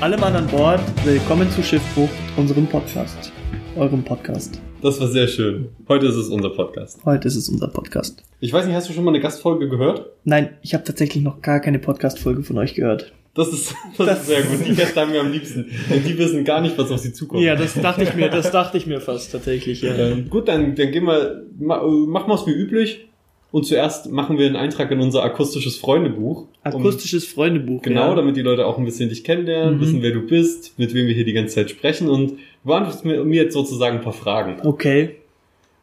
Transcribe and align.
Alle 0.00 0.16
Mann 0.16 0.34
an 0.34 0.46
Bord, 0.46 0.80
willkommen 1.04 1.50
zu 1.50 1.62
Schiffbruch, 1.62 2.08
unserem 2.38 2.66
Podcast. 2.66 3.30
Eurem 3.76 4.02
Podcast. 4.02 4.58
Das 4.80 4.98
war 4.98 5.08
sehr 5.08 5.28
schön. 5.28 5.68
Heute 5.88 6.06
ist 6.06 6.16
es 6.16 6.30
unser 6.30 6.48
Podcast. 6.48 7.04
Heute 7.04 7.28
ist 7.28 7.36
es 7.36 7.50
unser 7.50 7.68
Podcast. 7.68 8.24
Ich 8.40 8.50
weiß 8.50 8.64
nicht, 8.64 8.74
hast 8.74 8.88
du 8.88 8.94
schon 8.94 9.04
mal 9.04 9.10
eine 9.10 9.20
Gastfolge 9.20 9.68
gehört? 9.68 10.06
Nein, 10.24 10.56
ich 10.62 10.72
habe 10.72 10.84
tatsächlich 10.84 11.22
noch 11.22 11.42
gar 11.42 11.60
keine 11.60 11.78
Podcast-Folge 11.78 12.42
von 12.42 12.56
euch 12.56 12.72
gehört. 12.72 13.12
Das 13.34 13.48
ist, 13.52 13.74
das, 13.98 14.06
das 14.06 14.20
ist 14.20 14.26
sehr 14.28 14.42
gut. 14.42 14.66
Die 14.66 14.74
Gäste 14.74 14.98
haben 15.02 15.12
wir 15.12 15.20
am 15.20 15.32
liebsten. 15.32 15.70
Denn 15.90 16.02
die 16.02 16.16
wissen 16.16 16.46
gar 16.46 16.62
nicht, 16.62 16.78
was 16.78 16.90
auf 16.90 17.00
sie 17.00 17.12
zukommt. 17.12 17.42
Ja, 17.42 17.54
das 17.54 17.74
dachte 17.74 18.02
ich 18.02 18.14
mir, 18.14 18.30
das 18.30 18.50
dachte 18.50 18.78
ich 18.78 18.86
mir 18.86 19.02
fast 19.02 19.30
tatsächlich, 19.32 19.82
ja. 19.82 19.94
Ähm, 19.94 20.30
gut, 20.30 20.48
dann, 20.48 20.74
dann 20.76 20.92
gehen 20.92 21.04
wir, 21.04 21.44
ma, 21.58 21.82
machen 21.82 22.26
wir 22.26 22.34
es 22.36 22.46
wie 22.46 22.52
üblich. 22.52 23.09
Und 23.52 23.66
zuerst 23.66 24.10
machen 24.10 24.38
wir 24.38 24.46
einen 24.46 24.56
Eintrag 24.56 24.90
in 24.92 25.00
unser 25.00 25.24
akustisches 25.24 25.76
Freundebuch. 25.76 26.46
Akustisches 26.62 27.24
um, 27.24 27.30
Freundebuch, 27.30 27.82
Genau, 27.82 28.10
ja. 28.10 28.14
damit 28.14 28.36
die 28.36 28.42
Leute 28.42 28.64
auch 28.64 28.78
ein 28.78 28.84
bisschen 28.84 29.08
dich 29.08 29.24
kennenlernen, 29.24 29.76
mhm. 29.76 29.80
wissen, 29.80 30.02
wer 30.02 30.12
du 30.12 30.20
bist, 30.20 30.78
mit 30.78 30.94
wem 30.94 31.06
wir 31.06 31.14
hier 31.14 31.24
die 31.24 31.32
ganze 31.32 31.56
Zeit 31.56 31.70
sprechen 31.70 32.08
und 32.08 32.38
beantwortest 32.62 33.04
mir, 33.04 33.24
mir 33.24 33.42
jetzt 33.44 33.54
sozusagen 33.54 33.98
ein 33.98 34.04
paar 34.04 34.12
Fragen. 34.12 34.64
Okay. 34.64 35.16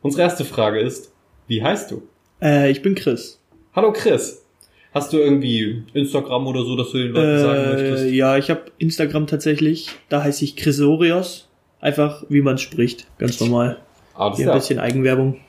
Unsere 0.01 0.23
erste 0.23 0.45
Frage 0.45 0.79
ist, 0.79 1.11
wie 1.47 1.61
heißt 1.61 1.91
du? 1.91 2.03
Äh, 2.41 2.71
ich 2.71 2.81
bin 2.81 2.95
Chris. 2.95 3.41
Hallo 3.75 3.91
Chris. 3.91 4.45
Hast 4.93 5.11
du 5.11 5.17
irgendwie 5.17 5.83
Instagram 5.93 6.47
oder 6.47 6.63
so, 6.63 6.75
dass 6.75 6.91
du 6.91 6.97
den 6.97 7.11
Leuten 7.11 7.29
äh, 7.29 7.39
sagen 7.39 7.69
möchtest? 7.73 8.13
Ja, 8.13 8.37
ich 8.37 8.49
habe 8.49 8.61
Instagram 8.77 9.27
tatsächlich. 9.27 9.89
Da 10.09 10.23
heiße 10.23 10.43
ich 10.45 10.55
Chrisorios. 10.55 11.49
Einfach, 11.79 12.23
wie 12.29 12.41
man 12.41 12.57
spricht. 12.57 13.07
Ganz 13.19 13.39
normal. 13.39 13.77
Alles 14.15 14.37
Hier 14.37 14.51
ein 14.51 14.57
bisschen 14.57 14.79
Eigenwerbung. 14.79 15.39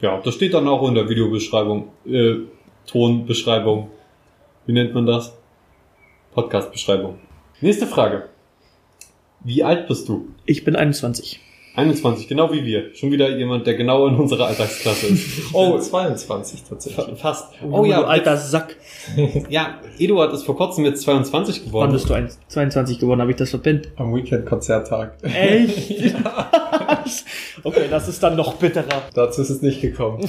Ja, 0.00 0.20
das 0.20 0.34
steht 0.34 0.54
dann 0.54 0.68
auch 0.68 0.86
in 0.88 0.94
der 0.94 1.08
Videobeschreibung, 1.08 1.88
äh, 2.06 2.36
Tonbeschreibung. 2.86 3.90
Wie 4.66 4.72
nennt 4.72 4.94
man 4.94 5.06
das? 5.06 5.36
Podcastbeschreibung. 6.34 7.18
Nächste 7.60 7.86
Frage. 7.86 8.28
Wie 9.40 9.64
alt 9.64 9.88
bist 9.88 10.08
du? 10.08 10.28
Ich 10.44 10.64
bin 10.64 10.76
21. 10.76 11.40
21, 11.76 12.26
genau 12.26 12.50
wie 12.54 12.64
wir. 12.64 12.94
Schon 12.94 13.12
wieder 13.12 13.36
jemand, 13.36 13.66
der 13.66 13.74
genau 13.74 14.06
in 14.06 14.16
unserer 14.16 14.46
Alltagsklasse 14.46 15.08
ist. 15.08 15.26
Oh, 15.52 15.78
22 15.78 16.64
tatsächlich. 16.64 17.18
Fast. 17.18 17.52
Oh, 17.62 17.80
oh 17.80 17.84
ja, 17.84 18.00
du 18.00 18.06
alter 18.06 18.38
Sack. 18.38 18.76
ja, 19.50 19.78
Eduard 19.98 20.32
ist 20.32 20.44
vor 20.44 20.56
kurzem 20.56 20.86
jetzt 20.86 21.02
22 21.02 21.66
geworden. 21.66 21.88
Wann 21.88 21.92
bist 21.92 22.08
du 22.08 22.28
22 22.48 22.98
geworden? 22.98 23.20
Habe 23.20 23.30
ich 23.30 23.36
das 23.36 23.50
verpennt? 23.50 23.90
Am 23.96 24.14
Weekend-Konzerttag. 24.14 25.18
Echt? 25.22 26.00
ja. 26.00 26.50
okay, 27.62 27.84
das 27.90 28.08
ist 28.08 28.22
dann 28.22 28.36
noch 28.36 28.54
bitterer. 28.54 29.02
Dazu 29.14 29.42
ist 29.42 29.50
es 29.50 29.60
nicht 29.60 29.82
gekommen. 29.82 30.26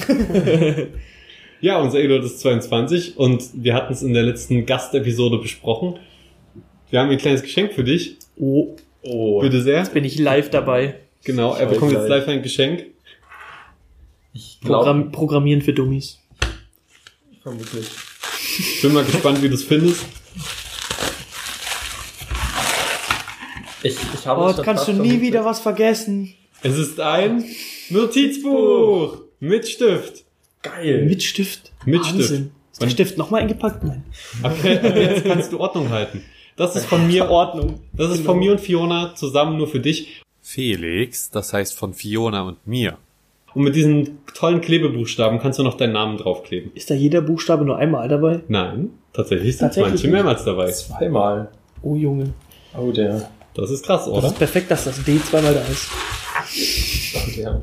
ja, 1.62 1.80
unser 1.80 1.98
Eduard 1.98 2.24
ist 2.24 2.40
22 2.40 3.16
und 3.16 3.42
wir 3.54 3.72
hatten 3.72 3.94
es 3.94 4.02
in 4.02 4.12
der 4.12 4.22
letzten 4.22 4.66
Gastepisode 4.66 5.38
besprochen. 5.38 5.98
Wir 6.90 7.00
haben 7.00 7.08
ein 7.08 7.18
kleines 7.18 7.42
Geschenk 7.42 7.72
für 7.72 7.84
dich. 7.84 8.18
Oh. 8.36 8.76
Oh. 9.02 9.40
Bitte 9.40 9.62
sehr. 9.62 9.78
Jetzt 9.78 9.94
bin 9.94 10.04
ich 10.04 10.18
live 10.18 10.50
dabei. 10.50 10.96
Genau, 11.28 11.54
er 11.54 11.66
bekommt 11.66 11.92
jetzt 11.92 12.08
live 12.08 12.26
ein 12.26 12.42
Geschenk. 12.42 12.86
Ich 14.32 14.60
Programm 14.62 15.12
Programmieren 15.12 15.60
für 15.60 15.74
Dummies. 15.74 16.20
Vermutlich. 17.42 17.86
Ich 18.58 18.80
bin 18.80 18.94
mal 18.94 19.04
gespannt, 19.04 19.42
wie 19.42 19.50
du 19.50 19.54
es 19.54 19.62
findest. 19.62 20.06
Ich, 23.82 23.94
ich 24.14 24.26
habe 24.26 24.40
oh, 24.40 24.62
kannst 24.62 24.88
du 24.88 24.94
nie 24.94 25.20
wieder 25.20 25.44
was 25.44 25.60
vergessen. 25.60 26.32
Es 26.62 26.78
ist 26.78 26.98
ein 26.98 27.44
Notizbuch 27.90 29.18
mit 29.38 29.68
Stift. 29.68 30.24
Geil. 30.62 31.04
Mit 31.04 31.22
Stift. 31.22 31.72
Mit 31.84 32.06
Wahnsinn. 32.06 32.22
Stift. 32.22 32.52
Ist 32.72 32.80
der 32.80 32.88
Stift 32.88 33.18
nochmal 33.18 33.42
eingepackt? 33.42 33.84
Nein. 33.84 34.02
Okay, 34.42 34.80
jetzt 34.82 35.24
kannst 35.26 35.52
du 35.52 35.60
Ordnung 35.60 35.90
halten. 35.90 36.24
Das 36.56 36.74
ist 36.74 36.86
von 36.86 37.06
mir 37.06 37.28
Ordnung. 37.28 37.80
Das 37.92 38.12
ist 38.12 38.24
von 38.24 38.38
mir 38.38 38.52
und 38.52 38.62
Fiona 38.62 39.14
zusammen 39.14 39.58
nur 39.58 39.68
für 39.68 39.80
dich. 39.80 40.22
Felix, 40.48 41.28
das 41.28 41.52
heißt 41.52 41.76
von 41.76 41.92
Fiona 41.92 42.40
und 42.40 42.66
mir. 42.66 42.96
Und 43.52 43.64
mit 43.64 43.74
diesen 43.76 44.20
tollen 44.34 44.62
Klebebuchstaben 44.62 45.40
kannst 45.40 45.58
du 45.58 45.62
noch 45.62 45.76
deinen 45.76 45.92
Namen 45.92 46.16
draufkleben. 46.16 46.70
Ist 46.74 46.88
da 46.88 46.94
jeder 46.94 47.20
Buchstabe 47.20 47.66
nur 47.66 47.76
einmal 47.76 48.08
dabei? 48.08 48.40
Nein, 48.48 48.88
tatsächlich 49.12 49.58
sind 49.58 49.66
tatsächlich 49.66 49.92
manche 49.92 50.08
mehrmals 50.08 50.44
dabei. 50.44 50.70
Zweimal. 50.70 51.50
Oh 51.82 51.96
Junge. 51.96 52.32
Oh 52.74 52.90
der. 52.92 53.28
Das 53.52 53.70
ist 53.70 53.84
krass, 53.84 54.08
oder? 54.08 54.22
Das 54.22 54.32
ist 54.32 54.38
perfekt, 54.38 54.70
dass 54.70 54.84
das 54.84 55.04
D 55.04 55.20
zweimal 55.22 55.52
da 55.52 55.60
ist. 55.60 55.90
Oh, 57.14 57.30
ja. 57.38 57.60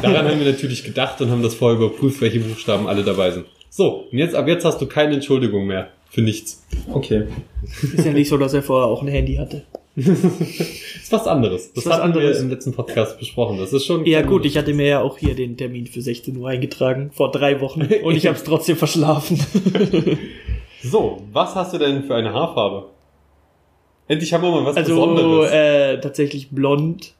Daran 0.00 0.28
haben 0.30 0.40
wir 0.40 0.50
natürlich 0.50 0.84
gedacht 0.84 1.20
und 1.20 1.30
haben 1.30 1.42
das 1.42 1.54
vorher 1.54 1.78
überprüft, 1.78 2.22
welche 2.22 2.40
Buchstaben 2.40 2.86
alle 2.86 3.04
dabei 3.04 3.30
sind. 3.32 3.44
So, 3.68 4.06
und 4.10 4.16
jetzt 4.16 4.34
ab 4.34 4.48
jetzt 4.48 4.64
hast 4.64 4.80
du 4.80 4.86
keine 4.86 5.12
Entschuldigung 5.12 5.66
mehr 5.66 5.90
für 6.08 6.22
nichts. 6.22 6.64
Okay. 6.90 7.24
Ist 7.82 8.06
ja 8.06 8.12
nicht 8.14 8.30
so, 8.30 8.38
dass 8.38 8.54
er 8.54 8.62
vorher 8.62 8.88
auch 8.88 9.02
ein 9.02 9.08
Handy 9.08 9.34
hatte. 9.34 9.64
Das 9.96 10.08
ist 10.08 11.12
was 11.12 11.26
anderes. 11.26 11.72
Das, 11.72 11.84
das 11.84 11.92
hatten 11.94 12.02
anderes. 12.02 12.36
wir 12.36 12.42
im 12.44 12.50
letzten 12.50 12.72
Podcast 12.72 13.18
besprochen. 13.18 13.58
Das 13.58 13.72
ist 13.72 13.86
schon. 13.86 14.04
Ja 14.04 14.20
gut, 14.22 14.44
ich 14.44 14.58
hatte 14.58 14.74
mir 14.74 14.86
ja 14.86 15.00
auch 15.00 15.16
hier 15.16 15.34
den 15.34 15.56
Termin 15.56 15.86
für 15.86 16.02
16 16.02 16.36
Uhr 16.36 16.48
eingetragen 16.48 17.10
vor 17.14 17.30
drei 17.30 17.60
Wochen 17.60 17.82
und 18.04 18.14
ich 18.14 18.26
habe 18.26 18.36
es 18.36 18.44
trotzdem 18.44 18.76
verschlafen. 18.76 19.40
so, 20.82 21.22
was 21.32 21.54
hast 21.54 21.72
du 21.72 21.78
denn 21.78 22.04
für 22.04 22.14
eine 22.14 22.32
Haarfarbe? 22.32 22.88
Endlich 24.06 24.32
haben 24.34 24.42
wir 24.44 24.50
mal 24.50 24.66
was 24.66 24.76
also, 24.76 24.94
Besonderes. 24.94 25.50
Äh, 25.50 26.00
tatsächlich 26.00 26.50
blond, 26.50 27.14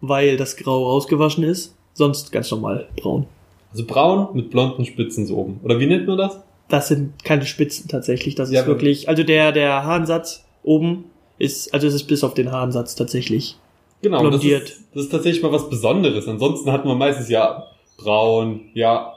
weil 0.00 0.36
das 0.36 0.56
Grau 0.56 0.86
rausgewaschen 0.88 1.44
ist. 1.44 1.76
Sonst 1.92 2.30
ganz 2.30 2.50
normal 2.50 2.88
braun. 2.96 3.26
Also 3.72 3.84
braun 3.84 4.28
mit 4.34 4.50
blonden 4.50 4.84
Spitzen 4.84 5.26
so 5.26 5.36
oben. 5.36 5.60
Oder 5.64 5.80
wie 5.80 5.86
nennt 5.86 6.06
man 6.06 6.16
das? 6.16 6.40
Das 6.68 6.88
sind 6.88 7.24
keine 7.24 7.44
Spitzen 7.44 7.88
tatsächlich. 7.88 8.36
Das 8.36 8.48
ist 8.48 8.54
ja, 8.54 8.66
wirklich. 8.66 9.08
Also 9.08 9.24
der 9.24 9.50
der 9.50 9.82
Haaransatz 9.84 10.44
oben 10.62 11.09
ist, 11.40 11.72
also 11.72 11.86
es 11.86 11.94
ist 11.94 12.04
bis 12.04 12.22
auf 12.22 12.34
den 12.34 12.52
Haaransatz 12.52 12.94
tatsächlich 12.94 13.56
genau, 14.02 14.20
blondiert. 14.20 14.62
Das 14.62 14.70
ist, 14.70 14.88
das 14.94 15.02
ist 15.04 15.10
tatsächlich 15.10 15.42
mal 15.42 15.52
was 15.52 15.68
Besonderes. 15.68 16.28
Ansonsten 16.28 16.70
hat 16.70 16.84
man 16.84 16.98
meistens 16.98 17.28
ja 17.28 17.66
braun, 17.96 18.68
ja. 18.74 19.14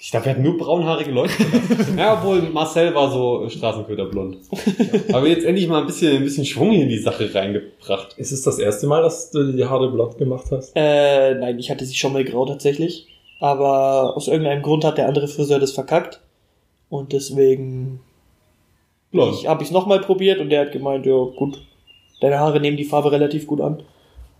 Ich 0.00 0.10
dachte, 0.10 0.26
wir 0.26 0.32
hatten 0.32 0.42
nur 0.42 0.58
braunhaarige 0.58 1.10
Leute. 1.12 1.34
ja, 1.96 2.14
obwohl 2.14 2.42
Marcel 2.42 2.94
war 2.94 3.10
so 3.10 3.48
Straßenköderblond. 3.48 4.38
Aber 5.12 5.28
jetzt 5.28 5.44
endlich 5.44 5.68
mal 5.68 5.80
ein 5.80 5.86
bisschen, 5.86 6.16
ein 6.16 6.24
bisschen 6.24 6.44
Schwung 6.44 6.72
in 6.72 6.88
die 6.88 6.98
Sache 6.98 7.32
reingebracht. 7.32 8.14
Ist 8.16 8.32
es 8.32 8.42
das 8.42 8.58
erste 8.58 8.86
Mal, 8.86 9.02
dass 9.02 9.30
du 9.30 9.52
die 9.52 9.64
Haare 9.64 9.90
blond 9.92 10.18
gemacht 10.18 10.46
hast? 10.50 10.72
Äh, 10.74 11.34
nein, 11.34 11.58
ich 11.58 11.70
hatte 11.70 11.84
sie 11.84 11.94
schon 11.94 12.12
mal 12.12 12.24
grau 12.24 12.46
tatsächlich. 12.46 13.06
Aber 13.38 14.16
aus 14.16 14.28
irgendeinem 14.28 14.62
Grund 14.62 14.84
hat 14.84 14.98
der 14.98 15.08
andere 15.08 15.28
Friseur 15.28 15.60
das 15.60 15.72
verkackt. 15.72 16.20
Und 16.88 17.12
deswegen 17.12 18.00
Blond. 19.12 19.34
Ich 19.34 19.46
habe 19.46 19.62
es 19.62 19.70
nochmal 19.70 20.00
probiert 20.00 20.40
und 20.40 20.50
der 20.50 20.62
hat 20.62 20.72
gemeint, 20.72 21.06
ja 21.06 21.14
gut, 21.36 21.60
deine 22.20 22.40
Haare 22.40 22.60
nehmen 22.60 22.76
die 22.76 22.84
Farbe 22.84 23.12
relativ 23.12 23.46
gut 23.46 23.60
an. 23.60 23.82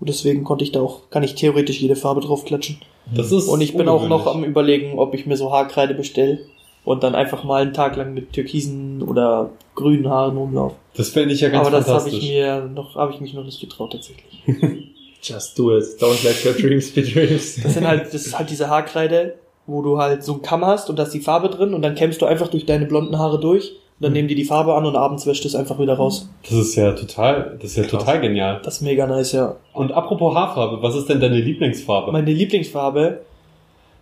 Und 0.01 0.09
deswegen 0.09 0.43
konnte 0.43 0.65
ich 0.65 0.73
da 0.73 0.81
auch, 0.81 1.11
kann 1.11 1.23
ich 1.23 1.37
theoretisch 1.37 1.81
jede 1.81 1.95
Farbe 1.95 2.23
drauf 2.23 2.45
klatschen. 2.45 2.79
Das 3.15 3.31
ist 3.31 3.47
und 3.47 3.61
ich 3.61 3.77
bin 3.77 3.89
auch 3.89 4.09
noch 4.09 4.27
am 4.27 4.43
überlegen, 4.43 4.99
ob 4.99 5.15
ich 5.15 5.27
mir 5.27 5.37
so 5.37 5.53
Haarkreide 5.53 5.95
bestelle 5.95 6.41
und 6.85 7.05
dann 7.05 7.15
einfach 7.15 7.45
mal 7.45 7.63
einen 7.63 7.73
Tag 7.73 7.97
lang 7.97 8.15
mit 8.15 8.33
türkisen 8.33 9.03
oder 9.03 9.51
grünen 9.75 10.09
Haaren 10.09 10.37
rumlaufe. 10.37 10.75
Das 10.97 11.11
fände 11.11 11.35
ich 11.35 11.41
ja 11.41 11.51
ganz 11.51 11.69
Aber 11.69 11.77
das 11.77 11.89
habe 11.89 12.09
ich 12.09 12.23
mir 12.23 12.69
noch, 12.75 12.97
habe 12.97 13.13
ich 13.13 13.21
mich 13.21 13.35
noch 13.35 13.45
nicht 13.45 13.61
getraut 13.61 13.93
tatsächlich. 13.93 14.43
Just 15.23 15.57
do 15.57 15.77
it. 15.77 15.85
Don't 16.01 16.25
let 16.25 16.45
your 16.45 16.53
dreams 16.53 16.91
be 16.91 17.03
dreams. 17.03 17.63
Das 17.63 17.75
sind 17.75 17.87
halt, 17.87 18.13
das 18.13 18.27
ist 18.27 18.37
halt 18.37 18.51
diese 18.51 18.69
Haarkreide, 18.69 19.37
wo 19.67 19.83
du 19.83 19.99
halt 19.99 20.25
so 20.25 20.33
einen 20.33 20.43
Kamm 20.43 20.65
hast 20.67 20.91
und 20.91 20.99
da 20.99 21.05
ist 21.05 21.15
die 21.15 21.21
Farbe 21.21 21.49
drin 21.49 21.75
und 21.75 21.83
dann 21.83 21.95
kämmst 21.95 22.21
du 22.21 22.27
einfach 22.27 22.49
durch 22.49 22.67
deine 22.67 22.87
blonden 22.87 23.19
Haare 23.19 23.39
durch 23.39 23.77
dann 24.01 24.11
mhm. 24.11 24.17
nehmen 24.17 24.29
die 24.29 24.35
die 24.35 24.45
Farbe 24.45 24.75
an 24.75 24.85
und 24.85 24.97
abends 24.97 25.27
wäscht 25.27 25.45
es 25.45 25.55
einfach 25.55 25.79
wieder 25.79 25.95
raus. 25.95 26.29
Das 26.43 26.59
ist 26.59 26.75
ja 26.75 26.93
total, 26.93 27.57
das 27.61 27.71
ist 27.71 27.77
ja 27.77 27.85
Krass. 27.85 28.01
total 28.01 28.21
genial. 28.21 28.61
Das 28.65 28.77
ist 28.77 28.81
mega 28.83 29.07
nice, 29.07 29.33
ja. 29.33 29.57
Und 29.73 29.93
apropos 29.93 30.35
Haarfarbe, 30.35 30.83
was 30.83 30.95
ist 30.95 31.09
denn 31.09 31.21
deine 31.21 31.41
Lieblingsfarbe? 31.41 32.13
Meine 32.13 32.33
Lieblingsfarbe? 32.33 33.21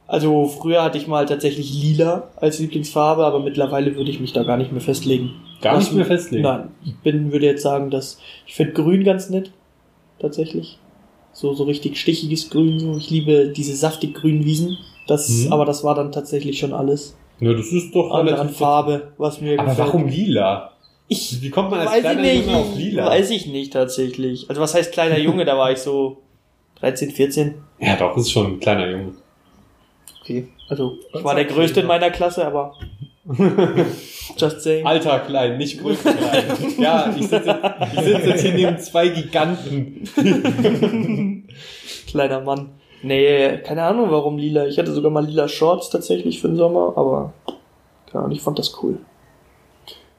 Also 0.07 0.47
früher 0.47 0.83
hatte 0.83 0.99
ich 0.99 1.07
mal 1.07 1.25
tatsächlich 1.27 1.73
lila 1.73 2.31
als 2.37 2.59
Lieblingsfarbe, 2.59 3.25
aber 3.25 3.39
mittlerweile 3.39 3.95
würde 3.95 4.11
ich 4.11 4.19
mich 4.19 4.33
da 4.33 4.43
gar 4.43 4.57
nicht 4.57 4.73
mehr 4.73 4.81
festlegen. 4.81 5.31
Gar 5.61 5.79
nicht 5.79 5.93
mehr 5.93 6.07
festlegen? 6.07 6.43
Nein. 6.43 6.69
Ich 6.85 6.97
bin, 6.97 7.31
würde 7.31 7.47
jetzt 7.47 7.63
sagen, 7.63 7.91
dass 7.91 8.19
ich 8.47 8.55
finde 8.55 8.73
grün 8.73 9.05
ganz 9.05 9.31
nett. 9.31 9.53
Tatsächlich. 10.19 10.79
So, 11.33 11.55
so 11.55 11.65
richtig 11.65 11.97
stichiges 11.97 12.51
Grün. 12.51 12.99
Ich 12.99 13.11
liebe 13.11 13.49
diese 13.49 13.77
saftig 13.77 14.15
grünen 14.15 14.45
Wiesen. 14.45 14.79
Das, 15.07 15.29
mhm. 15.29 15.53
aber 15.53 15.65
das 15.65 15.85
war 15.85 15.95
dann 15.95 16.13
tatsächlich 16.13 16.59
schon 16.59 16.73
alles. 16.73 17.17
Ja, 17.41 17.53
das 17.55 17.73
ist 17.73 17.95
doch 17.95 18.11
an, 18.13 18.29
an 18.29 18.49
Farbe, 18.51 19.13
was 19.19 19.41
mir 19.41 19.59
Aber 19.59 19.71
gefällt. 19.71 19.89
warum 19.89 20.07
lila? 20.09 20.73
Ich 21.09 21.41
Wie 21.43 21.51
kommt 21.51 21.71
man 21.71 21.81
als 21.81 22.01
kleiner 22.01 22.21
nicht, 22.21 22.47
Junge 22.47 22.59
auf 22.59 22.77
lila? 22.77 23.07
Weiß 23.07 23.31
ich 23.31 23.47
nicht 23.47 23.73
tatsächlich. 23.73 24.49
Also 24.49 24.61
was 24.61 24.75
heißt 24.75 24.93
kleiner 24.93 25.19
Junge? 25.19 25.45
Da 25.45 25.57
war 25.59 25.73
ich 25.73 25.79
so 25.79 26.19
13, 26.81 27.11
14. 27.11 27.55
Ja, 27.81 27.97
doch, 27.97 28.15
ist 28.17 28.31
schon 28.31 28.47
ein 28.47 28.61
kleiner 28.61 28.89
Junge. 28.91 29.15
Okay, 30.21 30.49
also 30.69 30.99
ich 31.15 31.25
war 31.25 31.35
der 31.35 31.47
Größte 31.47 31.81
in 31.81 31.87
meiner 31.87 32.11
Klasse, 32.11 32.47
aber 32.47 32.75
just 34.37 34.61
saying. 34.61 34.87
Alter 34.87 35.21
klein, 35.21 35.57
nicht 35.57 35.81
größte 35.81 36.13
klein. 36.15 36.45
ja, 36.79 37.15
ich 37.19 37.27
sitze 37.27 37.59
ich 37.95 38.01
sitz 38.01 38.27
jetzt 38.27 38.43
hier 38.43 38.53
neben 38.55 38.79
zwei 38.79 39.09
Giganten. 39.09 40.05
Kleiner 42.07 42.41
Mann. 42.41 42.71
Nee, 43.03 43.59
keine 43.59 43.83
Ahnung 43.85 44.11
warum 44.11 44.39
lila. 44.39 44.67
Ich 44.67 44.79
hatte 44.79 44.93
sogar 44.93 45.11
mal 45.11 45.25
lila 45.25 45.49
Shorts 45.49 45.91
tatsächlich 45.91 46.41
für 46.41 46.49
den 46.49 46.57
Sommer, 46.57 46.93
aber 46.97 47.33
keine 48.11 48.25
Ahnung, 48.25 48.37
ich 48.37 48.43
fand 48.43 48.59
das 48.59 48.83
cool. 48.83 48.99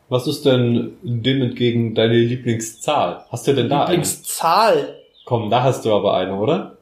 Was 0.09 0.27
ist 0.27 0.45
denn 0.45 0.97
dem 1.03 1.41
entgegen 1.41 1.95
deine 1.95 2.15
Lieblingszahl? 2.15 3.25
Hast 3.29 3.47
du 3.47 3.53
denn 3.53 3.69
da 3.69 3.85
eine? 3.85 3.95
Lieblingszahl. 3.95 4.97
Komm, 5.25 5.49
da 5.49 5.63
hast 5.63 5.85
du 5.85 5.93
aber 5.93 6.15
eine, 6.15 6.35
oder? 6.35 6.77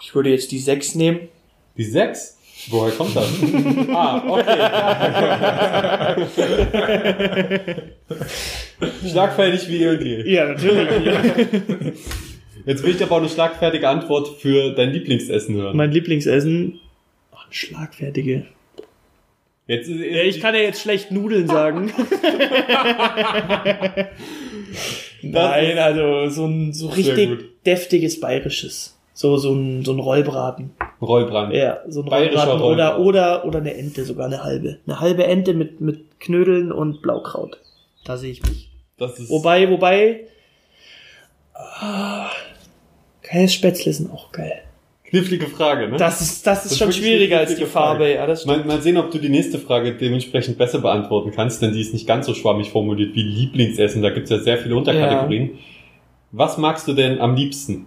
Ich 0.00 0.14
würde 0.14 0.30
jetzt 0.30 0.52
die 0.52 0.60
6 0.60 0.94
nehmen. 0.94 1.28
Die 1.76 1.84
sechs? 1.84 2.38
Woher 2.68 2.92
kommt 2.92 3.16
das? 3.16 3.26
ah, 3.92 4.22
okay. 4.26 4.54
Schlagfertig 9.10 9.68
wie 9.68 9.82
irgendwie. 9.82 10.32
Ja, 10.32 10.46
natürlich. 10.46 11.92
Jetzt 12.66 12.82
will 12.82 12.94
ich 12.94 13.02
aber 13.02 13.16
auch 13.16 13.20
eine 13.20 13.28
schlagfertige 13.28 13.88
Antwort 13.88 14.28
für 14.40 14.70
dein 14.72 14.90
Lieblingsessen 14.90 15.54
hören. 15.54 15.76
mein 15.76 15.92
Lieblingsessen. 15.92 16.80
Oh, 17.32 17.36
eine 17.44 17.52
schlagfertige. 17.54 18.46
Jetzt, 19.66 19.88
Ja, 19.88 20.22
ich 20.22 20.40
kann 20.40 20.54
ja 20.54 20.60
jetzt 20.60 20.82
schlecht 20.82 21.10
Nudeln 21.10 21.46
sagen. 21.48 21.90
Nein, 25.22 25.78
also 25.78 26.28
so 26.28 26.46
ein 26.46 26.72
so 26.72 26.88
richtig 26.88 27.62
deftiges 27.64 28.20
bayerisches. 28.20 28.98
So, 29.16 29.36
so 29.36 29.54
ein, 29.54 29.84
so 29.84 29.92
ein 29.92 30.00
Rollbraten. 30.00 30.72
Rollbrand. 31.00 31.54
Ja, 31.54 31.78
so 31.88 32.02
ein 32.02 32.08
Bayerischer 32.10 32.58
Rollbraten 32.58 32.62
oder, 32.62 32.88
Rollbraten. 32.94 33.06
oder, 33.06 33.44
oder 33.44 33.58
eine 33.58 33.74
Ente, 33.74 34.04
sogar 34.04 34.26
eine 34.26 34.42
halbe. 34.42 34.78
Eine 34.86 35.00
halbe 35.00 35.24
Ente 35.24 35.54
mit, 35.54 35.80
mit 35.80 36.20
Knödeln 36.20 36.72
und 36.72 37.00
Blaukraut. 37.00 37.58
Da 38.04 38.16
sehe 38.16 38.32
ich 38.32 38.42
mich. 38.42 38.70
Das 38.98 39.18
ist 39.18 39.30
Wobei, 39.30 39.70
wobei, 39.70 40.26
ah, 41.54 42.28
kleines 43.24 43.52
Spätzle 43.54 43.92
sind 43.92 44.12
auch 44.12 44.30
geil. 44.30 44.60
knifflige 45.04 45.46
Frage, 45.46 45.88
ne? 45.88 45.96
Das 45.96 46.20
ist, 46.20 46.46
das 46.46 46.64
ist 46.64 46.72
Das 46.72 46.78
schon 46.78 46.88
ist 46.90 46.96
schwieriger 46.98 47.38
als 47.38 47.54
die 47.56 47.64
Farbe. 47.66 48.12
Ja, 48.14 48.26
das 48.26 48.42
stimmt. 48.42 48.66
Mal, 48.66 48.76
mal 48.76 48.82
sehen, 48.82 48.96
ob 48.96 49.10
du 49.10 49.18
die 49.18 49.28
nächste 49.28 49.58
Frage 49.58 49.94
dementsprechend 49.94 50.58
besser 50.58 50.78
beantworten 50.80 51.30
kannst, 51.34 51.60
denn 51.62 51.72
die 51.72 51.80
ist 51.80 51.92
nicht 51.92 52.06
ganz 52.06 52.26
so 52.26 52.34
schwammig 52.34 52.70
formuliert 52.70 53.14
wie 53.14 53.22
Lieblingsessen. 53.22 54.02
Da 54.02 54.10
gibt's 54.10 54.30
ja 54.30 54.38
sehr 54.38 54.58
viele 54.58 54.76
Unterkategorien. 54.76 55.58
Was 56.32 56.58
magst 56.58 56.86
du 56.88 56.92
denn 56.94 57.20
am 57.20 57.34
liebsten? 57.36 57.86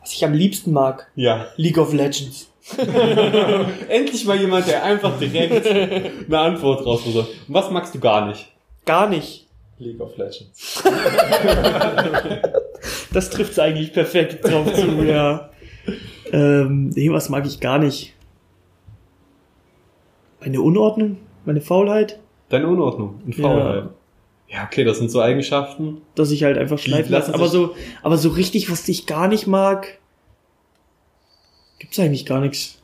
Was 0.00 0.12
ich 0.14 0.24
am 0.24 0.32
liebsten 0.32 0.72
mag, 0.72 1.08
Ja. 1.14 1.46
League 1.56 1.78
of 1.78 1.92
Legends. 1.92 2.48
Endlich 3.88 4.24
mal 4.26 4.36
jemand, 4.40 4.66
der 4.68 4.82
einfach 4.84 5.18
direkt 5.18 5.66
eine 5.66 6.38
Antwort 6.38 6.84
rausholt. 6.86 7.16
Und 7.16 7.26
was 7.48 7.70
magst 7.70 7.94
du 7.94 7.98
gar 8.00 8.26
nicht? 8.26 8.46
Gar 8.86 9.08
nicht. 9.08 9.46
League 9.78 10.00
of 10.00 10.16
Legends. 10.16 10.82
Das 13.12 13.30
trifft's 13.30 13.58
eigentlich 13.58 13.92
perfekt 13.92 14.44
drauf 14.44 14.72
zu, 14.74 15.02
ja. 15.04 15.50
Ähm, 16.32 16.90
nee, 16.90 17.10
was 17.10 17.28
mag 17.28 17.46
ich 17.46 17.60
gar 17.60 17.78
nicht? 17.78 18.14
Meine 20.40 20.60
Unordnung? 20.60 21.16
Meine 21.44 21.60
Faulheit? 21.60 22.18
Deine 22.48 22.68
Unordnung 22.68 23.20
und 23.24 23.34
Faulheit. 23.34 23.84
Ja. 24.48 24.64
okay, 24.64 24.84
das 24.84 24.98
sind 24.98 25.10
so 25.10 25.20
Eigenschaften. 25.20 25.98
Dass 26.14 26.30
ich 26.30 26.42
halt 26.44 26.58
einfach 26.58 26.78
schleifen 26.78 27.12
lasse. 27.12 27.34
Aber 27.34 27.48
so, 27.48 27.74
aber 28.02 28.16
so 28.16 28.30
richtig, 28.30 28.70
was 28.70 28.88
ich 28.88 29.06
gar 29.06 29.28
nicht 29.28 29.46
mag, 29.46 29.98
gibt's 31.78 31.98
eigentlich 31.98 32.26
gar 32.26 32.40
nichts. 32.40 32.80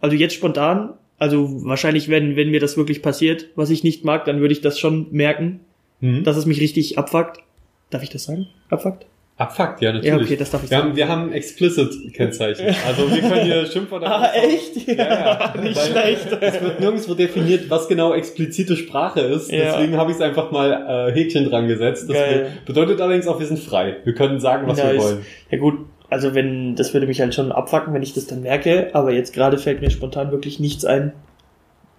Also 0.00 0.16
jetzt 0.16 0.34
spontan, 0.34 0.94
also 1.18 1.64
wahrscheinlich, 1.64 2.08
wenn, 2.08 2.36
wenn 2.36 2.50
mir 2.50 2.60
das 2.60 2.76
wirklich 2.76 3.02
passiert, 3.02 3.46
was 3.56 3.70
ich 3.70 3.84
nicht 3.84 4.04
mag, 4.04 4.24
dann 4.26 4.40
würde 4.40 4.52
ich 4.52 4.60
das 4.60 4.78
schon 4.78 5.06
merken, 5.10 5.60
Hm? 6.00 6.24
dass 6.24 6.36
es 6.36 6.44
mich 6.44 6.60
richtig 6.60 6.98
abfuckt. 6.98 7.40
Darf 7.88 8.02
ich 8.02 8.10
das 8.10 8.24
sagen? 8.24 8.48
Abfuckt? 8.68 9.06
Abfuckt, 9.38 9.82
ja, 9.82 9.92
natürlich. 9.92 10.14
Ja, 10.14 10.24
okay, 10.24 10.36
das 10.36 10.50
darf 10.50 10.64
ich 10.64 10.70
wir 10.70 10.78
sagen. 10.78 10.90
haben, 10.90 10.96
wir 10.96 11.08
haben 11.08 11.32
Explicit-Kennzeichen. 11.32 12.74
Also 12.86 13.10
wir 13.10 13.20
können 13.20 13.44
hier 13.44 13.66
Schimpfwörter 13.70 14.06
Ah, 14.06 14.32
echt? 14.32 14.88
Ja, 14.88 14.94
ja. 14.94 15.54
nicht 15.62 15.76
Weil 15.76 15.90
schlecht. 15.90 16.28
Es 16.40 16.62
wird 16.62 16.80
nirgendwo 16.80 17.12
definiert, 17.12 17.68
was 17.68 17.86
genau 17.86 18.14
explizite 18.14 18.76
Sprache 18.76 19.20
ist. 19.20 19.52
Ja. 19.52 19.64
Deswegen 19.64 19.98
habe 19.98 20.10
ich 20.10 20.16
es 20.16 20.22
einfach 20.22 20.50
mal 20.52 21.10
äh, 21.10 21.12
Häkchen 21.12 21.50
dran 21.50 21.68
gesetzt. 21.68 22.08
Das 22.08 22.16
wir, 22.16 22.46
bedeutet 22.64 22.98
allerdings 23.02 23.26
auch, 23.26 23.38
wir 23.38 23.46
sind 23.46 23.58
frei. 23.58 23.96
Wir 24.04 24.14
können 24.14 24.40
sagen, 24.40 24.66
was 24.66 24.78
wir 24.78 24.84
Nice. 24.84 25.02
wollen. 25.02 25.26
Ja 25.50 25.58
gut, 25.58 25.80
also 26.08 26.34
wenn, 26.34 26.74
das 26.74 26.94
würde 26.94 27.06
mich 27.06 27.20
halt 27.20 27.34
schon 27.34 27.52
abfacken, 27.52 27.92
wenn 27.92 28.02
ich 28.02 28.14
das 28.14 28.26
dann 28.26 28.40
merke, 28.40 28.90
aber 28.94 29.12
jetzt 29.12 29.34
gerade 29.34 29.58
fällt 29.58 29.82
mir 29.82 29.90
spontan 29.90 30.30
wirklich 30.30 30.60
nichts 30.60 30.86
ein. 30.86 31.12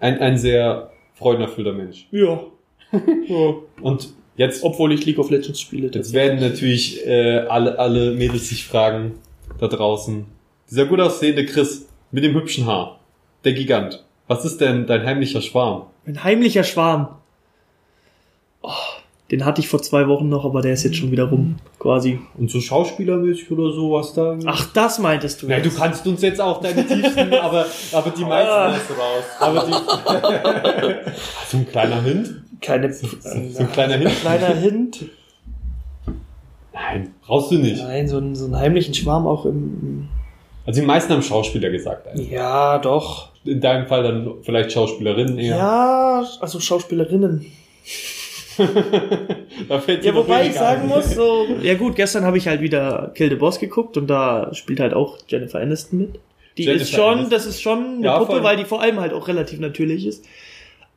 Ein, 0.00 0.18
ein 0.18 0.38
sehr 0.38 0.90
freudenerfüllter 1.14 1.72
Mensch. 1.72 2.08
Ja. 2.10 2.40
ja. 2.92 3.54
Und 3.80 4.08
jetzt, 4.38 4.64
Obwohl 4.64 4.92
ich 4.94 5.04
League 5.04 5.18
of 5.18 5.28
Legends 5.28 5.60
spiele. 5.60 5.90
jetzt 5.92 6.14
werden 6.14 6.40
natürlich 6.40 7.06
äh, 7.06 7.40
alle, 7.40 7.78
alle 7.78 8.12
Mädels 8.12 8.48
sich 8.48 8.64
fragen, 8.64 9.16
da 9.60 9.68
draußen. 9.68 10.24
Dieser 10.70 10.86
gut 10.86 11.00
aussehende 11.00 11.44
Chris 11.44 11.86
mit 12.10 12.24
dem 12.24 12.34
hübschen 12.34 12.64
Haar. 12.64 13.00
Der 13.44 13.52
Gigant. 13.52 14.04
Was 14.26 14.44
ist 14.44 14.60
denn 14.60 14.86
dein 14.86 15.04
heimlicher 15.04 15.42
Schwarm? 15.42 15.86
Ein 16.06 16.24
heimlicher 16.24 16.64
Schwarm. 16.64 17.16
Oh, 18.62 18.70
den 19.30 19.44
hatte 19.44 19.60
ich 19.60 19.68
vor 19.68 19.82
zwei 19.82 20.08
Wochen 20.08 20.28
noch, 20.28 20.44
aber 20.46 20.62
der 20.62 20.72
ist 20.72 20.84
jetzt 20.84 20.96
schon 20.96 21.10
wieder 21.10 21.24
rum, 21.24 21.56
quasi. 21.78 22.18
Und 22.38 22.50
so 22.50 22.60
schauspielermäßig 22.60 23.50
oder 23.50 23.72
so, 23.72 23.92
was 23.92 24.14
da? 24.14 24.38
Ach, 24.46 24.72
das 24.72 24.98
meintest 24.98 25.42
du 25.42 25.48
Ja, 25.48 25.60
du 25.60 25.70
kannst 25.70 26.06
uns 26.06 26.22
jetzt 26.22 26.40
auch 26.40 26.60
deine 26.62 26.86
tiefsten, 26.86 27.34
aber, 27.34 27.66
aber 27.92 28.10
die 28.10 28.24
meisten 28.24 28.50
Ah. 28.50 28.72
hast 28.72 28.88
du 28.88 28.94
raus. 28.94 29.24
Aber 29.40 29.66
die, 29.66 31.10
so 31.50 31.56
ein 31.58 31.68
kleiner 31.68 32.00
Hint? 32.02 32.42
Keine, 32.60 32.92
So 32.92 33.06
ein 33.58 33.70
kleiner 33.72 33.96
Hint? 33.98 34.10
kleiner 34.20 34.54
Hint. 34.54 35.04
Nein, 36.72 37.14
brauchst 37.26 37.50
du 37.50 37.56
nicht. 37.58 37.82
Nein, 37.82 38.08
so, 38.08 38.18
einen- 38.18 38.34
so 38.34 38.44
einen 38.46 38.56
heimlichen 38.56 38.94
Schwarm 38.94 39.26
auch 39.26 39.44
im, 39.46 40.08
Also 40.66 40.80
die 40.80 40.86
meisten 40.86 41.12
haben 41.12 41.22
Schauspieler 41.22 41.70
gesagt. 41.70 42.06
Eigentlich. 42.08 42.30
ja, 42.30 42.78
doch. 42.78 43.30
In 43.44 43.60
deinem 43.60 43.86
Fall 43.86 44.02
dann 44.02 44.30
vielleicht 44.42 44.72
Schauspielerinnen 44.72 45.38
eher. 45.38 45.56
Ja, 45.56 46.24
also 46.40 46.60
Schauspielerinnen. 46.60 47.46
da 49.68 49.80
fällt 49.80 50.02
dir 50.04 50.08
Ja, 50.08 50.14
wobei 50.14 50.46
ich 50.46 50.54
sagen 50.54 50.82
ein. 50.82 50.88
muss, 50.88 51.14
so, 51.14 51.46
ja 51.62 51.74
gut, 51.74 51.96
gestern 51.96 52.24
habe 52.24 52.38
ich 52.38 52.48
halt 52.48 52.60
wieder 52.60 53.12
Kill 53.14 53.28
the 53.30 53.36
Boss 53.36 53.58
geguckt 53.58 53.96
und 53.96 54.06
da 54.08 54.52
spielt 54.54 54.80
halt 54.80 54.94
auch 54.94 55.18
Jennifer 55.28 55.60
Aniston 55.60 55.98
mit. 56.00 56.20
Die 56.56 56.64
Jennifer 56.64 56.82
ist 56.82 56.90
schon, 56.92 57.04
Aniston. 57.04 57.30
das 57.30 57.46
ist 57.46 57.62
schon 57.62 57.78
eine 57.96 58.04
Ja, 58.04 58.18
Puppe, 58.18 58.42
weil 58.42 58.56
die 58.56 58.64
vor 58.64 58.80
allem 58.82 59.00
halt 59.00 59.12
auch 59.12 59.28
relativ 59.28 59.60
natürlich 59.60 60.06
ist. 60.06 60.24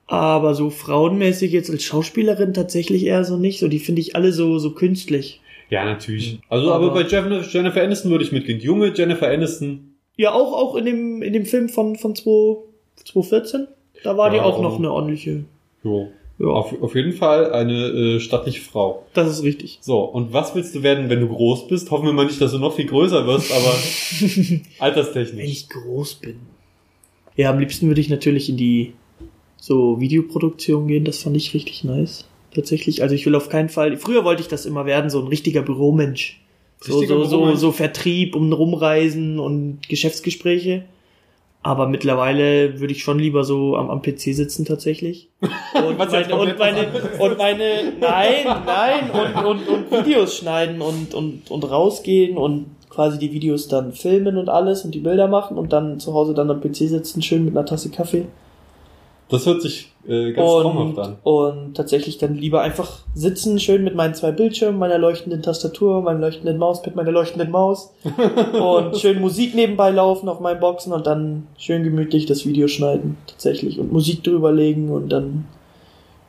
Aber 0.08 0.56
so 0.56 0.70
frauenmäßig 0.70 1.52
jetzt 1.54 1.70
als 1.70 1.84
Schauspielerin 1.84 2.54
tatsächlich 2.54 3.06
eher 3.06 3.24
so 3.24 3.38
nicht. 3.38 3.60
So, 3.60 3.68
die 3.70 3.80
finde 3.80 4.02
ich 4.02 4.16
alle 4.16 4.34
so, 4.34 4.60
so 4.60 4.72
künstlich. 4.72 5.40
Ja, 5.70 5.86
natürlich. 5.86 6.40
Also, 6.50 6.74
aber, 6.74 6.88
Aber- 6.88 6.96
bei 6.96 7.08
Jennifer, 7.08 7.48
Jennifer 7.50 7.82
Aniston 7.82 8.12
würde 8.12 8.26
ich 8.26 8.32
mitgehen. 8.34 8.60
Die 8.60 8.66
junge 8.66 8.92
Jennifer 8.94 9.30
Aniston. 9.30 9.96
Ja, 10.18 10.34
auch, 10.34 10.52
auch 10.52 10.76
in 10.76 10.86
dem, 10.86 11.22
in 11.22 11.32
dem 11.32 11.46
Film 11.46 11.70
von, 11.70 11.96
von 11.96 12.14
2, 12.16 12.58
2014. 13.06 13.68
Da 14.04 14.18
war 14.18 14.30
die 14.32 14.38
Ja, 14.38 14.44
auch 14.44 14.56
aber- 14.56 14.64
noch 14.64 14.78
eine 14.80 14.92
ordentliche. 14.92 15.46
Jo. 15.84 16.10
Ja, 16.42 16.48
Auf, 16.48 16.82
auf 16.82 16.96
jeden 16.96 17.14
Fall 17.14 17.52
eine 17.54 17.88
äh, 17.90 18.20
stattliche 18.20 18.62
Frau. 18.62 19.06
das 19.14 19.30
ist 19.30 19.44
richtig. 19.44 19.78
So, 19.82 20.00
und 20.00 20.34
was 20.34 20.56
willst 20.56 20.74
du 20.74 20.82
werden, 20.82 21.10
wenn 21.10 21.20
du 21.20 21.28
groß 21.28 21.68
bist? 21.68 21.92
Hoffen 21.92 22.06
wir 22.08 22.14
mal 22.14 22.26
nicht, 22.26 22.42
dass 22.42 22.52
du 22.52 22.58
noch 22.58 22.76
viel 22.76 22.88
größer 22.88 23.28
wirst, 23.28 23.52
aber 23.52 23.74
Wenn 24.20 24.62
alterstechnisch. 24.80 25.46
ich 25.48 25.70
groß 25.70 26.16
bin. 26.16 26.38
Ja, 27.36 27.52
am 27.52 27.60
liebsten 27.60 27.88
würde 27.88 28.02
ich 28.02 28.10
natürlich 28.10 28.50
in 28.50 28.58
die 28.58 28.94
so 29.58 30.00
Videoproduktion 30.00 30.88
gehen. 30.88 31.06
Das 31.06 31.20
fand 31.20 31.38
ich 31.38 31.54
richtig 31.54 31.84
nice. 31.84 32.26
Tatsächlich. 32.56 33.04
Also 33.04 33.14
ich 33.14 33.26
will 33.26 33.36
auf 33.36 33.50
keinen 33.50 33.70
Fall. 33.70 33.96
Früher 33.98 34.26
wollte 34.26 34.42
ich 34.42 34.48
das 34.48 34.66
immer 34.66 34.86
werden, 34.86 35.10
so 35.12 35.20
ein 35.22 35.28
richtiger 35.28 35.62
Büromensch. 35.62 36.42
So, 36.80 36.94
Richtiger 36.98 37.20
so, 37.20 37.24
so, 37.26 37.30
Büromensch? 37.38 37.60
so 37.60 37.72
Vertrieb, 37.72 38.36
um 38.36 38.52
rumreisen 38.52 39.40
und 39.40 39.88
Geschäftsgespräche. 39.88 40.86
Aber 41.64 41.88
mittlerweile 41.88 42.80
würde 42.80 42.92
ich 42.92 43.04
schon 43.04 43.20
lieber 43.20 43.44
so 43.44 43.76
am, 43.76 43.92
am 43.92 44.02
PC 44.02 44.34
sitzen 44.34 44.66
tatsächlich. 44.66 45.30
Und 45.76 45.98
meine, 45.98 46.36
und 46.36 46.58
meine, 46.58 46.88
und 47.20 47.38
meine, 47.38 47.94
nein, 48.00 48.46
nein, 48.66 49.12
und, 49.12 49.46
und, 49.46 49.68
und 49.68 49.92
Videos 49.92 50.38
schneiden 50.38 50.82
und, 50.82 51.14
und, 51.14 51.50
und 51.50 51.70
rausgehen 51.70 52.38
und 52.38 52.68
quasi 52.90 53.18
die 53.18 53.32
Videos 53.32 53.68
dann 53.68 53.94
filmen 53.94 54.38
und 54.38 54.50
alles 54.50 54.86
und 54.86 54.94
die 54.94 55.00
Bilder 55.00 55.28
machen 55.28 55.58
und 55.58 55.74
dann 55.74 56.00
zu 56.00 56.14
Hause 56.14 56.34
dann 56.34 56.52
am 56.52 56.62
PC 56.62 56.76
sitzen, 56.76 57.22
schön 57.22 57.46
mit 57.46 57.56
einer 57.56 57.66
Tasse 57.66 57.90
Kaffee. 57.90 58.26
Das 59.32 59.46
hört 59.46 59.62
sich 59.62 59.92
äh, 60.08 60.34
ganz 60.34 60.50
traumhaft 60.52 61.00
an. 61.00 61.16
und 61.24 61.74
tatsächlich 61.76 62.18
dann 62.18 62.36
lieber 62.36 62.62
einfach 62.62 63.00
sitzen, 63.16 63.60
schön 63.60 63.84
mit 63.84 63.96
meinen 63.96 64.14
zwei 64.14 64.32
Bildschirmen, 64.32 64.78
meiner 64.78 64.98
leuchtenden 64.98 65.42
Tastatur, 65.42 66.02
meinem 66.02 66.22
leuchtenden 66.22 66.58
Mauspad, 66.58 66.96
meiner 66.96 67.12
leuchtenden 67.12 67.50
Maus 67.50 67.94
und 68.62 68.98
schön 68.98 69.22
Musik 69.22 69.56
nebenbei 69.56 69.90
laufen 69.92 70.28
auf 70.30 70.40
meinen 70.42 70.60
Boxen 70.60 70.92
und 70.94 71.08
dann 71.08 71.48
schön 71.58 71.84
gemütlich 71.84 72.26
das 72.26 72.46
Video 72.46 72.68
schneiden, 72.68 73.18
tatsächlich 73.28 73.80
und 73.80 73.92
Musik 73.92 74.24
drüber 74.24 74.52
legen 74.52 74.90
und 74.90 75.10
dann 75.10 75.46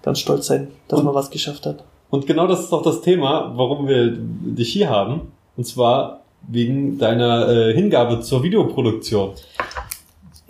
ganz 0.02 0.20
stolz 0.20 0.46
sein, 0.46 0.68
dass 0.88 1.00
Und- 1.00 1.06
man 1.06 1.14
was 1.14 1.30
geschafft 1.30 1.66
hat. 1.66 1.84
Und 2.10 2.26
genau 2.26 2.46
das 2.46 2.60
ist 2.60 2.72
auch 2.74 2.82
das 2.82 3.00
Thema, 3.00 3.52
warum 3.56 3.88
wir 3.88 4.12
dich 4.14 4.70
hier 4.70 4.90
haben. 4.90 5.32
Und 5.56 5.64
zwar 5.66 6.20
wegen 6.46 6.98
deiner 6.98 7.48
äh, 7.48 7.72
Hingabe 7.74 8.20
zur 8.20 8.42
Videoproduktion. 8.42 9.30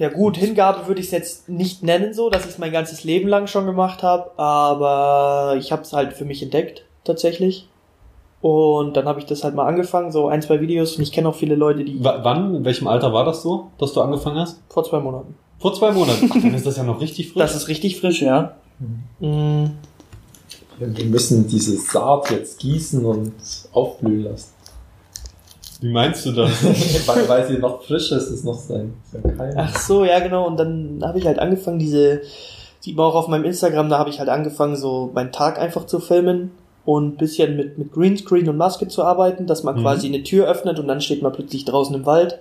Ja 0.02 0.08
gut, 0.08 0.36
Hingabe 0.36 0.88
würde 0.88 0.98
ich 0.98 1.06
es 1.06 1.12
jetzt 1.12 1.48
nicht 1.48 1.84
nennen 1.84 2.12
so, 2.12 2.28
dass 2.28 2.42
ich 2.42 2.50
es 2.50 2.58
mein 2.58 2.72
ganzes 2.72 3.04
Leben 3.04 3.28
lang 3.28 3.46
schon 3.46 3.66
gemacht 3.66 4.02
habe, 4.02 4.36
aber 4.36 5.54
ich 5.56 5.70
habe 5.70 5.82
es 5.82 5.92
halt 5.92 6.14
für 6.14 6.24
mich 6.24 6.42
entdeckt, 6.42 6.84
tatsächlich. 7.04 7.68
Und 8.40 8.96
dann 8.96 9.04
habe 9.04 9.20
ich 9.20 9.26
das 9.26 9.44
halt 9.44 9.54
mal 9.54 9.64
angefangen, 9.64 10.10
so 10.10 10.26
ein, 10.26 10.42
zwei 10.42 10.60
Videos 10.60 10.96
und 10.96 11.04
ich 11.04 11.12
kenne 11.12 11.28
auch 11.28 11.36
viele 11.36 11.54
Leute, 11.54 11.84
die 11.84 12.02
W 12.02 12.10
wann, 12.22 12.52
in 12.56 12.64
welchem 12.64 12.88
Alter 12.88 13.12
war 13.12 13.24
das 13.24 13.42
so, 13.42 13.70
dass 13.78 13.92
du 13.92 14.00
angefangen 14.00 14.40
hast? 14.40 14.60
vor 14.68 14.82
zwei 14.82 14.98
Monaten. 14.98 15.36
Vor 15.60 15.72
zwei 15.72 15.92
Monaten. 15.92 16.28
Ach, 16.28 16.42
dann 16.42 16.52
ist 16.52 16.66
das 16.66 16.78
ja 16.78 16.82
noch 16.82 17.00
richtig 17.00 17.28
frisch. 17.28 17.40
Das 17.40 17.54
ist 17.54 17.68
richtig 17.68 18.00
frisch, 18.00 18.22
ja. 18.22 18.56
Mm, 19.20 19.66
Wir 20.80 21.04
müssen 21.04 21.46
diese 21.46 21.76
Saat 21.76 22.32
jetzt 22.32 22.58
gießen 22.58 23.04
und 23.04 23.34
aufblühen 23.72 24.24
lassen. 24.24 24.48
Wie 25.82 25.90
meinst 25.92 26.24
du 26.24 26.32
das? 26.32 26.64
weil, 27.06 27.28
weil 27.28 27.46
sie 27.46 27.58
noch 27.58 27.82
frisch 27.82 28.10
ist, 28.12 28.28
ist 28.30 28.44
noch 28.44 28.58
sein. 28.58 28.94
Ist. 29.12 29.22
Ach 29.56 29.76
so, 29.78 30.04
ja 30.04 30.20
genau. 30.20 30.46
Und 30.46 30.56
dann 30.56 31.00
habe 31.02 31.18
ich 31.18 31.26
halt 31.26 31.38
angefangen, 31.38 31.78
diese, 31.78 32.22
sieht 32.80 32.96
man 32.96 33.06
auch 33.06 33.14
auf 33.14 33.28
meinem 33.28 33.44
Instagram, 33.44 33.88
da 33.90 33.98
habe 33.98 34.10
ich 34.10 34.18
halt 34.18 34.28
angefangen, 34.28 34.76
so 34.76 35.10
meinen 35.12 35.32
Tag 35.32 35.58
einfach 35.58 35.86
zu 35.86 35.98
filmen 36.00 36.52
und 36.84 37.14
ein 37.14 37.16
bisschen 37.16 37.56
mit, 37.56 37.78
mit 37.78 37.92
Greenscreen 37.92 38.48
und 38.48 38.56
Maske 38.56 38.88
zu 38.88 39.04
arbeiten, 39.04 39.46
dass 39.46 39.62
man 39.62 39.76
Mhm. 39.76 39.82
quasi 39.82 40.06
eine 40.06 40.22
Tür 40.22 40.46
öffnet 40.48 40.78
und 40.78 40.88
dann 40.88 41.00
steht 41.00 41.22
man 41.22 41.32
plötzlich 41.32 41.64
draußen 41.64 41.94
im 41.94 42.06
Wald. 42.06 42.38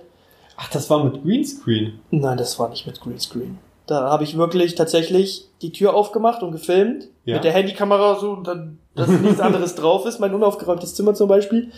Ach, 0.56 0.68
das 0.70 0.88
war 0.90 1.02
mit 1.04 1.22
Greenscreen. 1.22 1.94
Nein, 2.10 2.38
das 2.38 2.58
war 2.58 2.68
nicht 2.68 2.86
mit 2.86 3.00
Greenscreen. 3.00 3.58
Da 3.86 4.10
habe 4.10 4.22
ich 4.22 4.36
wirklich 4.36 4.76
tatsächlich 4.76 5.48
die 5.60 5.72
Tür 5.72 5.94
aufgemacht 5.94 6.42
und 6.42 6.52
gefilmt. 6.52 7.08
Ja. 7.24 7.34
Mit 7.34 7.44
der 7.44 7.52
Handykamera 7.52 8.18
so, 8.18 8.30
und 8.30 8.46
dann, 8.46 8.78
dass 8.94 9.08
nichts 9.08 9.40
anderes 9.40 9.74
drauf 9.74 10.06
ist, 10.06 10.20
mein 10.20 10.34
unaufgeräumtes 10.34 10.94
Zimmer 10.94 11.14
zum 11.14 11.28
Beispiel. 11.28 11.72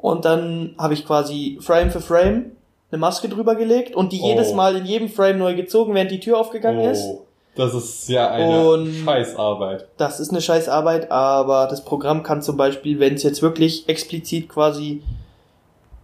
Und 0.00 0.24
dann 0.24 0.74
habe 0.78 0.94
ich 0.94 1.04
quasi 1.04 1.58
Frame 1.60 1.90
für 1.90 2.00
Frame 2.00 2.52
eine 2.90 2.98
Maske 3.00 3.28
drüber 3.28 3.56
gelegt 3.56 3.94
und 3.94 4.12
die 4.12 4.20
Oh. 4.22 4.28
jedes 4.28 4.54
Mal 4.54 4.76
in 4.76 4.86
jedem 4.86 5.08
Frame 5.10 5.38
neu 5.38 5.54
gezogen, 5.56 5.92
während 5.94 6.10
die 6.12 6.20
Tür 6.20 6.38
aufgegangen 6.38 6.80
ist. 6.88 7.04
Oh, 7.04 7.22
das 7.56 7.74
ist 7.74 8.08
ja 8.08 8.30
eine 8.30 8.66
Und- 8.70 8.94
Scheißarbeit. 9.04 9.88
Das 9.96 10.20
ist 10.20 10.30
eine 10.30 10.40
scheiß 10.40 10.68
Arbeit, 10.68 11.10
aber 11.10 11.66
das 11.68 11.84
Programm 11.84 12.22
kann 12.22 12.40
zum 12.42 12.56
Beispiel, 12.56 13.00
wenn 13.00 13.14
es 13.14 13.24
jetzt 13.24 13.42
wirklich 13.42 13.88
explizit 13.88 14.48
quasi 14.48 15.02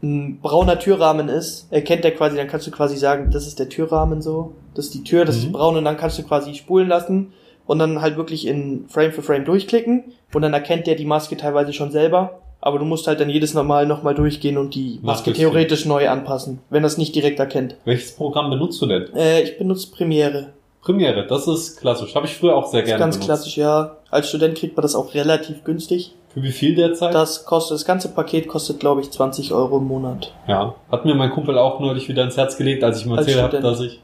ein 0.03 0.41
brauner 0.43 0.79
Türrahmen 0.79 1.29
ist, 1.29 1.69
erkennt 1.73 2.05
er 2.05 2.11
quasi, 2.11 2.37
dann 2.37 2.49
kannst 2.49 2.67
du 2.67 2.71
quasi 2.71 2.97
sagen, 2.97 3.31
das 3.31 3.47
ist 3.47 3.59
der 3.59 3.69
Türrahmen 3.71 4.21
so, 4.21 4.53
das 4.75 4.87
ist 4.87 4.95
die 4.95 5.05
Tür, 5.05 5.25
das 5.25 5.37
Mhm. 5.37 5.43
ist 5.43 5.53
braun 5.53 5.77
und 5.77 5.85
dann 5.85 5.97
kannst 5.97 6.19
du 6.19 6.25
quasi 6.25 6.53
spulen 6.55 6.89
lassen 6.89 7.33
und 7.67 7.79
dann 7.79 8.03
halt 8.03 8.17
wirklich 8.19 8.47
in 8.47 8.87
Frame 8.89 9.13
für 9.13 9.23
Frame 9.23 9.45
durchklicken 9.47 10.05
und 10.35 10.43
dann 10.43 10.53
erkennt 10.53 10.87
der 10.87 10.97
die 10.97 11.07
Maske 11.07 11.37
teilweise 11.39 11.73
schon 11.73 11.91
selber, 11.91 12.41
aber 12.65 12.79
du 12.79 12.87
musst 12.87 13.07
halt 13.07 13.21
dann 13.21 13.29
jedes 13.29 13.53
Mal 13.53 13.87
nochmal 13.87 14.15
durchgehen 14.15 14.57
und 14.57 14.75
die 14.75 14.99
Maske 15.03 15.35
theoretisch 15.35 15.85
neu 15.85 16.09
anpassen, 16.09 16.61
wenn 16.71 16.83
das 16.83 16.97
nicht 16.97 17.15
direkt 17.15 17.39
erkennt. 17.39 17.77
Welches 17.85 18.17
Programm 18.17 18.49
benutzt 18.49 18.81
du 18.81 18.87
denn? 18.87 19.15
Äh, 19.15 19.43
ich 19.43 19.59
benutze 19.59 19.91
Premiere. 19.91 20.55
Premiere, 20.81 21.27
das 21.27 21.47
ist 21.47 21.79
klassisch. 21.79 22.15
Habe 22.15 22.25
ich 22.25 22.35
früher 22.35 22.57
auch 22.57 22.65
sehr 22.67 22.81
Das 22.81 22.89
ist 22.89 22.93
gerne 22.93 23.01
ganz 23.05 23.17
benutzt. 23.17 23.27
klassisch, 23.27 23.57
ja. 23.59 23.99
Als 24.11 24.31
Student 24.31 24.57
kriegt 24.57 24.77
man 24.77 24.83
das 24.83 24.95
auch 24.95 25.13
relativ 25.13 25.63
günstig. 25.65 26.15
Für 26.33 26.43
wie 26.43 26.53
viel 26.53 26.75
derzeit? 26.75 27.15
Das 27.15 27.45
kostet, 27.45 27.75
das 27.75 27.85
ganze 27.85 28.09
Paket 28.09 28.49
kostet, 28.49 28.81
glaube 28.81 29.03
ich, 29.03 29.11
20 29.11 29.53
Euro 29.53 29.77
im 29.77 29.85
Monat. 29.85 30.33
Ja, 30.49 30.75
hat 30.91 31.05
mir 31.05 31.15
mein 31.15 31.31
Kumpel 31.31 31.59
auch 31.59 31.81
neulich 31.81 32.09
wieder 32.09 32.25
ins 32.25 32.39
Herz 32.39 32.57
gelegt, 32.57 32.83
als 32.83 32.99
ich 33.01 33.07
ihm 33.07 33.13
erzählt 33.13 33.43
habe, 33.43 33.61
dass 33.61 33.81
ich 33.81 34.01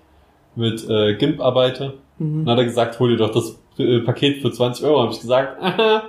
mit 0.54 0.86
äh, 0.88 1.14
GIMP 1.14 1.40
arbeite. 1.40 1.94
Mhm. 2.18 2.44
Dann 2.44 2.52
hat 2.52 2.58
er 2.58 2.66
gesagt, 2.66 3.00
hol 3.00 3.08
dir 3.10 3.16
doch 3.16 3.32
das 3.32 3.58
äh, 3.78 4.00
Paket 4.00 4.42
für 4.42 4.52
20 4.52 4.84
Euro. 4.84 5.00
Habe 5.00 5.12
ich 5.12 5.20
gesagt, 5.20 5.56
aha. 5.62 6.02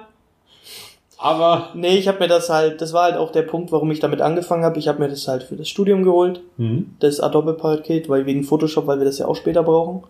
Aber, 1.22 1.70
Nee, 1.76 1.98
ich 1.98 2.08
habe 2.08 2.20
mir 2.20 2.28
das 2.28 2.50
halt, 2.50 2.82
das 2.82 2.94
war 2.94 3.04
halt 3.04 3.16
auch 3.16 3.32
der 3.32 3.44
Punkt, 3.44 3.72
warum 3.72 3.92
ich 3.92 4.00
damit 4.00 4.22
angefangen 4.22 4.66
habe. 4.66 4.80
Ich 4.80 4.88
habe 4.88 5.00
mir 5.00 5.08
das 5.08 5.28
halt 5.28 5.44
für 5.44 5.56
das 5.56 5.70
Studium 5.70 6.04
geholt, 6.04 6.42
hm, 6.58 6.96
das 7.00 7.20
Adobe-Paket, 7.20 8.10
weil 8.10 8.26
wegen 8.26 8.44
Photoshop, 8.44 8.88
weil 8.88 8.98
wir 8.98 9.06
das 9.06 9.20
ja 9.20 9.28
auch 9.28 9.36
später 9.36 9.62
brauchen. 9.62 10.04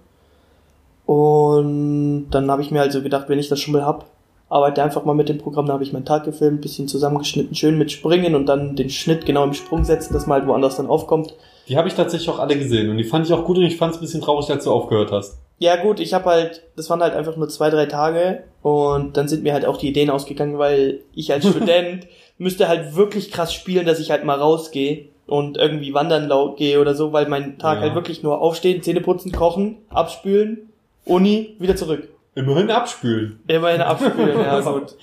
Und 1.06 2.27
dann 2.32 2.50
habe 2.50 2.62
ich 2.62 2.72
mir 2.72 2.82
also 2.82 3.01
gedacht, 3.01 3.27
wenn 3.27 3.39
ich 3.39 3.50
das 3.50 3.60
schon 3.60 3.74
mal 3.74 3.86
hab, 3.86 4.06
arbeite 4.48 4.82
einfach 4.82 5.03
mal 5.03 5.13
mit 5.13 5.27
dem 5.27 5.38
Programm, 5.38 5.65
dann 5.65 5.74
habe 5.74 5.84
ich 5.84 5.91
meinen 5.91 6.06
Tag 6.06 6.24
gefilmt, 6.24 6.62
bisschen 6.62 6.88
zusammengeschnitten, 6.88 7.56
schön 7.56 7.77
mit 7.77 7.91
Springen 7.91 8.34
und 8.34 8.46
dann 8.46 8.77
den 8.77 8.89
Schnitt 8.89 9.25
genau 9.25 9.44
im 9.44 9.53
Sprung 9.53 9.84
setzen, 9.84 10.13
dass 10.13 10.27
man 10.27 10.39
halt 10.39 10.48
woanders 10.48 10.77
dann 10.77 10.88
aufkommt. 10.88 11.34
die 11.68 11.77
habe 11.77 11.89
ich 11.89 11.94
tatsächlich 11.94 12.30
auch 12.30 12.39
alle 12.39 12.58
gesehen 12.58 12.89
und 12.89 12.98
die 12.98 13.03
fand 13.03 13.25
ich 13.25 13.34
auch 13.34 13.44
gut 13.44 13.58
und 13.58 13.63
ich 13.63 13.75
fand 13.75 13.94
es 13.94 14.00
ein 14.00 14.01
bisschen 14.01 14.22
traurig, 14.22 14.50
als 14.50 14.63
du 14.63 14.72
aufgehört 14.72 15.12
hast. 15.12 15.38
Ja 15.62 15.75
gut, 15.75 16.00
ich 16.00 16.15
habe 16.15 16.25
halt, 16.25 16.63
das 16.75 16.89
waren 16.89 17.01
halt 17.03 17.13
einfach 17.13 17.38
nur 17.38 17.48
zwei, 17.48 17.70
drei 17.70 17.86
Tage 17.86 18.44
und 18.63 19.15
dann 19.15 19.27
sind 19.27 19.44
mir 19.44 19.53
halt 19.53 19.65
auch 19.65 19.77
die 19.77 19.89
Ideen 19.89 20.10
ausgegangen, 20.10 20.58
weil 20.58 21.01
ich 21.13 21.32
als 21.32 21.48
Student 21.50 22.08
müsste 22.39 22.68
halt 22.68 22.96
wirklich 22.96 23.32
krass 23.32 23.53
spielen, 23.53 23.86
dass 23.86 24.00
ich 24.00 24.10
halt 24.10 24.24
mal 24.24 24.39
rausgehe 24.39 25.06
und 25.27 25.58
irgendwie 25.58 25.94
wandern 25.94 26.27
laut 26.27 26.58
gehe 26.58 26.82
oder 26.82 26.96
so, 26.96 27.13
weil 27.13 27.27
mein 27.27 27.60
Tag 27.60 27.75
Ja. 27.77 27.82
halt 27.84 27.94
wirklich 27.96 28.24
nur 28.24 28.41
aufstehen, 28.41 28.82
Zähne 28.82 29.01
putzen, 29.01 29.32
kochen, 29.32 29.77
abspülen, 29.89 30.72
Uni, 31.06 31.56
wieder 31.60 31.75
zurück. 31.75 32.10
Immerhin 32.34 32.72
abspülen. 32.72 33.39
Immerhin 33.48 33.82
abspülen, 33.82 34.39
ja 34.39 34.60
gut. 34.62 34.96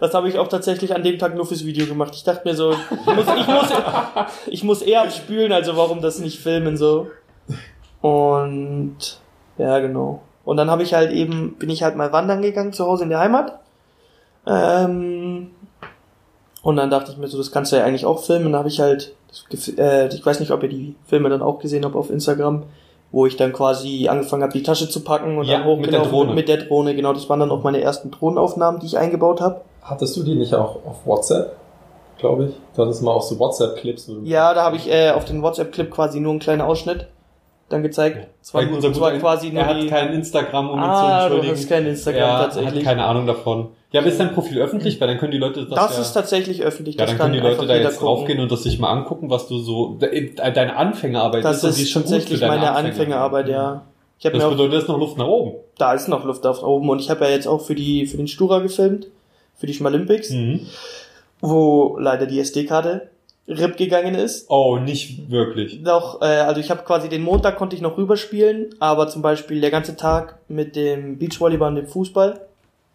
Das 0.00 0.12
habe 0.12 0.28
ich 0.28 0.38
auch 0.38 0.48
tatsächlich 0.48 0.92
an 0.92 1.04
dem 1.04 1.20
Tag 1.20 1.36
nur 1.36 1.46
fürs 1.46 1.64
Video 1.64 1.86
gemacht. 1.86 2.14
Ich 2.16 2.24
dachte 2.24 2.48
mir 2.48 2.56
so, 2.56 2.72
ich 2.72 3.14
muss, 3.14 3.26
ich 3.38 3.46
muss, 3.46 3.68
ich 4.48 4.64
muss 4.64 4.82
eher 4.82 5.02
abspülen, 5.02 5.52
also 5.52 5.76
warum 5.76 6.00
das 6.00 6.18
nicht 6.18 6.40
filmen 6.40 6.76
so. 6.76 7.06
Und 8.00 9.20
ja, 9.58 9.78
genau. 9.80 10.20
Und 10.44 10.56
dann 10.58 10.70
habe 10.70 10.82
ich 10.82 10.92
halt 10.94 11.10
eben, 11.12 11.54
bin 11.58 11.70
ich 11.70 11.82
halt 11.82 11.96
mal 11.96 12.12
wandern 12.12 12.42
gegangen 12.42 12.72
zu 12.72 12.86
Hause 12.86 13.04
in 13.04 13.10
der 13.10 13.18
Heimat. 13.20 13.58
Ähm, 14.46 15.50
und 16.62 16.76
dann 16.76 16.90
dachte 16.90 17.12
ich 17.12 17.18
mir 17.18 17.28
so, 17.28 17.38
das 17.38 17.50
kannst 17.50 17.72
du 17.72 17.76
ja 17.76 17.84
eigentlich 17.84 18.06
auch 18.06 18.20
filmen. 18.20 18.46
Dann 18.52 18.56
habe 18.56 18.68
ich 18.68 18.80
halt, 18.80 19.14
äh, 19.78 20.08
ich 20.08 20.24
weiß 20.24 20.40
nicht, 20.40 20.50
ob 20.50 20.62
ihr 20.62 20.68
die 20.68 20.94
Filme 21.06 21.28
dann 21.28 21.42
auch 21.42 21.58
gesehen 21.58 21.84
habt 21.84 21.96
auf 21.96 22.10
Instagram, 22.10 22.64
wo 23.12 23.26
ich 23.26 23.36
dann 23.36 23.52
quasi 23.52 24.08
angefangen 24.08 24.42
habe, 24.42 24.52
die 24.52 24.62
Tasche 24.62 24.88
zu 24.88 25.00
packen 25.02 25.38
und 25.38 25.44
Ja, 25.46 25.62
dann 25.62 25.80
mit 25.80 25.92
der 25.92 26.02
Drohne. 26.02 26.34
mit 26.34 26.48
der 26.48 26.58
Drohne. 26.58 26.94
Genau, 26.94 27.12
das 27.12 27.28
waren 27.28 27.40
dann 27.40 27.50
auch 27.50 27.62
meine 27.62 27.80
ersten 27.80 28.10
Drohnenaufnahmen, 28.10 28.80
die 28.80 28.86
ich 28.86 28.98
eingebaut 28.98 29.40
habe. 29.40 29.60
Hattest 29.82 30.16
du 30.16 30.22
die 30.22 30.34
nicht 30.34 30.54
auch 30.54 30.76
auf 30.86 31.06
WhatsApp? 31.06 31.56
Glaube 32.18 32.46
ich. 32.46 32.54
Du 32.74 32.82
hattest 32.82 33.02
mal 33.02 33.10
auch 33.12 33.22
so 33.22 33.38
WhatsApp-Clips. 33.38 34.10
Ja, 34.24 34.54
da 34.54 34.64
habe 34.64 34.76
ich 34.76 34.90
äh, 34.90 35.10
auf 35.10 35.24
den 35.24 35.42
WhatsApp-Clip 35.42 35.90
quasi 35.90 36.20
nur 36.20 36.30
einen 36.30 36.40
kleinen 36.40 36.62
Ausschnitt 36.62 37.06
dann 37.74 37.82
gezeigt. 37.82 38.26
Es 38.42 38.54
war, 38.54 38.62
Weil 38.62 38.72
unser 38.72 38.90
es 38.90 39.00
war 39.00 39.12
quasi 39.18 39.52
er 39.54 39.66
hat 39.66 39.86
kein 39.88 40.12
Instagram, 40.14 40.70
um 40.70 40.78
ihn 40.78 40.82
zu 40.84 40.88
ah, 40.88 41.18
du 41.28 41.34
entschuldigen. 41.34 41.56
hast 41.56 41.68
kein 41.68 41.86
Instagram 41.86 42.22
er 42.30 42.38
tatsächlich. 42.44 42.74
hat 42.76 42.84
keine 42.84 43.04
Ahnung 43.04 43.26
davon. 43.26 43.68
Ja, 43.92 44.00
aber 44.00 44.08
ist 44.08 44.18
dein 44.18 44.32
Profil 44.34 44.58
öffentlich? 44.60 45.00
Weil 45.00 45.08
dann 45.08 45.18
können 45.18 45.32
die 45.32 45.38
Leute 45.38 45.66
das, 45.66 45.74
das 45.78 45.96
ja, 45.96 46.02
ist 46.02 46.12
tatsächlich 46.12 46.62
öffentlich. 46.62 46.96
ja, 46.96 47.02
das 47.02 47.10
dann 47.10 47.18
können 47.18 47.34
die 47.34 47.40
Leute 47.40 47.66
da 47.66 47.76
jetzt 47.76 48.00
draufgehen 48.00 48.40
und 48.40 48.50
das 48.50 48.62
sich 48.62 48.78
mal 48.78 48.90
angucken, 48.90 49.30
was 49.30 49.46
du 49.48 49.58
so, 49.58 49.94
de- 50.00 50.34
deine 50.34 50.76
Anfängerarbeit 50.76 51.44
Das 51.44 51.62
und 51.62 51.76
die 51.76 51.82
ist 51.82 51.90
schon 51.90 52.02
tatsächlich 52.02 52.40
meine 52.40 52.72
Anfängerarbeit, 52.72 53.48
ja. 53.48 53.82
Ich 54.18 54.24
Das 54.30 54.32
bedeutet, 54.48 54.72
da 54.72 54.78
ist 54.78 54.88
noch 54.88 54.98
Luft 54.98 55.18
nach 55.18 55.26
oben. 55.26 55.56
da 55.76 55.92
ist 55.92 56.08
noch 56.08 56.24
Luft 56.24 56.46
auf 56.46 56.62
oben 56.62 56.88
und 56.88 56.98
ich 57.00 57.10
habe 57.10 57.24
ja 57.26 57.30
jetzt 57.32 57.46
auch 57.46 57.60
für 57.60 57.74
die 57.74 58.06
für 58.06 58.16
den 58.16 58.26
Stura 58.28 58.60
gefilmt, 58.60 59.08
für 59.54 59.66
die 59.66 59.74
Schmalympics, 59.74 60.30
Mhm. 60.30 60.60
wo 61.40 61.96
leider 61.98 62.26
die 62.26 62.40
SD-Karte 62.40 63.08
RIP 63.46 63.76
gegangen 63.76 64.14
ist. 64.14 64.46
Oh, 64.48 64.78
nicht 64.78 65.30
wirklich. 65.30 65.82
Doch, 65.82 66.22
äh, 66.22 66.24
also 66.24 66.60
ich 66.60 66.70
habe 66.70 66.82
quasi 66.82 67.08
den 67.08 67.22
Montag 67.22 67.56
konnte 67.56 67.76
ich 67.76 67.82
noch 67.82 67.98
rüberspielen, 67.98 68.74
aber 68.80 69.08
zum 69.08 69.20
Beispiel 69.22 69.60
der 69.60 69.70
ganze 69.70 69.96
Tag 69.96 70.38
mit 70.48 70.76
dem 70.76 71.18
Beachvolleyball 71.18 71.68
und 71.68 71.76
dem 71.76 71.86
Fußball 71.86 72.40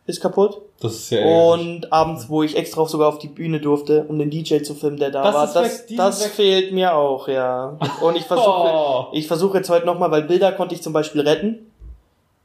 ist 0.08 0.22
kaputt. 0.22 0.62
Das 0.82 0.96
ist 0.96 1.12
ja. 1.12 1.24
Und 1.24 1.94
abends, 1.94 2.30
wo 2.30 2.42
ich 2.42 2.58
extra 2.58 2.84
sogar 2.88 3.10
auf 3.10 3.20
die 3.20 3.28
Bühne 3.28 3.60
durfte, 3.60 4.06
um 4.08 4.18
den 4.18 4.32
DJ 4.32 4.62
zu 4.64 4.74
filmen, 4.74 4.98
der 4.98 5.12
da 5.12 5.22
Das 5.24 5.36
war, 5.36 5.62
das, 5.64 5.86
das 5.88 6.24
weg. 6.26 6.32
fehlt 6.32 6.72
mir 6.74 6.96
auch, 6.96 7.28
ja. 7.28 7.78
Und 8.02 8.16
ich 8.18 8.24
versuche, 8.28 8.70
Oh. 8.74 9.06
ich 9.12 9.28
versuche 9.28 9.58
jetzt 9.58 9.70
heute 9.70 9.86
nochmal, 9.86 10.10
weil 10.10 10.24
Bilder 10.24 10.52
konnte 10.54 10.74
ich 10.74 10.82
zum 10.82 10.94
Beispiel 10.94 11.22
retten, 11.22 11.72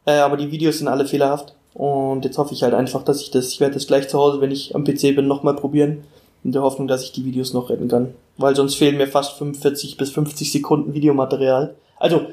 äh, 0.04 0.12
aber 0.18 0.36
die 0.36 0.50
Videos 0.50 0.78
sind 0.78 0.88
alle 0.88 1.06
fehlerhaft. 1.06 1.54
Und 1.72 2.24
jetzt 2.24 2.36
hoffe 2.36 2.52
ich 2.52 2.62
halt 2.62 2.74
einfach, 2.74 3.02
dass 3.02 3.22
ich 3.22 3.30
das, 3.30 3.48
ich 3.52 3.60
werde 3.60 3.74
das 3.74 3.86
gleich 3.86 4.08
zu 4.08 4.18
Hause, 4.18 4.40
wenn 4.42 4.50
ich 4.50 4.74
am 4.74 4.84
PC 4.84 5.14
bin, 5.16 5.26
nochmal 5.26 5.54
probieren. 5.56 6.04
In 6.44 6.52
der 6.52 6.62
Hoffnung, 6.62 6.86
dass 6.86 7.02
ich 7.02 7.12
die 7.12 7.24
Videos 7.24 7.52
noch 7.54 7.70
retten 7.70 7.88
kann. 7.88 8.14
Weil 8.36 8.54
sonst 8.54 8.74
fehlen 8.76 8.98
mir 8.98 9.08
fast 9.08 9.38
45 9.38 9.96
bis 9.96 10.10
50 10.10 10.52
Sekunden 10.52 10.92
Videomaterial. 10.92 11.74
Also, 11.98 12.26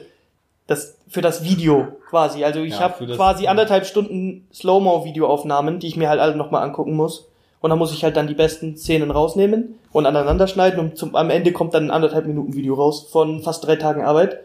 das, 0.68 0.98
für 1.08 1.22
das 1.22 1.44
Video 1.44 1.88
quasi. 2.10 2.44
Also 2.44 2.62
ich 2.62 2.74
Ja, 2.74 2.82
habe 2.82 3.06
quasi 3.08 3.48
anderthalb 3.48 3.86
Stunden 3.86 4.48
Slow-Mo-Videoaufnahmen, 4.53 5.80
die 5.80 5.88
ich 5.88 5.98
mir 5.98 6.10
halt 6.10 6.20
alle 6.20 6.36
nochmal 6.36 6.63
angucken 6.63 6.96
muss. 6.96 7.27
Und 7.62 7.70
dann 7.70 7.80
muss 7.80 7.94
ich 7.94 8.03
halt 8.03 8.18
dann 8.18 8.27
die 8.27 8.34
besten 8.34 8.75
Szenen 8.75 9.12
rausnehmen 9.12 9.75
und 9.91 10.06
aneinander 10.06 10.48
schneiden 10.48 10.80
und 10.80 10.98
zum, 10.98 11.15
am 11.15 11.30
Ende 11.30 11.51
kommt 11.51 11.74
dann 11.74 11.86
ein 11.86 11.91
anderthalb 11.91 12.25
Minuten 12.25 12.56
Video 12.56 12.74
raus 12.74 13.08
von 13.12 13.41
fast 13.44 13.65
drei 13.65 13.75
Tagen 13.75 14.01
Arbeit. 14.03 14.39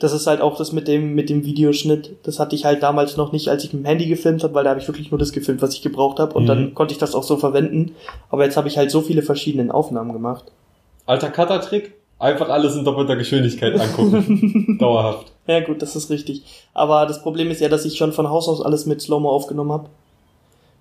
Das 0.00 0.12
ist 0.12 0.26
halt 0.26 0.40
auch 0.40 0.56
das 0.56 0.72
mit 0.72 0.88
dem, 0.88 1.14
mit 1.14 1.28
dem 1.30 1.44
Videoschnitt. 1.44 2.16
Das 2.24 2.38
hatte 2.40 2.56
ich 2.56 2.64
halt 2.64 2.82
damals 2.82 3.16
noch 3.16 3.32
nicht, 3.32 3.48
als 3.48 3.64
ich 3.64 3.72
mit 3.72 3.82
dem 3.84 3.86
Handy 3.86 4.06
gefilmt 4.06 4.42
habe, 4.42 4.54
weil 4.54 4.64
da 4.64 4.70
habe 4.70 4.80
ich 4.80 4.88
wirklich 4.88 5.10
nur 5.10 5.18
das 5.18 5.32
gefilmt, 5.32 5.62
was 5.62 5.74
ich 5.74 5.82
gebraucht 5.82 6.18
habe. 6.18 6.34
Und 6.34 6.44
Mhm. 6.44 6.48
dann 6.48 6.74
konnte 6.74 6.92
ich 6.92 6.98
das 6.98 7.14
auch 7.14 7.22
so 7.22 7.36
verwenden. 7.36 7.94
Aber 8.30 8.44
jetzt 8.44 8.56
habe 8.56 8.66
ich 8.66 8.76
halt 8.78 8.90
so 8.90 9.00
viele 9.02 9.22
verschiedene 9.22 9.72
Aufnahmen 9.72 10.12
gemacht. 10.12 10.44
Alter 11.06 11.30
Cutter-Trick? 11.30 11.94
Einfach 12.18 12.48
alles 12.50 12.76
in 12.76 12.84
doppelter 12.84 13.16
Geschwindigkeit 13.16 13.78
angucken. 13.80 14.76
Dauerhaft. 14.80 15.32
Ja 15.46 15.60
gut, 15.60 15.80
das 15.80 15.96
ist 15.96 16.10
richtig. 16.10 16.42
Aber 16.74 17.06
das 17.06 17.22
Problem 17.22 17.50
ist 17.50 17.60
ja, 17.60 17.68
dass 17.68 17.84
ich 17.84 17.96
schon 17.96 18.12
von 18.12 18.28
Haus 18.28 18.48
aus 18.48 18.60
alles 18.60 18.84
mit 18.86 19.00
Slow-Mo 19.00 19.28
aufgenommen 19.30 19.72
habe. 19.72 19.88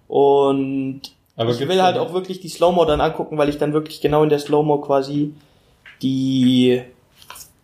Und 0.07 1.01
Aber 1.35 1.51
ich 1.51 1.59
will 1.67 1.81
halt 1.81 1.97
auch 1.97 2.13
wirklich 2.13 2.39
die 2.41 2.49
Slow-Mo 2.49 2.85
dann 2.85 3.01
angucken, 3.01 3.37
weil 3.37 3.49
ich 3.49 3.57
dann 3.57 3.73
wirklich 3.73 4.01
genau 4.01 4.23
in 4.23 4.29
der 4.29 4.39
Slow-Mo 4.39 4.79
quasi 4.79 5.33
die, 6.01 6.81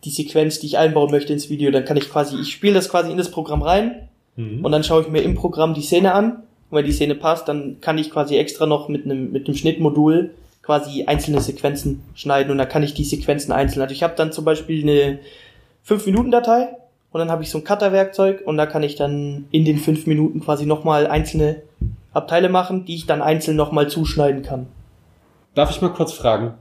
die 0.06 0.10
Sequenz, 0.10 0.60
die 0.60 0.66
ich 0.66 0.78
einbauen 0.78 1.10
möchte 1.10 1.32
ins 1.32 1.50
Video, 1.50 1.70
dann 1.70 1.84
kann 1.84 1.96
ich 1.96 2.08
quasi, 2.08 2.36
ich 2.40 2.52
spiele 2.52 2.74
das 2.74 2.88
quasi 2.88 3.10
in 3.10 3.18
das 3.18 3.30
Programm 3.30 3.62
rein 3.62 4.08
Mhm. 4.36 4.64
und 4.64 4.70
dann 4.72 4.84
schaue 4.84 5.02
ich 5.02 5.08
mir 5.08 5.22
im 5.22 5.34
Programm 5.34 5.74
die 5.74 5.82
Szene 5.82 6.12
an. 6.14 6.42
Und 6.70 6.78
wenn 6.78 6.84
die 6.84 6.92
Szene 6.92 7.14
passt, 7.14 7.48
dann 7.48 7.78
kann 7.80 7.96
ich 7.98 8.10
quasi 8.10 8.36
extra 8.36 8.66
noch 8.66 8.88
mit 8.88 9.04
einem, 9.04 9.32
mit 9.32 9.46
einem 9.46 9.56
Schnittmodul 9.56 10.30
quasi 10.62 11.04
einzelne 11.04 11.40
Sequenzen 11.40 12.02
schneiden 12.14 12.50
und 12.50 12.58
dann 12.58 12.68
kann 12.68 12.82
ich 12.82 12.92
die 12.92 13.04
Sequenzen 13.04 13.52
einzeln. 13.52 13.82
Also 13.82 13.92
ich 13.94 14.02
habe 14.02 14.14
dann 14.16 14.32
zum 14.32 14.44
Beispiel 14.44 14.82
eine 14.82 15.18
5-Minuten-Datei 15.88 16.62
und 16.62 16.76
Und 17.12 17.20
dann 17.20 17.30
habe 17.30 17.42
ich 17.44 17.50
so 17.50 17.58
ein 17.58 17.64
Cutter-Werkzeug 17.64 18.42
und 18.44 18.58
da 18.58 18.66
kann 18.66 18.82
ich 18.82 18.96
dann 18.96 19.46
in 19.50 19.64
den 19.64 19.78
fünf 19.78 20.06
Minuten 20.06 20.40
quasi 20.40 20.66
nochmal 20.66 21.06
einzelne 21.06 21.62
Abteile 22.12 22.50
machen, 22.50 22.84
die 22.84 22.94
ich 22.96 23.06
dann 23.06 23.22
einzeln 23.22 23.56
nochmal 23.56 23.88
zuschneiden 23.88 24.42
kann. 24.42 24.66
Darf 25.54 25.70
ich 25.70 25.80
mal 25.80 25.92
kurz 25.94 26.12
fragen, 26.12 26.54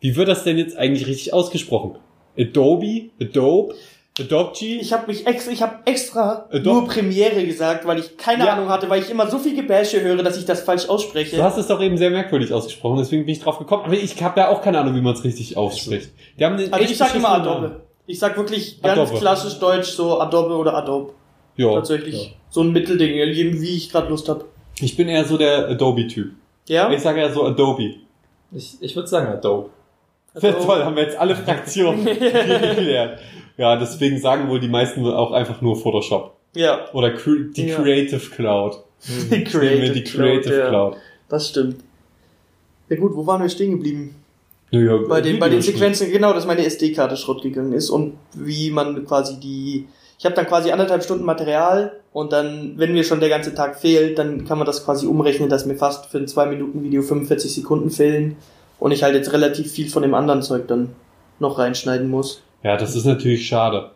wie 0.00 0.14
wird 0.16 0.28
das 0.28 0.44
denn 0.44 0.58
jetzt 0.58 0.76
eigentlich 0.76 1.06
richtig 1.06 1.32
ausgesprochen? 1.32 1.92
Adobe? 2.38 3.10
Adobe? 3.20 3.74
Adobe? 4.18 4.52
Ich 4.64 4.92
habe 4.92 5.08
mich 5.08 5.26
extra, 5.26 5.50
ich 5.50 5.60
habe 5.60 5.78
extra 5.86 6.46
Adobe- 6.50 6.62
nur 6.80 6.86
Premiere 6.86 7.44
gesagt, 7.44 7.84
weil 7.84 7.98
ich 7.98 8.16
keine 8.16 8.46
Ja. 8.46 8.52
Ahnung 8.54 8.68
hatte, 8.68 8.88
weil 8.88 9.02
ich 9.02 9.10
immer 9.10 9.28
so 9.28 9.38
viel 9.38 9.56
Gebäsche 9.56 10.00
höre, 10.02 10.22
dass 10.22 10.36
ich 10.38 10.44
das 10.44 10.62
falsch 10.62 10.88
ausspreche. 10.88 11.36
Du 11.36 11.42
hast 11.42 11.56
es 11.58 11.66
doch 11.66 11.80
eben 11.80 11.96
sehr 11.96 12.10
merkwürdig 12.10 12.52
ausgesprochen, 12.52 12.98
deswegen 12.98 13.24
bin 13.26 13.34
ich 13.34 13.40
drauf 13.40 13.58
gekommen. 13.58 13.84
Aber 13.86 13.94
ich 13.94 14.22
habe 14.22 14.38
ja 14.40 14.48
auch 14.50 14.62
keine 14.62 14.78
Ahnung, 14.78 14.94
wie 14.94 15.00
man 15.00 15.14
es 15.14 15.24
richtig 15.24 15.56
ausspricht. 15.56 16.10
Die 16.38 16.44
haben 16.44 16.54
Also 16.70 16.84
ich 16.84 16.96
sag 16.96 17.14
immer 17.16 17.30
Adobe. 17.30 17.60
Namen. 17.62 17.76
Ich 18.06 18.18
sag 18.18 18.36
wirklich 18.36 18.80
ganz 18.82 19.00
Adobe. 19.00 19.18
klassisch 19.18 19.58
deutsch 19.58 19.88
so 19.88 20.20
Adobe 20.20 20.54
oder 20.54 20.74
Adobe. 20.76 21.12
Ja. 21.56 21.72
Tatsächlich. 21.72 22.36
So 22.50 22.62
ein 22.62 22.70
Mittelding, 22.72 23.14
wie 23.60 23.76
ich 23.76 23.90
gerade 23.90 24.08
Lust 24.08 24.28
hab. 24.28 24.44
Ich 24.80 24.96
bin 24.96 25.08
eher 25.08 25.24
so 25.24 25.36
der 25.38 25.68
Adobe-Typ. 25.70 26.32
Ja? 26.68 26.90
Ich 26.92 27.00
sage 27.00 27.20
eher 27.20 27.32
so 27.32 27.44
Adobe. 27.44 27.94
Ich, 28.52 28.76
ich 28.80 28.94
würde 28.94 29.08
sagen 29.08 29.26
Adobe. 29.28 29.70
Sehr 30.34 30.50
Adobe. 30.54 30.66
toll, 30.66 30.84
haben 30.84 30.96
wir 30.96 31.02
jetzt 31.04 31.16
alle 31.16 31.36
Fraktionen 31.36 32.04
geklärt. 32.04 33.20
Ja, 33.56 33.76
deswegen 33.76 34.18
sagen 34.18 34.48
wohl 34.48 34.60
die 34.60 34.68
meisten 34.68 35.06
auch 35.06 35.32
einfach 35.32 35.60
nur 35.62 35.76
Photoshop. 35.76 36.34
Ja. 36.56 36.88
Oder 36.92 37.08
Cre- 37.08 37.52
die 37.52 37.68
Ja. 37.68 37.76
Creative 37.76 38.30
Cloud. 38.30 38.78
Die 39.30 39.44
wir 39.52 39.92
die 39.92 40.02
Creative 40.04 40.56
ja. 40.56 40.68
Cloud. 40.68 40.96
Das 41.28 41.48
stimmt. 41.50 41.76
Ja 42.88 42.96
gut, 42.96 43.14
wo 43.14 43.26
waren 43.26 43.42
wir 43.42 43.48
stehen 43.50 43.72
geblieben? 43.72 44.14
Ja, 44.70 44.80
ja, 44.80 44.96
Bei 45.08 45.20
den, 45.20 45.38
bei 45.38 45.48
den. 45.50 45.60
Sequenzen, 45.60 46.10
genau, 46.10 46.32
dass 46.32 46.46
meine 46.46 46.64
SD-Karte 46.64 47.16
Schrott 47.18 47.42
gegangen 47.42 47.72
ist 47.74 47.90
und 47.90 48.14
wie 48.34 48.70
man 48.70 49.04
quasi 49.04 49.38
die. 49.38 49.86
Ich 50.18 50.24
habe 50.24 50.34
dann 50.34 50.46
quasi 50.46 50.70
anderthalb 50.70 51.02
Stunden 51.04 51.24
Material 51.24 51.92
und 52.12 52.32
dann, 52.32 52.74
wenn 52.76 52.92
mir 52.94 53.04
schon 53.04 53.20
der 53.20 53.28
ganze 53.28 53.54
Tag 53.54 53.78
fehlt, 53.78 54.18
dann 54.18 54.46
kann 54.46 54.56
man 54.58 54.66
das 54.66 54.84
quasi 54.84 55.06
umrechnen, 55.06 55.48
dass 55.50 55.66
mir 55.66 55.74
fast 55.76 56.06
für 56.06 56.18
ein 56.18 56.26
2-Minuten-Video 56.26 57.02
45 57.02 57.52
Sekunden 57.54 57.90
fehlen 57.90 58.36
und 58.84 58.92
ich 58.92 59.02
halt 59.02 59.14
jetzt 59.14 59.32
relativ 59.32 59.72
viel 59.72 59.88
von 59.88 60.02
dem 60.02 60.12
anderen 60.12 60.42
Zeug 60.42 60.68
dann 60.68 60.90
noch 61.38 61.58
reinschneiden 61.58 62.10
muss. 62.10 62.42
Ja, 62.62 62.76
das 62.76 62.94
ist 62.94 63.06
natürlich 63.06 63.46
schade. 63.46 63.92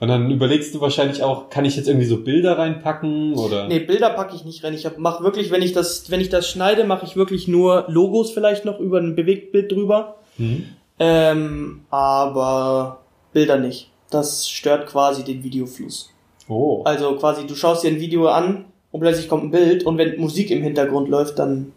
Und 0.00 0.08
dann 0.08 0.28
überlegst 0.28 0.74
du 0.74 0.80
wahrscheinlich 0.80 1.22
auch, 1.22 1.50
kann 1.50 1.64
ich 1.64 1.76
jetzt 1.76 1.86
irgendwie 1.86 2.08
so 2.08 2.16
Bilder 2.16 2.58
reinpacken 2.58 3.34
oder? 3.34 3.68
Nee, 3.68 3.78
Bilder 3.78 4.10
packe 4.10 4.34
ich 4.34 4.44
nicht 4.44 4.64
rein. 4.64 4.74
Ich 4.74 4.86
hab, 4.86 4.98
mach 4.98 5.22
wirklich, 5.22 5.52
wenn 5.52 5.62
ich 5.62 5.72
das, 5.72 6.10
wenn 6.10 6.20
ich 6.20 6.30
das 6.30 6.48
schneide, 6.48 6.82
mache 6.82 7.06
ich 7.06 7.14
wirklich 7.14 7.46
nur 7.46 7.84
Logos 7.86 8.32
vielleicht 8.32 8.64
noch 8.64 8.80
über 8.80 8.98
ein 8.98 9.14
Bewegtbild 9.14 9.70
drüber. 9.70 10.16
Mhm. 10.36 10.64
Ähm, 10.98 11.82
aber 11.90 13.02
Bilder 13.32 13.58
nicht. 13.58 13.92
Das 14.10 14.50
stört 14.50 14.88
quasi 14.88 15.22
den 15.22 15.44
Videofluss. 15.44 16.10
Oh. 16.48 16.82
Also 16.84 17.14
quasi, 17.14 17.46
du 17.46 17.54
schaust 17.54 17.84
dir 17.84 17.88
ein 17.92 18.00
Video 18.00 18.26
an 18.26 18.64
und 18.90 18.98
plötzlich 18.98 19.28
kommt 19.28 19.44
ein 19.44 19.50
Bild 19.52 19.86
und 19.86 19.96
wenn 19.96 20.20
Musik 20.20 20.50
im 20.50 20.64
Hintergrund 20.64 21.08
läuft, 21.08 21.38
dann 21.38 21.70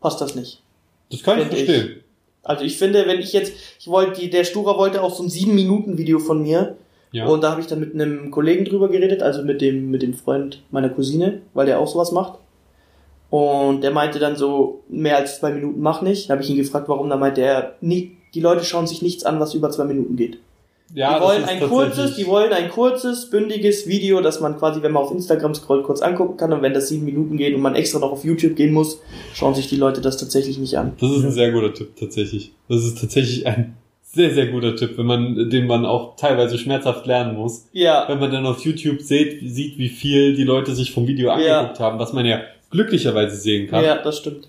passt 0.00 0.22
das 0.22 0.34
nicht. 0.34 0.62
Das 1.10 1.22
kann 1.22 1.38
ich 1.40 1.46
Find 1.46 1.58
ich. 1.58 1.64
verstehen. 1.66 1.96
Also 2.42 2.64
ich 2.64 2.78
finde, 2.78 3.06
wenn 3.06 3.20
ich 3.20 3.32
jetzt, 3.32 3.52
ich 3.78 3.86
wollte, 3.88 4.26
der 4.28 4.44
Sturer 4.44 4.78
wollte 4.78 5.02
auch 5.02 5.14
so 5.14 5.22
ein 5.22 5.28
7-Minuten-Video 5.28 6.18
von 6.18 6.42
mir 6.42 6.76
Ja. 7.12 7.26
und 7.26 7.42
da 7.42 7.50
habe 7.50 7.60
ich 7.60 7.66
dann 7.66 7.80
mit 7.80 7.92
einem 7.94 8.30
Kollegen 8.30 8.64
drüber 8.64 8.88
geredet, 8.88 9.22
also 9.22 9.42
mit 9.42 9.60
dem, 9.60 9.90
mit 9.90 10.00
dem 10.02 10.14
Freund 10.14 10.62
meiner 10.70 10.88
Cousine, 10.88 11.42
weil 11.52 11.66
der 11.66 11.78
auch 11.80 11.88
sowas 11.88 12.12
macht. 12.12 12.38
Und 13.28 13.82
der 13.82 13.90
meinte 13.92 14.18
dann 14.18 14.36
so, 14.36 14.82
mehr 14.88 15.16
als 15.16 15.38
zwei 15.38 15.52
Minuten 15.52 15.80
mach 15.80 16.02
nicht. 16.02 16.28
Da 16.28 16.34
habe 16.34 16.42
ich 16.42 16.50
ihn 16.50 16.56
gefragt, 16.56 16.88
warum. 16.88 17.08
Da 17.10 17.16
meinte 17.16 17.42
er, 17.42 17.76
nie, 17.80 18.16
die 18.34 18.40
Leute 18.40 18.64
schauen 18.64 18.86
sich 18.88 19.02
nichts 19.02 19.24
an, 19.24 19.38
was 19.38 19.54
über 19.54 19.70
zwei 19.70 19.84
Minuten 19.84 20.16
geht. 20.16 20.38
Ja, 20.94 21.18
die 21.18 21.24
wollen 21.24 21.44
ein 21.44 21.60
kurzes, 21.60 22.16
die 22.16 22.26
wollen 22.26 22.52
ein 22.52 22.68
kurzes, 22.70 23.30
bündiges 23.30 23.86
Video, 23.86 24.20
das 24.20 24.40
man 24.40 24.58
quasi, 24.58 24.82
wenn 24.82 24.92
man 24.92 25.02
auf 25.04 25.10
Instagram 25.12 25.54
scrollt, 25.54 25.84
kurz 25.84 26.00
angucken 26.02 26.36
kann. 26.36 26.52
Und 26.52 26.62
wenn 26.62 26.74
das 26.74 26.88
sieben 26.88 27.04
Minuten 27.04 27.36
geht 27.36 27.54
und 27.54 27.60
man 27.60 27.74
extra 27.74 27.98
noch 27.98 28.12
auf 28.12 28.24
YouTube 28.24 28.56
gehen 28.56 28.72
muss, 28.72 29.00
schauen 29.34 29.54
sich 29.54 29.68
die 29.68 29.76
Leute 29.76 30.00
das 30.00 30.16
tatsächlich 30.16 30.58
nicht 30.58 30.76
an. 30.76 30.92
Das 31.00 31.10
ist 31.10 31.24
ein 31.24 31.32
sehr 31.32 31.52
guter 31.52 31.72
Tipp, 31.72 31.96
tatsächlich. 31.98 32.52
Das 32.68 32.84
ist 32.84 32.98
tatsächlich 33.00 33.46
ein 33.46 33.76
sehr, 34.02 34.34
sehr 34.34 34.48
guter 34.48 34.74
Tipp, 34.74 34.98
wenn 34.98 35.06
man, 35.06 35.50
den 35.50 35.66
man 35.68 35.86
auch 35.86 36.16
teilweise 36.16 36.58
schmerzhaft 36.58 37.06
lernen 37.06 37.36
muss. 37.36 37.66
Ja, 37.72 38.06
Wenn 38.08 38.18
man 38.18 38.32
dann 38.32 38.44
auf 38.44 38.64
YouTube 38.64 39.00
sieht, 39.02 39.38
sieht, 39.48 39.78
wie 39.78 39.88
viel 39.88 40.34
die 40.34 40.42
Leute 40.42 40.74
sich 40.74 40.90
vom 40.90 41.06
Video 41.06 41.28
Ja. 41.28 41.34
angeguckt 41.60 41.78
haben, 41.80 41.98
was 42.00 42.12
man 42.12 42.26
ja 42.26 42.40
glücklicherweise 42.70 43.36
sehen 43.36 43.68
kann. 43.68 43.84
ja, 43.84 43.96
das 44.02 44.18
stimmt. 44.18 44.48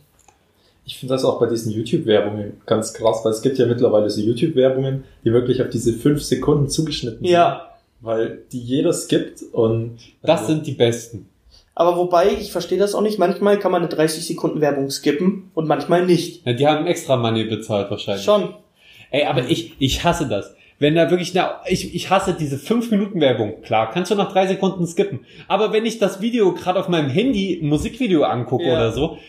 Ich 0.85 0.97
finde 0.97 1.13
das 1.13 1.23
auch 1.23 1.39
bei 1.39 1.45
diesen 1.47 1.71
YouTube-Werbungen 1.71 2.53
ganz 2.65 2.93
krass, 2.93 3.21
weil 3.23 3.31
es 3.31 3.41
gibt 3.41 3.57
ja 3.57 3.65
mittlerweile 3.67 4.09
so 4.09 4.19
YouTube-Werbungen, 4.21 5.03
die 5.23 5.31
wirklich 5.31 5.61
auf 5.61 5.69
diese 5.69 5.93
fünf 5.93 6.21
Sekunden 6.23 6.69
zugeschnitten 6.69 7.25
Ja, 7.25 7.67
sind, 7.99 8.07
weil 8.07 8.39
die 8.51 8.59
jeder 8.59 8.91
skippt 8.93 9.41
und 9.53 9.97
Das 10.23 10.47
sind 10.47 10.65
die 10.65 10.71
besten. 10.71 11.27
aber 11.75 11.95
wobei, 11.97 12.29
ich 12.39 12.51
verstehe 12.51 12.79
das 12.79 12.95
auch 12.95 13.01
nicht. 13.01 13.19
Manchmal 13.19 13.59
kann 13.59 13.71
man 13.71 13.81
eine 13.83 13.89
30 13.89 14.25
Sekunden 14.25 14.59
Werbung 14.59 14.89
skippen 14.89 15.51
und 15.53 15.67
manchmal 15.67 16.05
nicht. 16.05 16.45
Ja, 16.45 16.53
die 16.53 16.67
haben 16.67 16.87
extra 16.87 17.15
Money 17.15 17.43
bezahlt 17.45 17.89
wahrscheinlich. 17.91 18.25
Schon. 18.25 18.53
Ey, 19.11 19.25
aber 19.25 19.47
ich, 19.49 19.75
ich 19.79 20.03
hasse 20.03 20.27
das. 20.27 20.55
Wenn 20.79 20.95
da 20.95 21.11
wirklich, 21.11 21.35
na, 21.35 21.61
ich, 21.67 21.93
ich 21.93 22.09
hasse 22.09 22.33
diese 22.37 22.55
5-Minuten-Werbung. 22.55 23.61
Klar, 23.61 23.91
kannst 23.91 24.09
du 24.09 24.15
nach 24.15 24.31
drei 24.31 24.47
Sekunden 24.47 24.87
skippen. 24.87 25.19
Aber 25.47 25.71
wenn 25.73 25.85
ich 25.85 25.99
das 25.99 26.21
Video 26.21 26.53
gerade 26.55 26.79
auf 26.79 26.87
meinem 26.89 27.09
Handy, 27.09 27.59
ein 27.61 27.67
Musikvideo 27.67 28.23
angucke 28.23 28.65
Ja. 28.65 28.73
oder 28.73 28.91
so, 28.91 29.19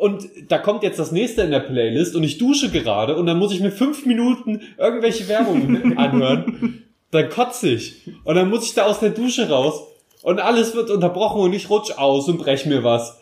und 0.00 0.28
da 0.48 0.56
kommt 0.56 0.82
jetzt 0.82 0.98
das 0.98 1.12
nächste 1.12 1.42
in 1.42 1.50
der 1.50 1.60
Playlist 1.60 2.16
und 2.16 2.24
ich 2.24 2.38
dusche 2.38 2.70
gerade 2.70 3.16
und 3.16 3.26
dann 3.26 3.38
muss 3.38 3.52
ich 3.52 3.60
mir 3.60 3.70
fünf 3.70 4.06
Minuten 4.06 4.62
irgendwelche 4.78 5.28
Werbung 5.28 5.92
anhören, 5.98 6.84
dann 7.10 7.28
kotze 7.28 7.68
ich. 7.70 7.96
Und 8.24 8.34
dann 8.34 8.48
muss 8.48 8.64
ich 8.64 8.72
da 8.72 8.86
aus 8.86 9.00
der 9.00 9.10
Dusche 9.10 9.50
raus 9.50 9.82
und 10.22 10.40
alles 10.40 10.74
wird 10.74 10.90
unterbrochen 10.90 11.42
und 11.42 11.52
ich 11.52 11.68
rutsch 11.68 11.92
aus 11.98 12.28
und 12.28 12.38
brech 12.38 12.64
mir 12.64 12.82
was. 12.82 13.20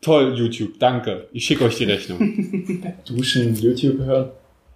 Toll, 0.00 0.34
YouTube, 0.34 0.78
danke. 0.78 1.28
Ich 1.32 1.44
schicke 1.44 1.64
euch 1.64 1.76
die 1.76 1.84
Rechnung. 1.84 2.82
Duschen, 3.06 3.54
YouTube 3.54 3.98
hören. 3.98 4.30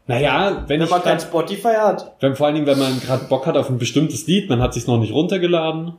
Naja, 0.06 0.64
wenn, 0.66 0.78
Wenn 0.78 0.82
ich 0.84 0.90
man 0.90 1.02
kein 1.02 1.18
Spotify 1.18 1.74
hat. 1.78 2.14
wenn, 2.20 2.36
vor 2.36 2.46
allen 2.46 2.56
Dingen, 2.56 2.66
wenn 2.66 2.78
man 2.78 3.00
gerade 3.00 3.24
Bock 3.24 3.46
hat 3.46 3.56
auf 3.56 3.70
ein 3.70 3.78
bestimmtes 3.78 4.26
Lied, 4.26 4.50
man 4.50 4.60
hat 4.60 4.74
sich 4.74 4.86
noch 4.86 4.98
nicht 4.98 5.12
runtergeladen 5.12 5.94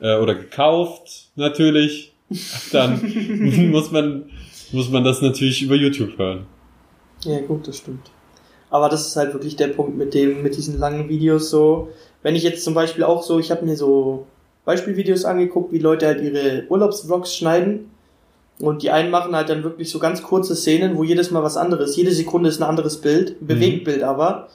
äh, 0.00 0.16
oder 0.16 0.36
gekauft, 0.36 1.30
natürlich, 1.34 2.12
dann 2.72 3.00
muss 3.70 3.90
man 3.90 4.24
muss 4.72 4.90
man 4.90 5.04
das 5.04 5.22
natürlich 5.22 5.62
über 5.62 5.74
YouTube 5.74 6.18
hören. 6.18 6.46
Ja, 7.24 7.40
gut, 7.40 7.68
das 7.68 7.78
stimmt. 7.78 8.10
Aber 8.70 8.88
das 8.88 9.06
ist 9.06 9.16
halt 9.16 9.32
wirklich 9.32 9.56
der 9.56 9.68
Punkt 9.68 9.96
mit 9.96 10.12
dem, 10.14 10.42
mit 10.42 10.56
diesen 10.56 10.78
langen 10.78 11.08
Videos 11.08 11.50
so. 11.50 11.88
Wenn 12.22 12.34
ich 12.34 12.42
jetzt 12.42 12.64
zum 12.64 12.74
Beispiel 12.74 13.04
auch 13.04 13.22
so, 13.22 13.38
ich 13.38 13.50
habe 13.50 13.64
mir 13.64 13.76
so 13.76 14.26
Beispielvideos 14.64 15.24
angeguckt, 15.24 15.72
wie 15.72 15.78
Leute 15.78 16.06
halt 16.06 16.20
ihre 16.20 16.64
Urlaubsvlogs 16.68 17.34
schneiden. 17.34 17.90
Und 18.58 18.82
die 18.82 18.90
einen 18.90 19.10
machen 19.10 19.36
halt 19.36 19.48
dann 19.48 19.62
wirklich 19.62 19.90
so 19.90 19.98
ganz 19.98 20.22
kurze 20.22 20.56
Szenen, 20.56 20.96
wo 20.96 21.04
jedes 21.04 21.30
Mal 21.30 21.42
was 21.42 21.56
anderes, 21.56 21.94
jede 21.94 22.10
Sekunde 22.10 22.48
ist 22.48 22.60
ein 22.60 22.68
anderes 22.68 23.00
Bild, 23.00 23.40
ein 23.40 23.46
Bewegtbild 23.46 24.02
aber. 24.02 24.48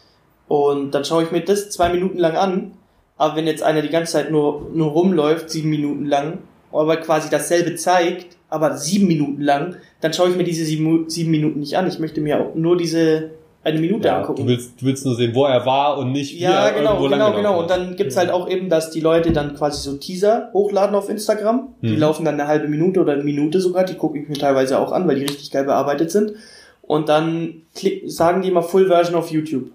Und 0.48 0.92
dann 0.92 1.06
schaue 1.06 1.24
ich 1.24 1.32
mir 1.32 1.42
das 1.42 1.70
zwei 1.70 1.90
Minuten 1.90 2.18
lang 2.18 2.36
an. 2.36 2.74
Aber 3.18 3.36
wenn 3.36 3.48
jetzt 3.48 3.64
einer 3.64 3.82
die 3.82 3.90
ganze 3.90 4.14
Zeit 4.14 4.32
nur, 4.32 4.70
nur 4.74 4.90
rumläuft, 4.90 5.50
sieben 5.50 5.70
Minuten 5.70 6.06
lang, 6.06 6.40
aber 6.80 6.98
quasi 6.98 7.30
dasselbe 7.30 7.76
zeigt, 7.76 8.38
aber 8.50 8.78
sieben 8.78 9.08
Minuten 9.08 9.42
lang, 9.42 9.76
dann 10.02 10.14
schaue 10.14 10.30
ich 10.30 10.36
mir 10.36 10.44
diese 10.44 10.66
sieben, 10.66 11.10
sieben 11.10 11.32
Minuten 11.32 11.60
nicht 11.60 11.76
an. 11.78 11.88
Ich 11.88 12.00
möchte 12.00 12.22
mir 12.22 12.40
auch 12.42 12.56
nur 12.56 12.78
diese 12.78 13.32
eine 13.64 13.80
Minute 13.80 14.08
Ja, 14.08 14.20
angucken. 14.22 14.42
Du 14.42 14.48
willst, 14.48 14.82
du 14.82 14.86
willst 14.88 15.06
nur 15.06 15.16
sehen, 15.16 15.36
wo 15.36 15.46
er 15.46 15.64
war 15.66 15.98
und 16.00 16.12
nicht, 16.12 16.34
wie 16.36 16.40
Ja, 16.40 16.66
er 16.68 16.74
genau, 16.74 16.94
irgendwo 16.96 17.10
genau, 17.10 17.34
genau. 17.34 17.60
Und 17.62 17.70
dann 17.70 17.96
gibt's 17.96 18.18
halt 18.18 18.32
auch 18.32 18.50
eben, 18.50 18.70
dass 18.70 18.90
die 18.90 19.02
Leute 19.02 19.32
dann 19.32 19.56
quasi 19.56 19.82
so 19.88 19.98
Teaser 19.98 20.50
hochladen 20.54 20.96
auf 20.96 21.10
Instagram. 21.10 21.70
Die 21.82 21.90
Mhm. 21.90 22.00
laufen 22.00 22.26
dann 22.26 22.36
eine 22.40 22.48
halbe 22.48 22.68
Minute 22.68 23.00
oder 23.02 23.14
eine 23.14 23.24
Minute 23.24 23.62
sogar. 23.62 23.84
Die 23.84 23.94
gucke 23.94 24.18
ich 24.18 24.28
mir 24.28 24.36
teilweise 24.38 24.80
auch 24.80 24.92
an, 24.92 25.08
weil 25.08 25.16
die 25.18 25.26
richtig 25.26 25.52
geil 25.52 25.66
bearbeitet 25.66 26.10
sind. 26.10 26.34
Und 26.82 27.08
dann 27.08 27.62
klick, 27.76 28.04
sagen 28.12 28.42
die 28.42 28.50
immer 28.50 28.64
Full 28.64 28.88
Version 28.88 29.16
auf 29.16 29.30
YouTube. 29.32 29.70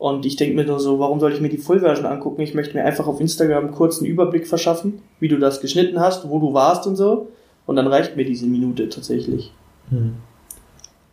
Und 0.00 0.24
ich 0.24 0.36
denke 0.36 0.56
mir 0.56 0.64
nur 0.64 0.80
so, 0.80 0.98
warum 0.98 1.20
soll 1.20 1.30
ich 1.34 1.42
mir 1.42 1.50
die 1.50 1.58
Full 1.58 1.80
Version 1.80 2.06
angucken? 2.06 2.40
Ich 2.40 2.54
möchte 2.54 2.74
mir 2.74 2.86
einfach 2.86 3.06
auf 3.06 3.20
Instagram 3.20 3.70
kurz 3.70 3.98
einen 3.98 4.06
Überblick 4.06 4.46
verschaffen, 4.46 5.02
wie 5.20 5.28
du 5.28 5.38
das 5.38 5.60
geschnitten 5.60 6.00
hast, 6.00 6.26
wo 6.26 6.38
du 6.38 6.54
warst 6.54 6.86
und 6.86 6.96
so. 6.96 7.28
Und 7.66 7.76
dann 7.76 7.86
reicht 7.86 8.16
mir 8.16 8.24
diese 8.24 8.46
Minute 8.46 8.88
tatsächlich. 8.88 9.52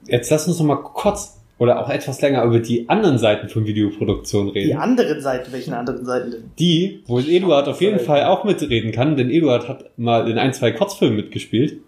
Jetzt 0.06 0.32
lass 0.32 0.47
uns 0.47 0.58
noch 0.60 0.65
mal 0.65 0.78
kurz 0.78 1.38
oder 1.58 1.84
auch 1.84 1.89
etwas 1.89 2.21
länger 2.21 2.45
über 2.45 2.60
die 2.60 2.88
anderen 2.88 3.17
Seiten 3.17 3.50
von 3.50 3.65
Videoproduktion 3.65 4.54
Die 4.54 4.60
reden. 4.60 4.78
anderen 4.78 5.19
Seite, 5.19 5.52
welchen 5.52 5.73
anderen 5.73 6.06
Seiten 6.06 6.32
denn? 6.32 6.52
Die, 6.58 7.04
wo 7.08 7.19
Eduard 7.19 7.67
auf 7.67 7.82
jeden 7.82 7.97
Seiten. 7.97 8.08
Fall 8.08 8.23
auch 8.23 8.45
mitreden 8.45 8.93
kann, 8.93 9.17
denn 9.17 9.30
Eduard 9.30 9.67
hat 9.67 9.89
mal 9.97 10.30
in 10.32 10.38
ein, 10.38 10.54
zwei 10.54 10.71
Kurzfilmen 10.71 11.17
mitgespielt. 11.17 11.82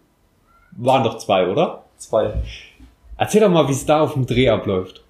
Waren 0.75 1.05
doch 1.05 1.17
zwei, 1.17 1.47
oder? 1.47 1.85
Zwei. 1.97 2.33
Erzähl 3.15 3.39
doch 3.39 3.49
mal, 3.49 3.69
wie 3.69 3.73
es 3.73 3.85
da 3.85 4.01
auf 4.01 4.13
dem 4.15 4.25
Dreh 4.25 4.49
abläuft. 4.49 5.05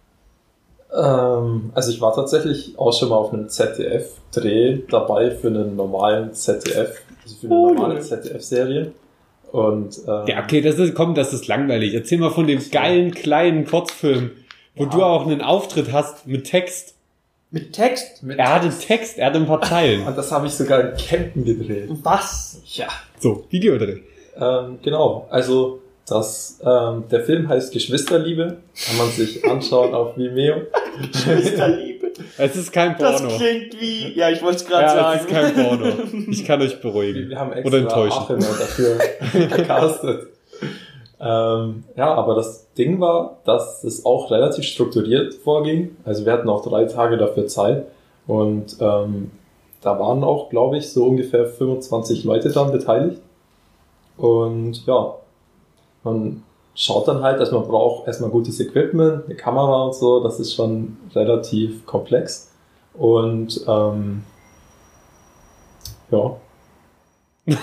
Ähm, 0.95 1.71
also 1.75 1.91
ich 1.91 2.02
war 2.02 2.15
tatsächlich 2.15 2.73
auch 2.78 2.91
schon 2.97 3.10
mal 3.10 3.15
auf 3.17 3.32
einem 3.34 3.49
ZDF-Dreh 3.49 4.80
dabei 4.89 5.32
für 5.32 5.47
einen 5.47 5.75
normalen 5.75 6.34
ZDF, 6.34 6.95
also 7.23 7.36
für 7.39 7.45
eine 7.47 7.56
Oh, 7.56 7.73
normale. 7.73 7.99
ZDF-Serie. 7.99 8.91
Und 9.52 9.97
ähm, 10.08 10.28
Ja, 10.28 10.43
okay, 10.43 10.62
das 10.62 10.75
ist, 10.78 10.93
komm, 10.95 11.15
das 11.15 11.34
ist 11.34 11.47
langweilig. 11.47 11.93
Erzähl 11.93 12.17
mal 12.19 12.32
von 12.32 12.47
dem 12.47 12.60
geilen 12.71 13.12
kleinen 13.12 13.65
Kurzfilm, 13.65 14.32
wo 14.75 14.84
Ja. 14.84 14.89
du 14.89 15.04
auch 15.04 15.25
einen 15.25 15.41
Auftritt 15.41 15.91
hast 15.91 16.28
mit 16.28 16.45
Text. 16.45 16.95
Mit 17.52 17.73
Text? 17.73 18.21
Mit 18.21 18.38
Er 18.38 18.54
hat 18.56 18.63
den 18.63 18.78
Text, 18.78 19.17
er 19.17 19.28
hat 19.28 19.36
ein 19.36 19.47
paar 19.47 19.62
Zeilen. 19.62 20.06
Und 20.06 20.15
das 20.15 20.32
habe 20.32 20.45
ich 20.45 20.54
sogar 20.54 20.82
in 20.91 20.97
Campen 20.97 21.45
gedreht. 21.45 21.89
Was? 22.04 22.62
Ja. 22.65 22.88
So, 23.19 23.45
Videodreh. 23.49 24.02
Ähm, 24.39 24.78
genau, 24.84 25.28
also 25.32 25.80
das, 26.10 26.60
ähm, 26.63 27.04
der 27.12 27.22
Film 27.22 27.48
heißt 27.48 27.72
Geschwisterliebe. 27.72 28.58
Kann 28.88 28.98
man 28.98 29.10
sich 29.10 29.43
anschauen 29.45 29.93
auf 29.93 30.17
Vimeo. 30.17 30.56
Geschwisterliebe. 31.12 32.08
Es 32.38 32.56
ist 32.56 32.72
kein 32.74 32.95
Das 32.98 33.22
Porno. 33.22 33.38
klingt 33.38 33.80
wie, 33.80 34.13
ja, 34.17 34.30
ich 34.30 34.41
wollte 34.41 34.58
es 34.58 34.65
gerade 34.65 34.84
Ja, 34.84 34.93
sagen. 34.95 35.19
es 35.19 35.26
ist 35.26 35.32
kein 35.32 35.54
Porno. 35.54 35.86
Ich 36.32 36.45
kann 36.45 36.62
euch 36.62 36.72
Wir 36.74 36.80
beruhigen. 36.91 37.36
haben 37.39 37.54
extra 37.54 37.67
Oder 37.67 37.78
enttäuschen. 37.80 38.19
Achim 38.24 38.39
dafür 38.39 38.98
gecastet. 39.58 40.28
Ähm, 41.22 41.84
ja, 41.98 42.13
aber 42.13 42.36
das 42.36 42.72
Ding 42.74 43.00
war, 43.00 43.39
dass 43.45 43.84
es 43.84 44.06
auch 44.06 44.32
relativ 44.32 44.63
strukturiert 44.65 45.34
vorging. 45.34 45.95
Also 46.06 46.26
wir 46.26 46.32
hatten 46.34 46.50
auch 46.50 46.63
drei 46.65 46.86
Tage 46.86 47.17
dafür 47.17 47.48
Zeit 47.48 47.86
und 48.28 48.78
ähm, 48.80 49.32
da 49.82 50.00
waren 50.00 50.24
auch, 50.24 50.50
glaube 50.50 50.78
ich, 50.78 50.89
so 50.91 51.06
ungefähr 51.06 51.45
25 51.45 52.24
Leute 52.26 52.50
dann 52.52 52.72
beteiligt. 52.72 53.22
Und 54.17 54.86
ja, 54.86 55.15
man 56.04 56.44
schaut 56.76 57.08
dann 57.08 57.22
halt, 57.22 57.40
dass 57.40 57.52
man 57.52 57.68
braucht 57.68 58.08
erstmal 58.08 58.30
gutes 58.30 58.60
Equipment, 58.60 59.26
eine 59.26 59.36
Kamera 59.36 59.84
und 59.84 59.96
so. 59.96 60.24
Das 60.24 60.40
ist 60.40 60.54
schon 60.54 60.98
relativ 61.14 61.86
komplex. 61.86 62.52
Und 62.94 63.62
ähm, 63.68 64.24
ja. 66.12 66.38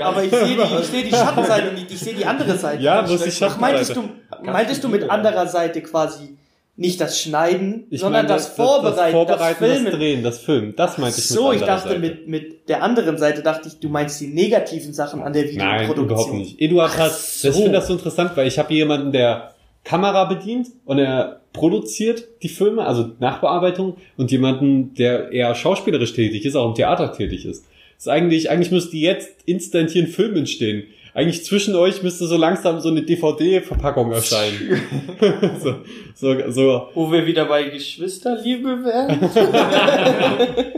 Aber 0.00 0.24
ich 0.24 0.30
sehe 0.30 0.56
die, 0.56 0.62
ich 0.80 0.86
sehe 0.86 1.04
die 1.04 1.10
Schattenseite 1.14 1.72
nicht, 1.72 1.90
ich 1.90 2.00
sehe 2.00 2.14
die 2.14 2.26
andere 2.26 2.56
Seite. 2.56 2.82
Ja, 2.82 3.00
ist 3.00 3.40
die 3.40 3.44
Ach, 3.44 3.58
meintest 3.58 3.96
du, 3.96 4.08
meintest 4.42 4.84
du 4.84 4.88
mit 4.88 5.08
anderer 5.08 5.46
Seite 5.46 5.82
quasi 5.82 6.36
nicht 6.78 7.00
das 7.00 7.20
Schneiden, 7.20 7.88
Ich 7.90 8.00
sondern 8.00 8.26
meine, 8.26 8.34
das, 8.36 8.46
Vorbereiten, 8.48 8.96
das, 8.96 9.10
Vorbereiten, 9.10 9.64
das, 9.64 9.72
Filmen? 9.72 9.92
Drehen, 9.92 10.22
das 10.22 10.38
Filmen. 10.38 10.76
Das 10.76 10.96
meinte 10.96 11.18
ich 11.18 11.26
so, 11.26 11.52
ich 11.52 11.60
anderer 11.62 11.76
dachte 11.76 11.88
Seite. 11.88 12.00
mit, 12.00 12.28
mit 12.28 12.68
der 12.68 12.84
anderen 12.84 13.18
Seite 13.18 13.42
dachte 13.42 13.68
ich, 13.68 13.80
du 13.80 13.88
meinst 13.88 14.20
die 14.20 14.28
negativen 14.28 14.94
Sachen 14.94 15.20
an 15.20 15.32
der 15.32 15.42
Nein, 15.42 15.54
Videoproduktion. 15.54 16.04
überhaupt 16.04 16.34
nicht. 16.34 16.60
Eduard 16.60 16.92
Ach 16.94 16.98
hat, 16.98 17.12
so. 17.12 17.48
ich 17.48 17.56
finde 17.56 17.72
das 17.72 17.88
so 17.88 17.94
interessant, 17.94 18.30
weil 18.36 18.46
ich 18.46 18.60
habe 18.60 18.72
jemanden, 18.72 19.10
der 19.10 19.54
Kamera 19.82 20.26
bedient 20.26 20.68
und 20.84 20.98
er 20.98 21.40
produziert 21.52 22.24
die 22.42 22.48
Filme, 22.48 22.86
also 22.86 23.10
Nachbearbeitung, 23.18 23.96
und 24.16 24.30
jemanden, 24.30 24.94
der 24.94 25.32
eher 25.32 25.54
schauspielerisch 25.56 26.12
tätig 26.12 26.44
ist, 26.44 26.54
auch 26.54 26.68
im 26.68 26.74
Theater 26.76 27.12
tätig 27.12 27.44
ist. 27.44 27.64
Das 27.96 28.06
ist 28.06 28.08
eigentlich, 28.08 28.50
eigentlich 28.50 28.70
müsste 28.70 28.96
jetzt 28.96 29.30
instant 29.46 29.90
hier 29.90 30.04
ein 30.04 30.08
Film 30.08 30.36
entstehen. 30.36 30.84
Eigentlich 31.18 31.44
zwischen 31.44 31.74
euch 31.74 32.04
müsste 32.04 32.28
so 32.28 32.36
langsam 32.36 32.78
so 32.78 32.90
eine 32.90 33.02
DVD-Verpackung 33.02 34.12
erscheinen. 34.12 34.80
so, 35.60 35.74
so, 36.14 36.50
so. 36.52 36.88
Wo 36.94 37.10
wir 37.10 37.26
wieder 37.26 37.46
bei 37.46 37.64
Geschwisterliebe 37.64 38.84
wären. 38.84 39.28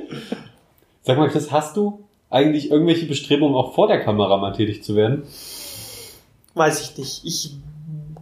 Sag 1.03 1.19
mal, 1.19 1.29
Chris, 1.29 1.53
hast 1.53 1.77
du 1.77 2.05
eigentlich 2.31 2.71
irgendwelche 2.71 3.05
Bestrebungen, 3.05 3.55
auch 3.55 3.75
vor 3.75 3.87
der 3.87 4.03
Kamera 4.03 4.39
mal 4.39 4.53
tätig 4.53 4.83
zu 4.83 4.97
werden? 4.97 5.25
Weiß 6.55 6.81
ich 6.81 6.97
nicht. 6.97 7.21
Ich 7.27 7.51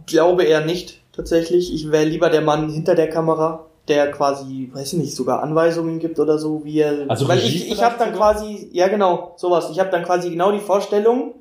glaube 0.05 0.43
eher 0.43 0.65
nicht, 0.65 0.99
tatsächlich. 1.13 1.73
Ich 1.73 1.89
wäre 1.89 2.03
lieber 2.03 2.29
der 2.29 2.41
Mann 2.41 2.69
hinter 2.69 2.95
der 2.95 3.09
Kamera, 3.09 3.65
der 3.87 4.11
quasi, 4.11 4.69
weiß 4.73 4.91
ich 4.91 4.99
nicht, 4.99 5.15
sogar 5.15 5.41
Anweisungen 5.41 5.99
gibt 5.99 6.19
oder 6.19 6.37
so, 6.37 6.65
wie 6.65 6.79
er. 6.79 7.05
Also 7.07 7.29
weil 7.29 7.39
Regie 7.39 7.59
ich, 7.59 7.71
ich 7.71 7.81
habe 7.81 7.95
dann 7.97 8.13
quasi, 8.13 8.67
ja 8.73 8.89
genau, 8.89 9.35
sowas. 9.37 9.69
Ich 9.71 9.79
habe 9.79 9.89
dann 9.89 10.03
quasi 10.03 10.31
genau 10.31 10.51
die 10.51 10.59
Vorstellung, 10.59 11.35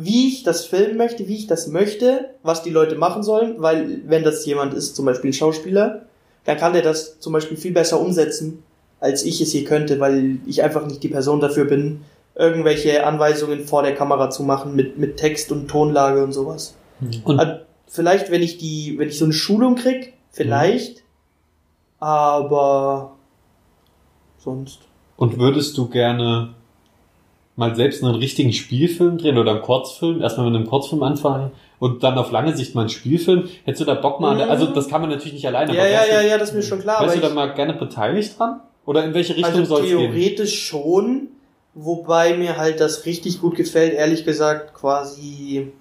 wie 0.00 0.28
ich 0.28 0.44
das 0.44 0.64
filmen 0.64 0.96
möchte, 0.96 1.26
wie 1.26 1.34
ich 1.34 1.48
das 1.48 1.66
möchte, 1.66 2.30
was 2.44 2.62
die 2.62 2.70
Leute 2.70 2.94
machen 2.94 3.24
sollen, 3.24 3.56
weil 3.58 4.02
wenn 4.06 4.22
das 4.22 4.46
jemand 4.46 4.72
ist, 4.72 4.94
zum 4.94 5.04
Beispiel 5.04 5.30
ein 5.30 5.34
Schauspieler, 5.34 6.02
dann 6.44 6.56
kann 6.56 6.72
der 6.72 6.82
das 6.82 7.18
zum 7.18 7.32
Beispiel 7.32 7.56
viel 7.56 7.72
besser 7.72 8.00
umsetzen, 8.00 8.62
als 9.00 9.24
ich 9.24 9.40
es 9.40 9.50
hier 9.50 9.64
könnte, 9.64 9.98
weil 9.98 10.38
ich 10.46 10.62
einfach 10.62 10.86
nicht 10.86 11.02
die 11.02 11.08
Person 11.08 11.40
dafür 11.40 11.64
bin, 11.64 12.02
irgendwelche 12.36 13.04
Anweisungen 13.04 13.64
vor 13.64 13.82
der 13.82 13.96
Kamera 13.96 14.30
zu 14.30 14.44
machen 14.44 14.76
mit, 14.76 14.98
mit 14.98 15.16
Text 15.16 15.50
und 15.50 15.66
Tonlage 15.66 16.22
und 16.22 16.32
sowas. 16.32 16.76
Und 17.24 17.40
Also, 17.40 17.62
vielleicht, 17.88 18.30
wenn 18.30 18.42
ich 18.42 18.56
die, 18.56 18.94
wenn 18.98 19.08
ich 19.08 19.18
so 19.18 19.24
eine 19.24 19.34
Schulung 19.34 19.74
krieg, 19.74 20.14
vielleicht, 20.30 21.02
aber 21.98 23.16
sonst. 24.38 24.78
Und 25.16 25.40
würdest 25.40 25.76
du 25.76 25.88
gerne 25.88 26.54
mal 27.58 27.74
selbst 27.76 28.02
einen 28.02 28.14
richtigen 28.14 28.52
Spielfilm 28.52 29.18
drehen 29.18 29.36
oder 29.36 29.50
einen 29.52 29.62
Kurzfilm? 29.62 30.22
Erstmal 30.22 30.46
mit 30.50 30.56
einem 30.56 30.66
Kurzfilm 30.68 31.02
anfangen 31.02 31.50
und 31.78 32.02
dann 32.02 32.16
auf 32.16 32.30
lange 32.30 32.56
Sicht 32.56 32.74
mal 32.74 32.82
einen 32.82 32.90
Spielfilm? 32.90 33.48
Hättest 33.64 33.82
du 33.82 33.84
da 33.84 33.94
Bock 33.94 34.20
mal? 34.20 34.30
an 34.32 34.38
der- 34.38 34.46
Mhm. 34.46 34.52
Also 34.52 34.66
das 34.66 34.88
kann 34.88 35.00
man 35.00 35.10
natürlich 35.10 35.32
nicht 35.34 35.46
alleine. 35.46 35.74
Ja, 35.74 35.80
aber 35.82 35.90
ja, 35.90 36.04
ja, 36.06 36.20
ja, 36.22 36.38
das 36.38 36.50
ist 36.50 36.54
mir 36.54 36.62
schon 36.62 36.80
klar. 36.80 37.02
Wärst 37.02 37.16
du 37.16 37.20
da 37.20 37.28
mal 37.30 37.52
gerne 37.54 37.74
beteiligt 37.74 38.38
dran? 38.38 38.60
Oder 38.86 39.04
in 39.04 39.12
welche 39.12 39.36
Richtung 39.36 39.60
also 39.60 39.64
soll 39.76 39.82
es 39.84 39.88
gehen? 39.90 39.98
theoretisch 40.12 40.66
schon, 40.66 41.28
wobei 41.74 42.34
mir 42.36 42.56
halt 42.56 42.80
das 42.80 43.04
richtig 43.04 43.40
gut 43.40 43.56
gefällt, 43.56 43.92
ehrlich 43.92 44.24
gesagt, 44.24 44.72
quasi 44.74 45.72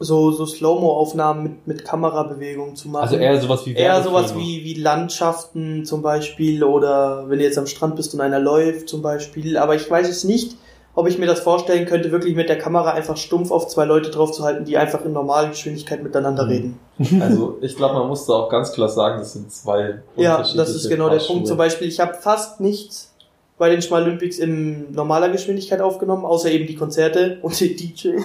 so, 0.00 0.32
so 0.32 0.44
Slow-Mo-Aufnahmen 0.46 1.42
mit, 1.42 1.66
mit 1.66 1.84
Kamerabewegungen 1.84 2.76
zu 2.76 2.88
machen. 2.88 3.04
Also 3.04 3.16
eher 3.16 3.40
sowas 3.40 3.64
wie 3.66 3.74
Eher 3.74 4.02
sowas 4.02 4.34
wie, 4.36 4.64
wie 4.64 4.74
Landschaften 4.74 5.84
zum 5.84 6.02
Beispiel 6.02 6.64
oder 6.64 7.28
wenn 7.28 7.38
du 7.38 7.44
jetzt 7.44 7.58
am 7.58 7.66
Strand 7.66 7.96
bist 7.96 8.12
und 8.14 8.20
einer 8.20 8.40
läuft 8.40 8.88
zum 8.88 9.02
Beispiel. 9.02 9.56
Aber 9.56 9.74
ich 9.76 9.88
weiß 9.90 10.08
es 10.08 10.24
nicht, 10.24 10.56
ob 10.96 11.08
ich 11.08 11.18
mir 11.18 11.26
das 11.26 11.40
vorstellen 11.40 11.86
könnte, 11.86 12.12
wirklich 12.12 12.36
mit 12.36 12.48
der 12.48 12.58
Kamera 12.58 12.92
einfach 12.92 13.16
stumpf 13.16 13.50
auf 13.50 13.66
zwei 13.68 13.84
Leute 13.84 14.10
drauf 14.10 14.30
zu 14.32 14.44
halten, 14.44 14.64
die 14.64 14.76
einfach 14.76 15.04
in 15.04 15.12
normaler 15.12 15.48
Geschwindigkeit 15.48 16.02
miteinander 16.02 16.44
Mhm. 16.44 16.50
reden. 16.50 16.78
Also 17.20 17.58
ich 17.62 17.76
glaube, 17.76 17.94
man 17.94 18.08
muss 18.08 18.26
da 18.26 18.34
auch 18.34 18.48
ganz 18.48 18.72
klar 18.72 18.88
sagen, 18.88 19.18
das 19.18 19.32
sind 19.32 19.50
zwei 19.52 20.02
Ja, 20.16 20.38
das 20.38 20.70
ist 20.70 20.88
genau 20.88 21.08
der 21.08 21.18
Punkt. 21.18 21.46
Zum. 21.48 21.56
Beispiel, 21.56 21.88
ich 21.88 21.98
habe 22.00 22.14
fast 22.14 22.60
nichts 22.60 23.12
bei 23.56 23.70
den 23.70 23.82
Schmalolympics 23.82 24.38
in 24.38 24.92
normaler 24.92 25.28
Geschwindigkeit 25.28 25.80
aufgenommen, 25.80 26.24
außer 26.24 26.50
eben 26.50 26.66
die 26.66 26.74
Konzerte 26.74 27.38
und 27.42 27.58
den 27.60 27.76
DJ, 27.76 28.08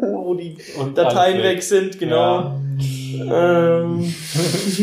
wo 0.00 0.34
die 0.34 0.56
Und 0.78 0.98
Dateien 0.98 1.42
weg 1.42 1.62
sind, 1.62 1.98
genau. 1.98 2.52
Ja. 3.12 3.80
Ähm, 3.80 4.14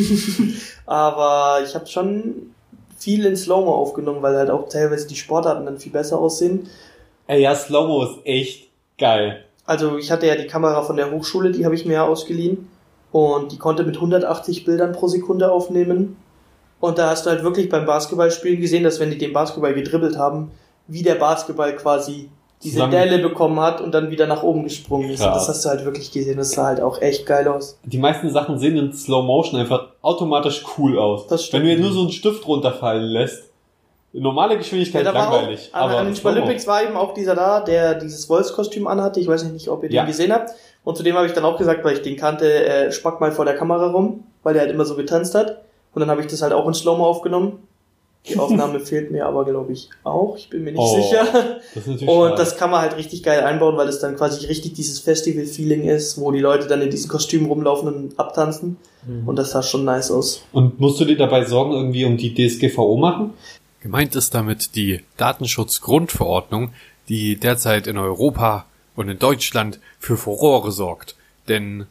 aber 0.86 1.60
ich 1.64 1.76
habe 1.76 1.88
schon 1.88 2.54
viel 2.98 3.26
in 3.26 3.36
Slow-Mo 3.36 3.72
aufgenommen, 3.74 4.22
weil 4.22 4.36
halt 4.36 4.50
auch 4.50 4.70
teilweise 4.70 5.08
die 5.08 5.16
Sportarten 5.16 5.66
dann 5.66 5.78
viel 5.78 5.92
besser 5.92 6.20
aussehen. 6.20 6.70
Ey, 7.28 7.42
ja, 7.42 7.54
Slow-Mo 7.54 8.04
ist 8.04 8.20
echt 8.26 8.70
geil. 8.98 9.44
Also 9.66 9.98
ich 9.98 10.12
hatte 10.12 10.28
ja 10.28 10.36
die 10.36 10.48
Kamera 10.48 10.84
von 10.84 10.96
der 10.96 11.12
Hochschule, 11.12 11.52
die 11.52 11.66
habe 11.66 11.76
ich 11.76 11.86
mir 11.86 11.94
ja 11.94 12.06
ausgeliehen. 12.06 12.70
Und 13.12 13.52
die 13.52 13.58
konnte 13.58 13.84
mit 13.84 13.96
180 13.96 14.66
Bildern 14.66 14.92
pro 14.92 15.08
Sekunde 15.08 15.52
aufnehmen. 15.52 16.18
Und 16.84 16.98
da 16.98 17.12
hast 17.12 17.26
du 17.26 17.30
halt 17.30 17.44
wirklich 17.44 17.70
beim 17.70 17.86
Basketballspielen 17.86 18.60
gesehen, 18.60 18.84
dass 18.84 19.00
wenn 19.00 19.10
die 19.10 19.18
den 19.18 19.32
Basketball 19.32 19.74
gedribbelt 19.74 20.18
haben, 20.18 20.52
wie 20.90 21.02
der 21.02 21.16
Basketball 21.16 21.74
quasi 21.78 22.30
diese 22.62 22.74
Zusammen- 22.76 22.92
Delle 22.92 23.20
bekommen 23.20 23.58
hat 23.62 23.80
und 23.80 23.94
dann 23.94 24.12
wieder 24.12 24.28
nach 24.28 24.44
oben 24.44 24.66
gesprungen 24.66 25.10
ist. 25.10 25.24
Das 25.24 25.48
hast 25.48 25.64
du 25.64 25.70
halt 25.70 25.86
wirklich 25.86 26.12
gesehen. 26.12 26.36
Das 26.36 26.52
sah 26.52 26.66
halt 26.66 26.82
auch 26.82 27.02
echt 27.02 27.26
geil 27.26 27.48
aus. 27.48 27.80
Die 27.86 27.98
meisten 27.98 28.30
Sachen 28.32 28.60
sehen 28.60 28.76
in 28.76 28.92
Slow 28.92 29.24
Motion 29.26 29.62
einfach 29.62 29.92
automatisch 30.02 30.62
cool 30.78 31.00
aus. 31.00 31.26
Das 31.28 31.46
stimmt. 31.46 31.62
Wenn 31.64 31.68
du 31.70 31.74
jetzt 31.76 31.84
nur 31.84 31.94
so 31.94 32.02
einen 32.02 32.12
Stift 32.12 32.46
runterfallen 32.46 33.06
lässt, 33.06 33.44
normale 34.12 34.58
Geschwindigkeit 34.58 35.06
Ja, 35.06 35.12
langweilig. 35.12 35.70
Auch, 35.72 35.84
aber 35.84 36.00
an 36.00 36.08
den. 36.14 36.22
Paralympics 36.22 36.68
war 36.68 36.84
eben 36.84 36.98
auch 36.98 37.14
dieser 37.14 37.36
da, 37.36 37.62
der 37.62 37.96
dieses 37.96 38.28
Wolfskostüm 38.30 38.88
anhatte. 38.88 39.22
Ich 39.22 39.28
weiß 39.30 39.46
nicht, 39.46 39.70
ob 39.70 39.84
ihr 39.84 39.90
Ja. 39.90 40.02
den 40.04 40.08
gesehen 40.08 40.34
habt. 40.34 40.52
Und 40.84 40.98
zu 40.98 41.04
dem 41.04 41.16
habe 41.16 41.28
ich 41.28 41.32
dann 41.34 41.46
auch 41.46 41.58
gesagt, 41.58 41.82
weil 41.86 41.94
ich 41.94 42.02
den 42.02 42.18
kannte, 42.18 42.46
äh, 42.66 42.92
spack 42.92 43.22
mal 43.22 43.32
vor 43.32 43.46
der 43.46 43.56
Kamera 43.56 43.90
rum, 43.92 44.26
weil 44.44 44.52
der 44.54 44.64
halt 44.64 44.72
immer 44.74 44.84
so 44.84 44.98
getanzt 44.98 45.34
hat. 45.34 45.62
Und 45.94 46.00
dann 46.00 46.10
habe 46.10 46.22
ich 46.22 46.28
das 46.28 46.42
halt 46.42 46.54
auch 46.54 46.68
in 46.68 46.74
Slow-Mo 46.74 47.06
aufgenommen. 47.06 47.60
Die 48.28 48.38
Aufnahme 48.40 48.80
fehlt 48.80 49.12
mir 49.12 49.26
aber, 49.26 49.44
glaube 49.46 49.74
ich, 49.74 49.90
auch. 50.04 50.38
Ich 50.38 50.50
bin 50.50 50.64
mir 50.64 50.72
nicht 50.72 50.80
Oh, 50.82 50.96
sicher. 51.02 51.60
Das 51.76 51.86
Und 51.88 52.00
schade. 52.00 52.36
das 52.38 52.56
kann 52.58 52.72
man 52.72 52.82
halt 52.82 52.96
richtig 52.98 53.22
geil 53.22 53.42
einbauen, 53.42 53.76
weil 53.78 53.88
es 53.90 54.00
dann 54.00 54.16
quasi 54.16 54.46
richtig 54.46 54.74
dieses 54.74 55.00
Festival-Feeling 55.00 55.84
ist, 55.84 56.18
wo 56.20 56.32
die 56.32 56.40
Leute 56.40 56.68
dann 56.68 56.82
in 56.82 56.90
diesen 56.90 57.10
Kostümen 57.10 57.48
rumlaufen 57.48 57.88
und 57.94 58.20
abtanzen. 58.20 58.78
Mhm. 59.06 59.28
Und 59.28 59.36
das 59.36 59.52
sah 59.52 59.62
schon 59.62 59.84
nice 59.84 60.10
aus. 60.12 60.44
Und 60.54 60.80
musst 60.80 61.00
du 61.02 61.06
dir 61.06 61.18
dabei 61.18 61.44
Sorgen 61.44 61.74
irgendwie 61.74 62.06
um 62.06 62.16
die 62.18 62.34
DSGVO 62.34 62.96
machen? 62.98 63.34
Gemeint 63.82 64.16
ist 64.16 64.34
damit 64.34 64.76
die 64.76 65.02
Datenschutzgrundverordnung, 65.18 66.72
die 67.10 67.36
derzeit 67.38 67.88
in 67.88 67.98
Europa 67.98 68.66
und 68.96 69.10
in 69.10 69.20
Deutschland 69.20 69.80
für 70.00 70.16
Furore 70.16 70.72
sorgt. 70.72 71.16
Denn, 71.50 71.88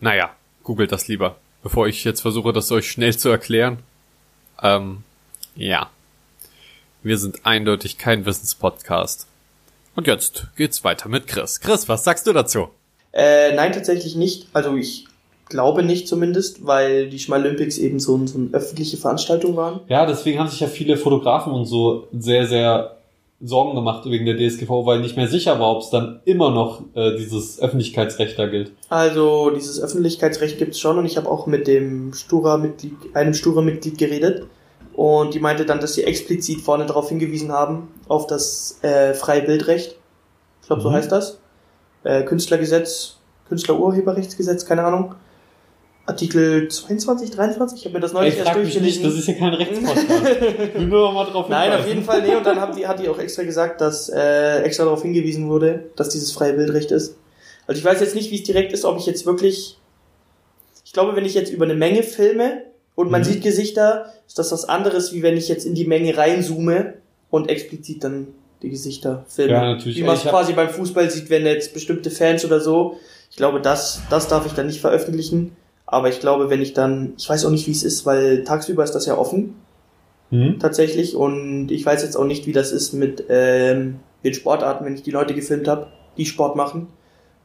naja, 0.00 0.30
googelt 0.62 0.92
das 0.92 1.08
lieber, 1.08 1.36
bevor 1.62 1.86
ich 1.86 2.04
jetzt 2.04 2.20
versuche, 2.20 2.52
das 2.52 2.72
euch 2.72 2.90
schnell 2.90 3.16
zu 3.16 3.28
erklären. 3.28 3.78
Ähm, 4.62 5.04
ja. 5.54 5.90
Wir 7.02 7.18
sind 7.18 7.44
eindeutig 7.44 7.98
kein 7.98 8.26
Wissenspodcast. 8.26 9.26
Und 9.94 10.06
jetzt 10.06 10.46
geht's 10.56 10.84
weiter 10.84 11.08
mit 11.08 11.26
Chris. 11.26 11.60
Chris, 11.60 11.88
was 11.88 12.04
sagst 12.04 12.26
du 12.26 12.32
dazu? 12.32 12.68
Äh, 13.12 13.54
nein, 13.54 13.72
tatsächlich 13.72 14.14
nicht. 14.14 14.46
Also 14.52 14.76
ich 14.76 15.06
glaube 15.48 15.82
nicht 15.82 16.08
zumindest, 16.08 16.64
weil 16.66 17.10
die 17.10 17.18
Schmalolympics 17.18 17.76
eben 17.78 18.00
so, 18.00 18.26
so 18.26 18.38
eine 18.38 18.48
öffentliche 18.52 18.96
Veranstaltung 18.96 19.54
waren. 19.56 19.80
Ja, 19.88 20.06
deswegen 20.06 20.38
haben 20.38 20.48
sich 20.48 20.60
ja 20.60 20.68
viele 20.68 20.96
Fotografen 20.96 21.52
und 21.52 21.66
so 21.66 22.08
sehr, 22.12 22.46
sehr 22.46 23.01
Sorgen 23.44 23.74
gemacht 23.74 24.04
wegen 24.06 24.24
der 24.24 24.36
DSGVO, 24.36 24.86
weil 24.86 25.00
nicht 25.00 25.16
mehr 25.16 25.26
sicher 25.28 25.58
war, 25.58 25.72
ob 25.76 25.82
es 25.82 25.90
dann 25.90 26.20
immer 26.24 26.50
noch 26.50 26.82
äh, 26.94 27.16
dieses 27.16 27.60
Öffentlichkeitsrecht 27.60 28.38
da 28.38 28.46
gilt. 28.46 28.72
Also 28.88 29.50
dieses 29.50 29.80
Öffentlichkeitsrecht 29.80 30.58
gibt's 30.58 30.78
schon 30.78 30.98
und 30.98 31.06
ich 31.06 31.16
habe 31.16 31.28
auch 31.28 31.46
mit 31.46 31.66
dem 31.66 32.12
Stura-Mitglied, 32.14 32.94
einem 33.14 33.34
Stura-Mitglied 33.34 33.98
geredet 33.98 34.46
und 34.94 35.34
die 35.34 35.40
meinte 35.40 35.64
dann, 35.66 35.80
dass 35.80 35.94
sie 35.94 36.04
explizit 36.04 36.60
vorne 36.60 36.86
darauf 36.86 37.08
hingewiesen 37.08 37.50
haben, 37.50 37.88
auf 38.08 38.26
das 38.26 38.78
äh, 38.82 39.12
freie 39.14 39.42
Bildrecht. 39.42 39.96
Ich 40.60 40.66
glaube, 40.68 40.82
so 40.82 40.90
Mhm. 40.90 40.94
heißt 40.94 41.10
das. 41.10 41.38
Äh, 42.04 42.22
Künstlergesetz, 42.24 43.16
Künstlerurheberrechtsgesetz, 43.48 44.64
keine 44.66 44.84
Ahnung. 44.84 45.14
Artikel 46.12 46.68
22, 46.68 47.30
23, 47.30 47.78
ich 47.78 47.84
habe 47.86 47.94
mir 47.94 48.00
das 48.00 48.12
neulich 48.12 48.36
erst 48.36 48.54
durchgelesen. 48.54 49.02
das 49.04 49.14
ist 49.14 49.28
ja 49.28 49.34
kein 49.34 49.54
Rechtspodcast. 49.54 50.24
Will 50.74 50.86
nur 50.86 51.12
mal 51.12 51.24
drauf 51.24 51.48
Nein, 51.48 51.72
auf 51.72 51.86
jeden 51.86 52.04
Fall, 52.04 52.22
nee, 52.22 52.34
und 52.34 52.44
dann 52.46 52.60
haben 52.60 52.76
die, 52.76 52.86
hat 52.86 53.00
die 53.00 53.08
auch 53.08 53.18
extra 53.18 53.42
gesagt, 53.42 53.80
dass 53.80 54.08
äh, 54.08 54.62
extra 54.62 54.84
darauf 54.84 55.02
hingewiesen 55.02 55.48
wurde, 55.48 55.84
dass 55.96 56.10
dieses 56.10 56.32
freie 56.32 56.52
Bildrecht 56.52 56.90
ist. 56.90 57.16
Also 57.66 57.78
ich 57.78 57.84
weiß 57.84 58.00
jetzt 58.00 58.14
nicht, 58.14 58.30
wie 58.30 58.36
es 58.36 58.42
direkt 58.42 58.72
ist, 58.72 58.84
ob 58.84 58.98
ich 58.98 59.06
jetzt 59.06 59.24
wirklich. 59.26 59.78
Ich 60.84 60.92
glaube, 60.92 61.16
wenn 61.16 61.24
ich 61.24 61.34
jetzt 61.34 61.50
über 61.52 61.64
eine 61.64 61.74
Menge 61.74 62.02
filme 62.02 62.64
und 62.94 63.10
man 63.10 63.22
Mhm. 63.22 63.26
sieht 63.26 63.42
Gesichter, 63.42 64.12
ist 64.26 64.38
das 64.38 64.52
was 64.52 64.66
anderes, 64.68 65.12
wie 65.14 65.22
wenn 65.22 65.36
ich 65.36 65.48
jetzt 65.48 65.64
in 65.64 65.74
die 65.74 65.86
Menge 65.86 66.16
reinzoome 66.16 66.94
und 67.30 67.48
explizit 67.48 68.04
dann 68.04 68.26
die 68.60 68.68
Gesichter 68.70 69.24
filme. 69.28 69.52
Ja, 69.52 69.64
natürlich. 69.64 69.96
Wie 69.96 70.02
man 70.02 70.16
es 70.16 70.22
quasi 70.22 70.52
beim 70.52 70.68
Fußball 70.68 71.08
sieht, 71.10 71.30
wenn 71.30 71.46
jetzt 71.46 71.72
bestimmte 71.72 72.10
Fans 72.10 72.44
oder 72.44 72.60
so. 72.60 72.98
Ich 73.30 73.36
glaube, 73.38 73.60
das, 73.60 74.02
das 74.10 74.28
darf 74.28 74.44
ich 74.44 74.52
dann 74.52 74.66
nicht 74.66 74.80
veröffentlichen. 74.80 75.56
Aber 75.92 76.08
ich 76.08 76.20
glaube, 76.20 76.50
wenn 76.50 76.62
ich 76.62 76.72
dann, 76.72 77.12
ich 77.18 77.28
weiß 77.28 77.44
auch 77.44 77.50
nicht, 77.50 77.66
wie 77.66 77.72
es 77.72 77.82
ist, 77.82 78.06
weil 78.06 78.44
tagsüber 78.44 78.82
ist 78.82 78.92
das 78.92 79.06
ja 79.06 79.16
offen 79.16 79.54
Hm? 80.32 80.58
tatsächlich 80.58 81.14
und 81.14 81.70
ich 81.70 81.84
weiß 81.84 82.02
jetzt 82.02 82.16
auch 82.16 82.24
nicht, 82.24 82.46
wie 82.46 82.52
das 82.52 82.72
ist 82.72 82.94
mit 82.94 83.22
ähm, 83.28 84.00
den 84.24 84.32
Sportarten, 84.32 84.86
wenn 84.86 84.94
ich 84.94 85.02
die 85.02 85.10
Leute 85.10 85.34
gefilmt 85.34 85.68
habe, 85.68 85.88
die 86.16 86.24
Sport 86.24 86.56
machen. 86.56 86.86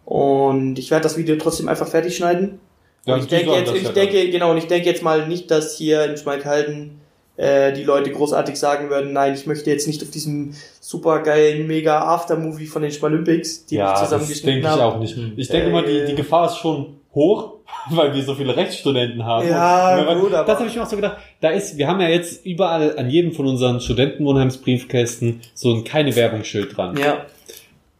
Und 0.05 0.79
ich 0.79 0.89
werde 0.89 1.03
das 1.03 1.17
Video 1.17 1.35
trotzdem 1.35 1.67
einfach 1.67 1.87
fertig 1.87 2.15
schneiden. 2.15 2.59
Ja, 3.05 3.15
und 3.15 3.19
ich 3.19 3.27
denke 3.27 3.51
jetzt, 3.51 3.75
ich 3.75 3.83
ja 3.83 3.91
denke, 3.91 4.29
genau, 4.29 4.51
und 4.51 4.57
ich 4.57 4.67
denke 4.67 4.87
jetzt 4.87 5.03
mal 5.03 5.27
nicht, 5.27 5.51
dass 5.51 5.77
hier 5.77 6.05
in 6.05 6.15
Schmalkalden 6.15 7.01
äh, 7.35 7.73
die 7.73 7.83
Leute 7.83 8.09
großartig 8.09 8.57
sagen 8.57 8.89
würden, 8.89 9.11
nein, 9.11 9.33
ich 9.33 9.45
möchte 9.47 9.69
jetzt 9.69 9.85
nicht 9.85 10.01
auf 10.01 10.09
diesem 10.09 10.53
supergeilen 10.79 11.67
mega 11.67 11.99
Aftermovie 12.03 12.67
von 12.67 12.83
den 12.83 12.91
Schmalympics, 12.91 13.65
die 13.65 13.75
ja, 13.75 13.87
ich 13.87 13.99
das 13.99 14.03
zusammengeschnitten 14.09 14.61
denke 14.61 14.67
ich 14.67 14.81
habe. 14.81 14.95
auch 14.95 14.99
nicht. 14.99 15.17
Ich 15.35 15.49
denke 15.49 15.71
mal, 15.71 15.83
die, 15.83 16.05
die 16.05 16.15
Gefahr 16.15 16.47
ist 16.47 16.55
schon 16.57 17.01
hoch, 17.13 17.53
weil 17.89 18.13
wir 18.13 18.23
so 18.23 18.35
viele 18.35 18.55
Rechtsstudenten 18.55 19.25
haben. 19.25 19.47
Ja, 19.47 20.13
gut, 20.15 20.33
aber- 20.33 20.45
Das 20.45 20.59
habe 20.59 20.69
ich 20.69 20.75
mir 20.75 20.83
auch 20.83 20.89
so 20.89 20.95
gedacht. 20.95 21.17
Da 21.41 21.49
ist, 21.49 21.77
wir 21.77 21.87
haben 21.87 21.99
ja 22.01 22.07
jetzt 22.09 22.45
überall 22.45 22.97
an 22.97 23.09
jedem 23.09 23.31
von 23.33 23.47
unseren 23.47 23.79
Studentenwohnheimsbriefkästen 23.81 25.41
so 25.53 25.73
ein 25.73 25.83
keine 25.83 26.15
Werbungsschild 26.15 26.75
dran. 26.77 26.97
Ja, 26.97 27.25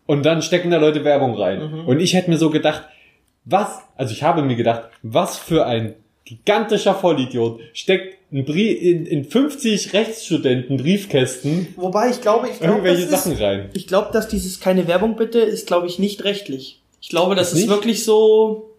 Und 0.06 0.26
dann 0.26 0.42
stecken 0.42 0.72
da 0.72 0.78
Leute 0.78 1.04
Werbung 1.04 1.36
rein. 1.36 1.72
Mhm. 1.72 1.88
Und 1.88 2.00
ich 2.00 2.14
hätte 2.14 2.30
mir 2.30 2.38
so 2.38 2.50
gedacht, 2.50 2.84
was, 3.46 3.80
also 3.96 4.12
ich 4.14 4.24
habe 4.24 4.42
mir 4.42 4.56
gedacht, 4.56 4.84
was 5.04 5.38
für 5.38 5.66
ein 5.66 5.96
gigantischer 6.26 6.94
Vollidiot 6.94 7.62
steckt 7.74 8.18
ein 8.34 8.44
Brief 8.44 8.82
in, 8.82 9.06
in 9.06 9.24
50 9.24 9.94
Rechtsstudenten 9.94 10.76
Briefkästen 10.76 11.70
wobei 11.78 12.10
ich 12.10 12.20
glaube, 12.20 12.50
ich 12.50 12.60
glaube, 12.60 12.74
irgendwelche 12.74 13.08
das 13.10 13.26
ist, 13.26 13.38
Sachen 13.38 13.42
rein. 13.42 13.70
Ich 13.74 13.88
glaube, 13.88 14.10
dass 14.12 14.28
dieses 14.28 14.60
keine 14.60 14.86
Werbung 14.90 15.16
bitte 15.16 15.40
ist, 15.40 15.66
glaube 15.68 15.88
ich, 15.88 15.98
nicht 15.98 16.26
rechtlich. 16.26 16.82
Ich 17.00 17.08
glaube, 17.08 17.36
das 17.36 17.50
Ist 17.50 17.54
ist 17.54 17.60
nicht? 17.62 17.70
wirklich 17.70 18.04
so, 18.04 18.70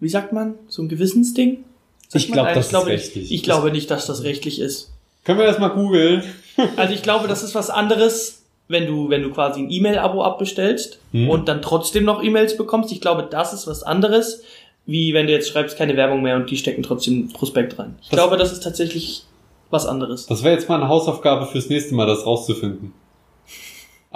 wie 0.00 0.08
sagt 0.08 0.32
man, 0.32 0.54
so 0.68 0.82
ein 0.82 0.88
Gewissensding. 0.88 1.64
Sagt 2.08 2.24
Ich 2.24 2.28
man? 2.30 2.34
glaub, 2.36 2.46
Nein, 2.46 2.54
das 2.54 2.66
ich 2.66 2.70
glaube 2.70 2.92
ist 2.92 3.00
nicht. 3.00 3.06
rechtlich. 3.16 3.32
Ich 3.32 3.42
glaube 3.42 3.70
nicht, 3.70 3.90
dass 3.90 4.06
das 4.06 4.22
rechtlich 4.22 4.60
ist. 4.60 4.90
Können 5.24 5.38
wir 5.38 5.46
das 5.46 5.58
mal 5.58 5.68
googeln? 5.68 6.22
Also 6.76 6.92
ich 6.92 7.02
glaube, 7.02 7.28
das 7.28 7.44
ist 7.44 7.54
was 7.54 7.70
anderes, 7.70 8.42
wenn 8.66 8.86
du, 8.88 9.10
wenn 9.10 9.22
du 9.22 9.30
quasi 9.30 9.60
ein 9.60 9.70
E-Mail-Abo 9.70 10.24
abbestellst 10.24 10.98
Hm. 11.12 11.30
und 11.30 11.48
dann 11.48 11.62
trotzdem 11.62 12.04
noch 12.04 12.20
E-Mails 12.22 12.56
bekommst. 12.56 12.90
Ich 12.90 13.00
glaube, 13.00 13.22
das 13.30 13.52
ist 13.52 13.66
was 13.68 13.84
anderes, 13.84 14.42
wie 14.84 15.14
wenn 15.14 15.26
du 15.28 15.32
jetzt 15.32 15.48
schreibst 15.48 15.76
keine 15.78 15.96
Werbung 15.96 16.20
mehr 16.22 16.34
und 16.34 16.50
die 16.50 16.56
stecken 16.56 16.82
trotzdem 16.82 17.28
Prospekt 17.32 17.78
rein. 17.78 17.94
Ich 18.02 18.08
Das- 18.08 18.18
glaube, 18.18 18.36
das 18.36 18.50
ist 18.52 18.62
tatsächlich 18.64 19.22
was 19.70 19.86
anderes. 19.86 20.26
Das 20.26 20.42
wäre 20.42 20.54
jetzt 20.54 20.68
mal 20.68 20.76
eine 20.80 20.88
Hausaufgabe 20.88 21.46
fürs 21.46 21.68
nächste 21.68 21.94
Mal, 21.94 22.06
das 22.06 22.26
rauszufinden. 22.26 22.92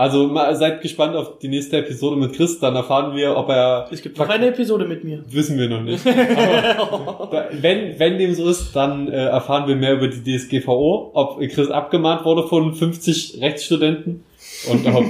Also 0.02 0.26
mal, 0.26 0.56
seid 0.56 0.82
gespannt 0.82 1.14
auf 1.14 1.38
die 1.38 1.46
nächste 1.46 1.76
Episode 1.76 2.16
mit 2.16 2.32
Chris, 2.32 2.58
dann 2.58 2.74
erfahren 2.74 3.14
wir, 3.14 3.36
ob 3.36 3.48
er... 3.48 3.86
Es 3.88 4.02
gibt 4.02 4.18
noch 4.18 4.28
eine 4.28 4.48
Episode 4.48 4.84
mit 4.84 5.04
mir. 5.04 5.22
Wissen 5.30 5.56
wir 5.56 5.68
noch 5.68 5.80
nicht. 5.80 6.04
Aber 6.06 7.28
da, 7.30 7.48
wenn, 7.52 7.96
wenn 8.00 8.18
dem 8.18 8.34
so 8.34 8.48
ist, 8.48 8.74
dann 8.74 9.06
äh, 9.06 9.26
erfahren 9.26 9.68
wir 9.68 9.76
mehr 9.76 9.92
über 9.92 10.08
die 10.08 10.24
DSGVO, 10.24 11.12
ob 11.14 11.38
Chris 11.42 11.70
abgemahnt 11.70 12.24
wurde 12.24 12.48
von 12.48 12.74
50 12.74 13.38
Rechtsstudenten 13.40 14.24
und 14.72 14.86
ob, 14.88 15.04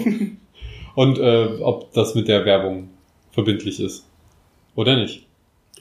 und 0.97 1.19
äh, 1.19 1.47
ob 1.63 1.91
das 1.95 2.15
mit 2.15 2.29
der 2.29 2.45
Werbung 2.45 2.91
verbindlich 3.31 3.81
ist. 3.81 4.05
Oder 4.77 4.97
nicht. 4.97 5.27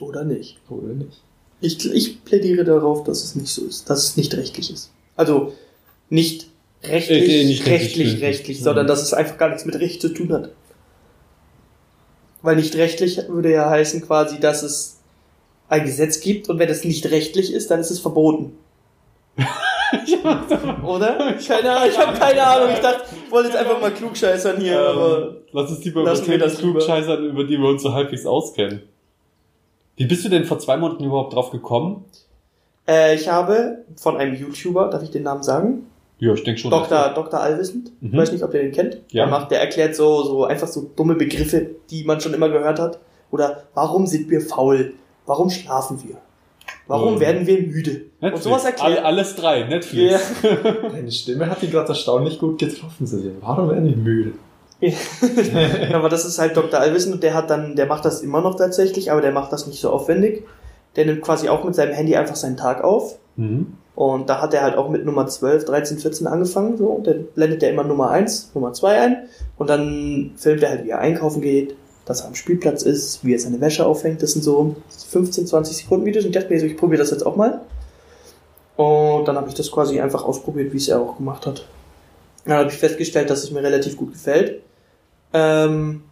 Oder 0.00 0.24
nicht. 0.24 0.56
Oder 0.70 0.94
nicht? 0.94 1.20
Ich, 1.60 1.84
ich 1.84 2.24
plädiere 2.24 2.64
darauf, 2.64 3.04
dass 3.04 3.22
es 3.24 3.34
nicht 3.34 3.50
so 3.50 3.62
ist, 3.66 3.90
dass 3.90 4.04
es 4.04 4.16
nicht 4.16 4.34
rechtlich 4.34 4.70
ist. 4.70 4.90
Also 5.16 5.52
nicht 6.08 6.46
rechtlich, 6.84 7.28
Äh, 7.28 7.44
nicht 7.44 7.66
rechtlich, 7.66 7.98
rechtlich, 8.06 8.22
rechtlich, 8.22 8.60
sondern 8.62 8.86
dass 8.86 9.02
es 9.02 9.12
einfach 9.14 9.38
gar 9.38 9.48
nichts 9.48 9.64
mit 9.64 9.76
Recht 9.76 10.00
zu 10.00 10.08
tun 10.08 10.32
hat. 10.32 10.50
Weil 12.42 12.56
nicht 12.56 12.74
rechtlich 12.76 13.20
würde 13.28 13.52
ja 13.52 13.70
heißen 13.70 14.02
quasi, 14.02 14.40
dass 14.40 14.62
es 14.62 14.98
ein 15.68 15.84
Gesetz 15.84 16.20
gibt 16.20 16.48
und 16.48 16.58
wenn 16.58 16.68
es 16.68 16.84
nicht 16.84 17.06
rechtlich 17.10 17.52
ist, 17.52 17.70
dann 17.70 17.80
ist 17.80 17.90
es 17.90 18.00
verboten. 18.00 18.58
Oder? 20.84 21.34
Keine 21.46 21.70
Ahnung, 21.70 21.88
ich 21.90 21.98
habe 21.98 22.18
keine 22.18 22.42
Ahnung. 22.46 22.70
Ich 22.74 22.80
dachte, 22.80 23.04
ich 23.24 23.30
wollte 23.30 23.48
jetzt 23.48 23.58
einfach 23.58 23.80
mal 23.80 23.90
klugscheißern 23.92 24.60
hier, 24.60 24.78
aber 24.78 25.28
Ähm, 25.28 25.36
lass 25.52 25.70
uns 25.70 25.84
lieber 25.84 26.02
über 26.02 26.14
Themen 26.14 26.54
klugscheißern, 26.54 27.24
über 27.24 27.44
die 27.44 27.56
wir 27.58 27.68
uns 27.68 27.82
so 27.82 27.92
halbwegs 27.92 28.26
auskennen. 28.26 28.82
Wie 29.96 30.06
bist 30.06 30.24
du 30.24 30.28
denn 30.28 30.44
vor 30.44 30.58
zwei 30.58 30.76
Monaten 30.76 31.04
überhaupt 31.04 31.34
drauf 31.34 31.50
gekommen? 31.50 32.04
äh, 32.88 33.14
ich 33.14 33.28
habe 33.28 33.84
von 33.96 34.16
einem 34.16 34.34
YouTuber, 34.34 34.88
darf 34.90 35.02
ich 35.02 35.10
den 35.10 35.22
Namen 35.22 35.42
sagen? 35.42 35.86
Ja, 36.24 36.32
ich 36.34 36.44
denke 36.44 36.60
schon. 36.60 36.70
Dr. 36.70 37.08
Dr. 37.16 37.40
Allwissend. 37.40 37.90
Ich 38.00 38.12
Mhm. 38.12 38.16
weiß 38.16 38.30
nicht, 38.30 38.44
ob 38.44 38.54
ihr 38.54 38.60
den 38.62 38.70
kennt. 38.70 38.94
Ja. 39.10 39.24
Der 39.24 39.26
macht, 39.26 39.50
der 39.50 39.60
erklärt 39.60 39.96
so, 39.96 40.22
so 40.22 40.44
einfach 40.44 40.68
so 40.68 40.88
dumme 40.94 41.16
Begriffe, 41.16 41.70
die 41.90 42.04
man 42.04 42.20
schon 42.20 42.32
immer 42.32 42.48
gehört 42.48 42.78
hat. 42.78 43.00
Oder 43.32 43.64
warum 43.74 44.06
sind 44.06 44.30
wir 44.30 44.40
faul? 44.40 44.92
Warum 45.26 45.50
schlafen 45.50 46.00
wir? 46.06 46.16
Warum 46.86 47.14
Ähm, 47.14 47.20
werden 47.20 47.46
wir 47.48 47.60
müde? 47.62 48.02
Netflix. 48.20 48.34
Und 48.36 48.42
sowas 48.42 48.64
erklärt. 48.64 48.98
All, 48.98 49.04
alles 49.04 49.34
drei, 49.34 49.64
Netflix. 49.64 50.20
Ja. 50.44 50.50
Deine 50.92 51.10
Stimme 51.10 51.50
hat 51.50 51.60
die 51.60 51.68
gerade 51.70 51.88
erstaunlich 51.88 52.38
gut 52.38 52.56
getroffen, 52.58 53.04
Silvia. 53.04 53.32
Warum 53.40 53.68
werden 53.70 53.88
die 53.88 53.96
müde? 53.96 54.32
aber 55.92 56.08
das 56.08 56.24
ist 56.24 56.38
halt 56.38 56.56
Dr. 56.56 56.78
Allwissend 56.80 57.14
und 57.14 57.22
der 57.24 57.34
hat 57.34 57.50
dann, 57.50 57.74
der 57.76 57.86
macht 57.86 58.04
das 58.04 58.20
immer 58.20 58.40
noch 58.40 58.54
tatsächlich, 58.56 59.10
aber 59.10 59.20
der 59.20 59.32
macht 59.32 59.52
das 59.52 59.66
nicht 59.66 59.80
so 59.80 59.90
aufwendig. 59.90 60.44
Der 60.94 61.04
nimmt 61.06 61.22
quasi 61.22 61.48
auch 61.48 61.64
mit 61.64 61.74
seinem 61.74 61.94
Handy 61.94 62.14
einfach 62.16 62.36
seinen 62.36 62.56
Tag 62.56 62.84
auf. 62.84 63.18
Mhm. 63.36 63.74
Und 63.94 64.30
da 64.30 64.40
hat 64.40 64.54
er 64.54 64.62
halt 64.62 64.76
auch 64.76 64.88
mit 64.88 65.04
Nummer 65.04 65.26
12, 65.26 65.66
13, 65.66 65.98
14 65.98 66.26
angefangen, 66.26 66.78
so. 66.78 66.86
Und 66.86 67.06
dann 67.06 67.26
blendet 67.34 67.62
er 67.62 67.70
immer 67.70 67.84
Nummer 67.84 68.10
1, 68.10 68.52
Nummer 68.54 68.72
2 68.72 69.00
ein. 69.00 69.28
Und 69.58 69.68
dann 69.68 70.32
filmt 70.36 70.62
er 70.62 70.70
halt, 70.70 70.84
wie 70.84 70.90
er 70.90 70.98
einkaufen 70.98 71.42
geht, 71.42 71.76
dass 72.06 72.22
er 72.22 72.28
am 72.28 72.34
Spielplatz 72.34 72.82
ist, 72.82 73.24
wie 73.24 73.34
er 73.34 73.38
seine 73.38 73.60
Wäsche 73.60 73.84
aufhängt. 73.84 74.22
Das 74.22 74.32
sind 74.32 74.42
so 74.42 74.76
15, 75.10 75.46
20 75.46 75.76
Sekunden 75.76 76.06
Videos. 76.06 76.24
Und 76.24 76.30
ich 76.30 76.36
dachte 76.36 76.52
mir 76.52 76.64
ich 76.64 76.76
probiere 76.76 77.02
das 77.02 77.10
jetzt 77.10 77.26
auch 77.26 77.36
mal. 77.36 77.60
Und 78.76 79.28
dann 79.28 79.36
habe 79.36 79.48
ich 79.48 79.54
das 79.54 79.70
quasi 79.70 80.00
einfach 80.00 80.24
ausprobiert, 80.24 80.72
wie 80.72 80.78
es 80.78 80.88
er 80.88 81.00
auch 81.00 81.18
gemacht 81.18 81.46
hat. 81.46 81.66
Dann 82.46 82.58
habe 82.58 82.70
ich 82.70 82.76
festgestellt, 82.76 83.28
dass 83.28 83.44
es 83.44 83.50
mir 83.50 83.62
relativ 83.62 83.96
gut 83.96 84.12
gefällt. 84.12 84.62
Ähm, 85.34 86.02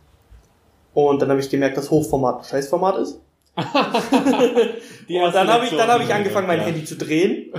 und 0.92 1.22
dann 1.22 1.30
habe 1.30 1.40
ich 1.40 1.50
gemerkt, 1.50 1.76
dass 1.76 1.90
Hochformat 1.90 2.40
ein 2.40 2.44
Scheißformat 2.44 2.98
ist. 2.98 3.20
Die 5.08 5.18
Und 5.18 5.34
dann 5.34 5.48
habe 5.48 5.64
ich, 5.64 5.70
dann 5.72 5.88
habe 5.88 6.04
ich 6.04 6.12
angefangen, 6.14 6.46
mein 6.46 6.60
Ja. 6.60 6.66
Handy 6.66 6.84
zu 6.84 6.96
drehen. 6.96 7.52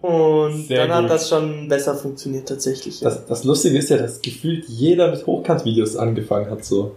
Und 0.00 0.62
Sehr 0.66 0.86
dann 0.86 0.94
hat 0.96 1.02
gut. 1.02 1.10
das 1.10 1.28
schon 1.28 1.68
besser 1.68 1.94
funktioniert 1.94 2.48
tatsächlich. 2.48 3.00
Ja. 3.00 3.10
Das, 3.10 3.26
das 3.26 3.44
Lustige 3.44 3.78
ist 3.78 3.90
ja, 3.90 3.98
dass 3.98 4.22
gefühlt 4.22 4.64
jeder 4.66 5.10
mit 5.10 5.26
Hochkant-Videos 5.26 5.96
angefangen 5.96 6.50
hat, 6.50 6.64
so. 6.64 6.96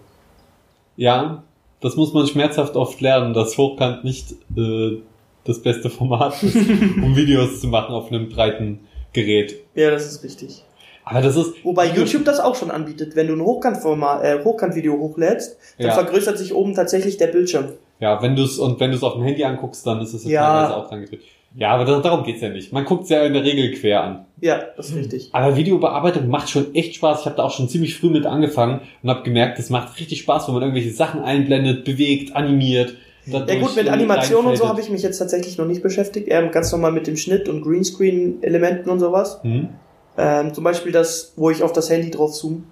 Ja, 0.95 1.43
das 1.81 1.95
muss 1.95 2.13
man 2.13 2.27
schmerzhaft 2.27 2.75
oft 2.75 3.01
lernen, 3.01 3.33
dass 3.33 3.57
Hochkant 3.57 4.03
nicht 4.03 4.31
äh, 4.55 4.97
das 5.43 5.61
beste 5.61 5.89
Format 5.89 6.41
ist, 6.43 6.55
um 6.55 7.15
Videos 7.15 7.59
zu 7.61 7.67
machen 7.67 7.93
auf 7.93 8.09
einem 8.11 8.29
breiten 8.29 8.79
Gerät. 9.11 9.55
ja, 9.75 9.91
das 9.91 10.05
ist 10.07 10.23
richtig. 10.23 10.63
Aber 11.05 11.21
das 11.21 11.35
ist. 11.35 11.53
Wobei 11.65 11.87
YouTube 11.93 12.23
das 12.23 12.39
auch 12.39 12.55
schon 12.55 12.71
anbietet. 12.71 13.17
Wenn 13.17 13.27
du 13.27 13.33
ein 13.33 13.41
Hochkantformat, 13.41 14.23
äh, 14.23 14.41
Hochkantvideo 14.45 14.97
hochlädst, 14.97 15.57
dann 15.77 15.87
Ja. 15.87 15.93
vergrößert 15.93 16.37
sich 16.37 16.53
oben 16.53 16.73
tatsächlich 16.73 17.17
der 17.17 17.27
Bildschirm. 17.27 17.65
Ja, 18.03 18.21
wenn 18.21 18.35
du 18.35 18.43
es 18.43 18.59
und 18.59 18.81
wenn 18.81 18.91
du 18.91 18.97
es 18.97 19.03
auf 19.03 19.13
dem 19.13 19.23
Handy 19.23 19.45
anguckst, 19.45 19.87
dann 19.87 20.01
ist 20.01 20.13
es 20.13 20.25
ja, 20.25 20.41
teilweise 20.41 20.75
auch 20.75 20.89
dran 20.89 21.01
gedreht. 21.03 21.21
Ja, 21.55 21.69
aber 21.69 21.85
da, 21.85 22.01
darum 22.01 22.25
geht's 22.25 22.41
ja 22.41 22.49
nicht. 22.49 22.73
Man 22.73 22.83
guckt 22.83 23.05
es 23.05 23.09
ja 23.11 23.23
in 23.23 23.31
der 23.31 23.45
Regel 23.45 23.71
quer 23.71 24.03
an. 24.03 24.25
Ja, 24.41 24.59
das 24.75 24.89
ist 24.89 24.97
richtig. 24.97 25.29
Aber 25.31 25.55
Videobearbeitung 25.55 26.27
macht 26.27 26.49
schon 26.49 26.75
echt 26.75 26.95
Spaß. 26.95 27.21
Ich 27.21 27.25
habe 27.27 27.37
da 27.37 27.43
auch 27.43 27.51
schon 27.51 27.69
ziemlich 27.69 27.95
früh 27.97 28.09
mit 28.09 28.25
angefangen 28.25 28.81
und 29.01 29.09
habe 29.09 29.23
gemerkt, 29.23 29.57
es 29.57 29.69
macht 29.69 29.97
richtig 30.01 30.19
Spaß, 30.19 30.47
wenn 30.47 30.55
man 30.55 30.63
irgendwelche 30.63 30.91
Sachen 30.91 31.21
einblendet, 31.21 31.85
bewegt, 31.85 32.35
animiert. 32.35 32.95
Ja 33.25 33.39
gut, 33.39 33.77
mit 33.77 33.87
Animation 33.87 34.47
und 34.47 34.57
so 34.57 34.67
habe 34.67 34.81
ich 34.81 34.89
mich 34.89 35.01
jetzt 35.01 35.19
tatsächlich 35.19 35.57
noch 35.57 35.65
nicht 35.65 35.81
beschäftigt. 35.81 36.27
Eher 36.27 36.45
ganz 36.49 36.73
normal 36.73 36.91
mit 36.91 37.07
dem 37.07 37.15
Schnitt 37.15 37.47
und 37.47 37.61
Greenscreen-Elementen 37.61 38.89
und 38.89 38.99
sowas. 38.99 39.39
Hm? 39.43 39.69
Ähm, 40.17 40.53
zum 40.53 40.65
Beispiel 40.65 40.91
das, 40.91 41.31
wo 41.37 41.49
ich 41.49 41.63
auf 41.63 41.71
das 41.71 41.89
Handy 41.89 42.11
drauf 42.11 42.33
zoome. 42.33 42.63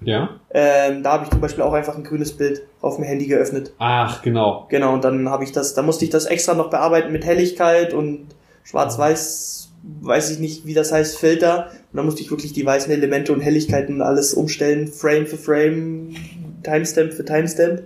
Ja? 0.00 0.40
Ähm, 0.50 1.02
da 1.02 1.12
habe 1.12 1.24
ich 1.24 1.30
zum 1.30 1.40
Beispiel 1.40 1.64
auch 1.64 1.72
einfach 1.72 1.96
ein 1.96 2.04
grünes 2.04 2.36
Bild 2.36 2.62
auf 2.80 2.96
dem 2.96 3.04
Handy 3.04 3.26
geöffnet. 3.26 3.72
Ach, 3.78 4.22
genau. 4.22 4.66
Genau, 4.68 4.94
und 4.94 5.04
dann 5.04 5.28
habe 5.28 5.44
ich 5.44 5.52
das, 5.52 5.74
da 5.74 5.82
musste 5.82 6.04
ich 6.04 6.10
das 6.10 6.26
extra 6.26 6.54
noch 6.54 6.70
bearbeiten 6.70 7.12
mit 7.12 7.24
Helligkeit 7.24 7.92
und 7.92 8.26
schwarz-weiß, 8.64 9.70
weiß 10.00 10.30
ich 10.30 10.38
nicht, 10.38 10.66
wie 10.66 10.74
das 10.74 10.92
heißt, 10.92 11.18
Filter. 11.18 11.70
Und 11.92 11.96
dann 11.96 12.04
musste 12.04 12.22
ich 12.22 12.30
wirklich 12.30 12.52
die 12.52 12.64
weißen 12.64 12.92
Elemente 12.92 13.32
und 13.32 13.40
Helligkeiten 13.40 14.02
alles 14.02 14.34
umstellen, 14.34 14.88
Frame 14.88 15.26
für 15.26 15.38
Frame, 15.38 16.14
Timestamp 16.62 17.12
für 17.12 17.24
Timestamp. 17.24 17.82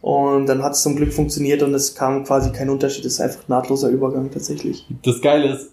Und 0.00 0.46
dann 0.46 0.62
hat 0.62 0.72
es 0.72 0.82
zum 0.82 0.96
Glück 0.96 1.12
funktioniert 1.12 1.62
und 1.62 1.74
es 1.74 1.94
kam 1.94 2.24
quasi 2.24 2.52
kein 2.52 2.70
Unterschied. 2.70 3.04
Es 3.04 3.14
ist 3.14 3.20
einfach 3.20 3.48
nahtloser 3.48 3.88
Übergang 3.88 4.30
tatsächlich. 4.30 4.86
Das 5.04 5.20
Geile 5.20 5.52
ist, 5.52 5.70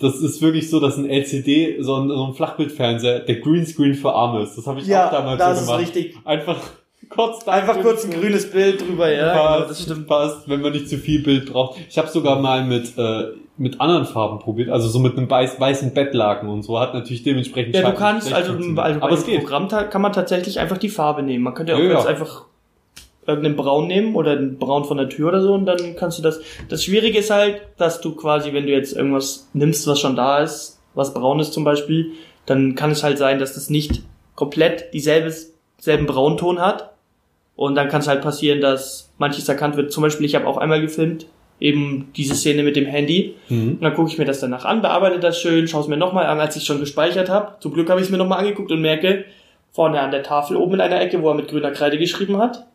das 0.00 0.16
ist 0.20 0.40
wirklich 0.40 0.70
so, 0.70 0.80
dass 0.80 0.96
ein 0.96 1.08
LCD, 1.08 1.76
so 1.80 1.96
ein, 1.96 2.08
so 2.08 2.24
ein 2.26 2.34
Flachbildfernseher, 2.34 3.20
der 3.20 3.40
Greenscreen 3.40 3.94
für 3.94 4.12
Arme 4.12 4.42
ist. 4.42 4.56
Das 4.56 4.66
habe 4.66 4.80
ich 4.80 4.86
auch 4.96 5.10
damals 5.10 5.38
das 5.38 5.60
so 5.60 5.66
gemacht. 5.66 5.82
ist 5.82 5.96
richtig. 5.96 6.16
Einfach 6.24 6.60
kurz 7.08 7.44
da 7.44 7.52
Einfach 7.52 7.80
kurz 7.80 8.04
ein 8.04 8.10
grünes 8.10 8.50
Bild 8.50 8.80
drüber, 8.80 9.10
ja. 9.12 9.32
genau, 9.32 9.44
passt, 9.44 9.70
das 9.70 9.82
stimmt. 9.82 10.06
passt, 10.06 10.48
wenn 10.48 10.60
man 10.60 10.72
nicht 10.72 10.88
zu 10.88 10.98
viel 10.98 11.22
Bild 11.22 11.52
braucht. 11.52 11.78
Ich 11.88 11.98
habe 11.98 12.08
sogar 12.08 12.40
mal 12.40 12.64
mit 12.64 12.96
äh, 12.96 13.32
mit 13.58 13.80
anderen 13.80 14.04
Farben 14.04 14.38
probiert, 14.38 14.68
also 14.70 14.88
so 14.88 15.00
mit 15.00 15.16
einem 15.18 15.28
weiß, 15.28 15.58
weißen 15.58 15.92
Bettlaken 15.92 16.48
und 16.48 16.62
so 16.62 16.78
hat 16.78 16.94
natürlich 16.94 17.24
dementsprechend 17.24 17.74
Ja, 17.74 17.90
du 17.90 17.96
kannst, 17.96 18.32
also, 18.32 18.52
also 18.52 18.70
aber 18.76 18.98
bei 19.00 19.10
es 19.10 19.24
dem 19.24 19.32
geht. 19.34 19.40
Programm 19.40 19.68
kann 19.68 20.00
man 20.00 20.12
tatsächlich 20.12 20.60
einfach 20.60 20.78
die 20.78 20.88
Farbe 20.88 21.22
nehmen. 21.24 21.42
Man 21.42 21.54
könnte 21.54 21.72
ja 21.72 21.78
auch 21.78 21.82
Ja, 21.82 21.90
jetzt 21.90 22.04
ja. 22.04 22.10
einfach 22.10 22.44
irgendeinen 23.28 23.56
Braun 23.56 23.86
nehmen 23.86 24.14
oder 24.14 24.32
einen 24.32 24.58
Braun 24.58 24.84
von 24.84 24.96
der 24.96 25.08
Tür 25.08 25.28
oder 25.28 25.42
so 25.42 25.52
und 25.52 25.66
dann 25.66 25.94
kannst 25.96 26.18
du 26.18 26.22
das. 26.22 26.40
Das 26.68 26.82
Schwierige 26.82 27.18
ist 27.18 27.30
halt, 27.30 27.60
dass 27.76 28.00
du 28.00 28.14
quasi, 28.14 28.52
wenn 28.52 28.66
du 28.66 28.72
jetzt 28.72 28.96
irgendwas 28.96 29.48
nimmst, 29.52 29.86
was 29.86 30.00
schon 30.00 30.16
da 30.16 30.38
ist, 30.38 30.80
was 30.94 31.14
braun 31.14 31.38
ist 31.38 31.52
zum 31.52 31.62
Beispiel, 31.62 32.12
dann 32.46 32.74
kann 32.74 32.90
es 32.90 33.04
halt 33.04 33.18
sein, 33.18 33.38
dass 33.38 33.54
das 33.54 33.68
nicht 33.68 34.02
komplett 34.34 34.94
dieselbe, 34.94 35.32
selben 35.78 36.06
Braunton 36.06 36.60
hat. 36.60 36.94
Und 37.54 37.74
dann 37.74 37.88
kann 37.88 38.00
es 38.00 38.08
halt 38.08 38.22
passieren, 38.22 38.60
dass 38.60 39.12
manches 39.18 39.48
erkannt 39.48 39.76
wird. 39.76 39.92
Zum 39.92 40.02
Beispiel, 40.02 40.24
ich 40.24 40.36
habe 40.36 40.46
auch 40.46 40.56
einmal 40.56 40.80
gefilmt, 40.80 41.26
eben 41.60 42.12
diese 42.16 42.36
Szene 42.36 42.62
mit 42.62 42.76
dem 42.76 42.86
Handy. 42.86 43.34
Mhm. 43.48 43.72
Und 43.72 43.82
dann 43.82 43.94
gucke 43.94 44.10
ich 44.10 44.16
mir 44.16 44.24
das 44.24 44.38
danach 44.38 44.64
an, 44.64 44.80
bearbeite 44.80 45.18
das 45.18 45.40
schön, 45.40 45.66
schaue 45.66 45.82
es 45.82 45.88
mir 45.88 45.96
nochmal 45.96 46.26
an, 46.26 46.38
als 46.38 46.54
ich 46.54 46.64
schon 46.64 46.78
gespeichert 46.78 47.28
habe. 47.28 47.56
Zum 47.60 47.74
Glück 47.74 47.90
habe 47.90 48.00
ich 48.00 48.06
es 48.06 48.12
mir 48.12 48.16
nochmal 48.16 48.38
angeguckt 48.38 48.70
und 48.70 48.80
merke, 48.80 49.24
vorne 49.72 50.00
an 50.00 50.12
der 50.12 50.22
Tafel 50.22 50.56
oben 50.56 50.74
in 50.74 50.80
einer 50.80 51.00
Ecke, 51.00 51.20
wo 51.20 51.28
er 51.28 51.34
mit 51.34 51.48
grüner 51.48 51.72
Kreide 51.72 51.98
geschrieben 51.98 52.38
hat, 52.38 52.67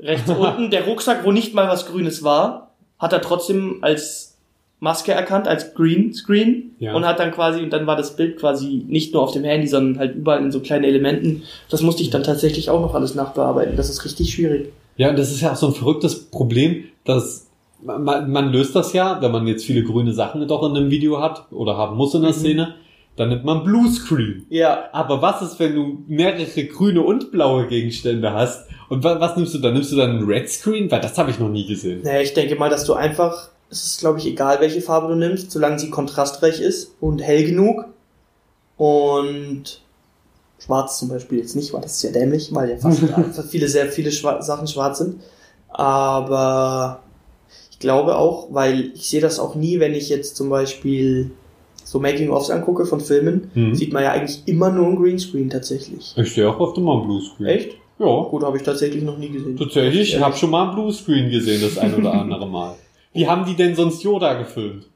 rechts 0.00 0.28
unten 0.38 0.70
der 0.70 0.84
Rucksack, 0.84 1.24
wo 1.24 1.32
nicht 1.32 1.54
mal 1.54 1.68
was 1.68 1.86
Grünes 1.86 2.22
war, 2.22 2.70
hat 2.98 3.12
er 3.12 3.20
trotzdem 3.22 3.78
als 3.82 4.36
Maske 4.80 5.12
erkannt, 5.12 5.48
als 5.48 5.74
Greenscreen 5.74 6.72
Ja. 6.78 6.94
und 6.94 7.06
hat 7.06 7.18
dann 7.18 7.30
quasi, 7.32 7.62
und 7.62 7.70
dann 7.72 7.86
war 7.86 7.96
das 7.96 8.16
Bild 8.16 8.38
quasi 8.38 8.84
nicht 8.86 9.14
nur 9.14 9.22
auf 9.22 9.32
dem 9.32 9.44
Handy, 9.44 9.66
sondern 9.66 9.98
halt 9.98 10.16
überall 10.16 10.42
in 10.42 10.52
so 10.52 10.60
kleinen 10.60 10.84
Elementen. 10.84 11.42
Das 11.70 11.80
musste 11.80 12.02
ich 12.02 12.10
dann 12.10 12.22
tatsächlich 12.22 12.68
auch 12.70 12.80
noch 12.80 12.94
alles 12.94 13.14
nachbearbeiten. 13.14 13.76
Das 13.76 13.88
ist 13.88 14.04
richtig 14.04 14.32
schwierig. 14.34 14.72
Ja, 14.96 15.12
das 15.12 15.30
ist 15.32 15.40
ja 15.40 15.52
auch 15.52 15.56
so 15.56 15.68
ein 15.68 15.74
verrücktes 15.74 16.26
Problem, 16.26 16.84
dass 17.04 17.46
man, 17.82 18.30
man 18.30 18.52
löst 18.52 18.74
das 18.76 18.92
ja, 18.92 19.20
wenn 19.22 19.32
man 19.32 19.46
jetzt 19.46 19.64
viele 19.64 19.82
grüne 19.84 20.12
Sachen 20.12 20.46
doch 20.48 20.62
in 20.68 20.76
einem 20.76 20.90
Video 20.90 21.20
hat 21.20 21.46
oder 21.50 21.76
haben 21.76 21.96
muss 21.96 22.14
in 22.14 22.22
der 22.22 22.30
Mhm. 22.30 22.34
Szene, 22.36 22.74
dann 23.16 23.28
nimmt 23.28 23.44
man 23.44 23.62
Bluescreen. 23.62 24.46
Ja, 24.48 24.88
Aber 24.92 25.22
was 25.22 25.40
ist, 25.42 25.60
wenn 25.60 25.74
du 25.74 26.02
mehrere 26.08 26.64
grüne 26.64 27.02
und 27.02 27.30
blaue 27.30 27.66
Gegenstände 27.68 28.32
hast? 28.32 28.68
Und 28.88 29.04
wa 29.04 29.20
was 29.20 29.36
nimmst 29.36 29.54
du 29.54 29.58
dann? 29.58 29.74
Nimmst 29.74 29.92
du 29.92 29.96
dann 29.96 30.10
einen 30.10 30.24
Red 30.24 30.50
Screen? 30.50 30.90
Weil 30.90 31.00
das 31.00 31.16
habe 31.16 31.30
ich 31.30 31.38
noch 31.38 31.48
nie 31.48 31.66
gesehen. 31.66 32.02
Naja, 32.02 32.20
ich 32.20 32.34
denke 32.34 32.56
mal, 32.56 32.70
dass 32.70 32.84
du 32.84 32.94
einfach, 32.94 33.50
es 33.70 33.84
ist 33.84 34.00
glaube 34.00 34.18
ich 34.18 34.26
egal, 34.26 34.60
welche 34.60 34.80
Farbe 34.80 35.08
du 35.08 35.14
nimmst, 35.14 35.50
solange 35.50 35.78
sie 35.78 35.90
kontrastreich 35.90 36.60
ist 36.60 36.94
und 37.00 37.20
hell 37.20 37.44
genug. 37.44 37.86
Und 38.76 39.80
schwarz 40.58 40.98
zum 40.98 41.08
Beispiel 41.08 41.38
jetzt 41.38 41.54
nicht, 41.54 41.72
weil 41.72 41.82
das 41.82 41.96
ist 41.96 42.02
ja 42.02 42.10
dämlich, 42.10 42.52
weil 42.52 42.70
ja 42.70 42.76
fast 42.78 43.00
fast 43.32 43.50
viele, 43.50 43.68
sehr 43.68 43.86
viele 43.86 44.10
Schwa 44.10 44.42
Sachen 44.42 44.66
schwarz 44.66 44.98
sind. 44.98 45.20
Aber 45.68 47.02
ich 47.70 47.78
glaube 47.78 48.16
auch, 48.16 48.48
weil 48.50 48.92
ich 48.94 49.08
sehe 49.08 49.20
das 49.20 49.38
auch 49.38 49.54
nie, 49.54 49.78
wenn 49.78 49.94
ich 49.94 50.08
jetzt 50.08 50.36
zum 50.36 50.48
Beispiel 50.48 51.30
so 51.94 52.00
Making-ofs 52.00 52.50
angucke 52.50 52.86
von 52.86 53.00
Filmen, 53.00 53.52
Mhm. 53.54 53.72
sieht 53.76 53.92
man 53.92 54.02
ja 54.02 54.10
eigentlich 54.10 54.42
immer 54.46 54.68
nur 54.70 54.88
ein 54.88 54.96
Greenscreen 54.96 55.48
tatsächlich. 55.48 56.12
Ich 56.16 56.32
stehe 56.32 56.50
auch 56.50 56.58
auf 56.58 56.74
dem 56.74 56.82
mal 56.82 56.96
einen 56.98 57.06
Bluescreen. 57.06 57.46
Echt? 57.46 57.76
Ja. 58.00 58.06
Gut, 58.24 58.42
habe 58.42 58.56
ich 58.56 58.64
tatsächlich 58.64 59.04
noch 59.04 59.16
nie 59.16 59.28
gesehen. 59.28 59.56
Tatsächlich, 59.56 60.12
ich 60.14 60.20
habe 60.20 60.36
schon 60.36 60.50
mal 60.50 60.64
einen 60.64 60.74
Bluescreen 60.74 61.30
gesehen, 61.30 61.62
das 61.62 61.78
ein 61.78 61.94
oder 61.94 62.12
andere 62.14 62.48
Mal. 62.48 62.74
Wie 63.12 63.28
haben 63.28 63.44
die 63.46 63.54
denn 63.54 63.76
sonst 63.76 64.02
Yoda 64.02 64.34
gefilmt? 64.34 64.86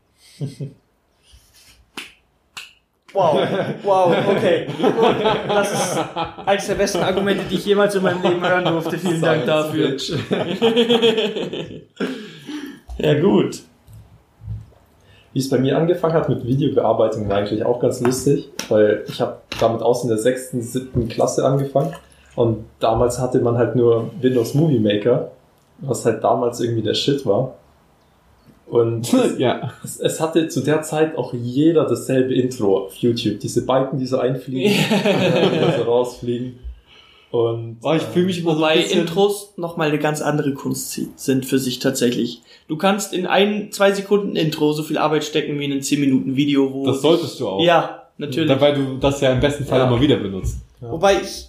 Wow, 3.12 3.38
wow, 3.84 4.12
okay. 4.36 4.66
Das 5.48 5.72
ist 5.72 5.98
eines 6.46 6.66
der 6.66 6.74
besten 6.74 6.98
Argumente, 6.98 7.44
die 7.48 7.54
ich 7.54 7.64
jemals 7.64 7.94
in 7.94 8.02
meinem 8.02 8.20
Leben 8.22 8.40
hören 8.46 8.64
durfte. 8.64 8.98
Vielen 8.98 9.22
Dank 9.22 9.46
dafür. 9.46 9.96
Ja, 13.00 13.14
gut. 13.20 13.60
Wie 15.32 15.40
es 15.40 15.48
bei 15.48 15.58
mir 15.58 15.76
angefangen 15.76 16.14
hat 16.14 16.28
mit 16.28 16.46
Videobearbeitung, 16.46 17.28
war 17.28 17.38
eigentlich 17.38 17.64
auch 17.64 17.80
ganz 17.80 18.00
lustig, 18.00 18.48
weil 18.68 19.04
ich 19.08 19.20
habe 19.20 19.36
damit 19.60 19.82
aus 19.82 20.02
in 20.02 20.08
der 20.08 20.18
sechsten, 20.18 20.62
siebten 20.62 21.08
Klasse 21.08 21.44
angefangen 21.44 21.94
und 22.34 22.64
damals 22.78 23.18
hatte 23.18 23.40
man 23.40 23.58
halt 23.58 23.74
nur 23.76 24.10
Windows 24.20 24.54
Movie 24.54 24.78
Maker, 24.78 25.32
was 25.78 26.04
halt 26.04 26.22
damals 26.22 26.60
irgendwie 26.60 26.82
der 26.82 26.94
Shit 26.94 27.26
war. 27.26 27.54
Und 28.66 29.12
ja. 29.38 29.72
es, 29.82 29.98
es 29.98 30.20
hatte 30.20 30.48
zu 30.48 30.60
der 30.60 30.82
Zeit 30.82 31.16
auch 31.16 31.32
jeder 31.32 31.84
dasselbe 31.84 32.34
Intro 32.34 32.84
auf 32.84 32.94
YouTube. 32.94 33.40
Diese 33.40 33.64
Balken, 33.64 33.98
die 33.98 34.06
so 34.06 34.18
einfliegen, 34.18 34.70
die 34.72 35.78
so 35.78 35.82
rausfliegen. 35.82 36.58
Und 37.30 37.76
Oh, 37.82 37.92
ich 37.94 38.02
fühle 38.02 38.26
mich 38.26 38.38
immer 38.40 38.52
so 38.52 38.58
Wobei 38.58 38.70
ein 38.72 38.78
bisschen... 38.82 39.00
Intros 39.00 39.52
nochmal 39.56 39.88
eine 39.88 39.98
ganz 39.98 40.22
andere 40.22 40.54
Kunst 40.54 40.98
sind 41.16 41.44
für 41.44 41.58
sich 41.58 41.78
tatsächlich. 41.78 42.42
Du 42.68 42.76
kannst 42.76 43.12
in 43.12 43.26
ein, 43.26 43.70
zwei 43.70 43.92
Sekunden 43.92 44.34
Intro 44.36 44.72
so 44.72 44.82
viel 44.82 44.96
Arbeit 44.98 45.24
stecken 45.24 45.58
wie 45.58 45.64
in 45.66 45.72
ein 45.72 45.82
10 45.82 46.00
Minuten 46.00 46.36
Video, 46.36 46.72
wo... 46.72 46.86
Das 46.86 47.02
solltest 47.02 47.38
du 47.40 47.48
auch. 47.48 47.62
ja, 47.62 48.08
natürlich. 48.16 48.48
Dabei 48.48 48.72
du 48.72 48.96
das 48.98 49.20
ja 49.20 49.32
im 49.32 49.40
besten 49.40 49.64
Fall 49.66 49.80
Ja. 49.80 49.86
immer 49.88 50.00
wieder 50.00 50.16
benutzt. 50.16 50.56
Wobei 50.80 51.20
ich 51.20 51.48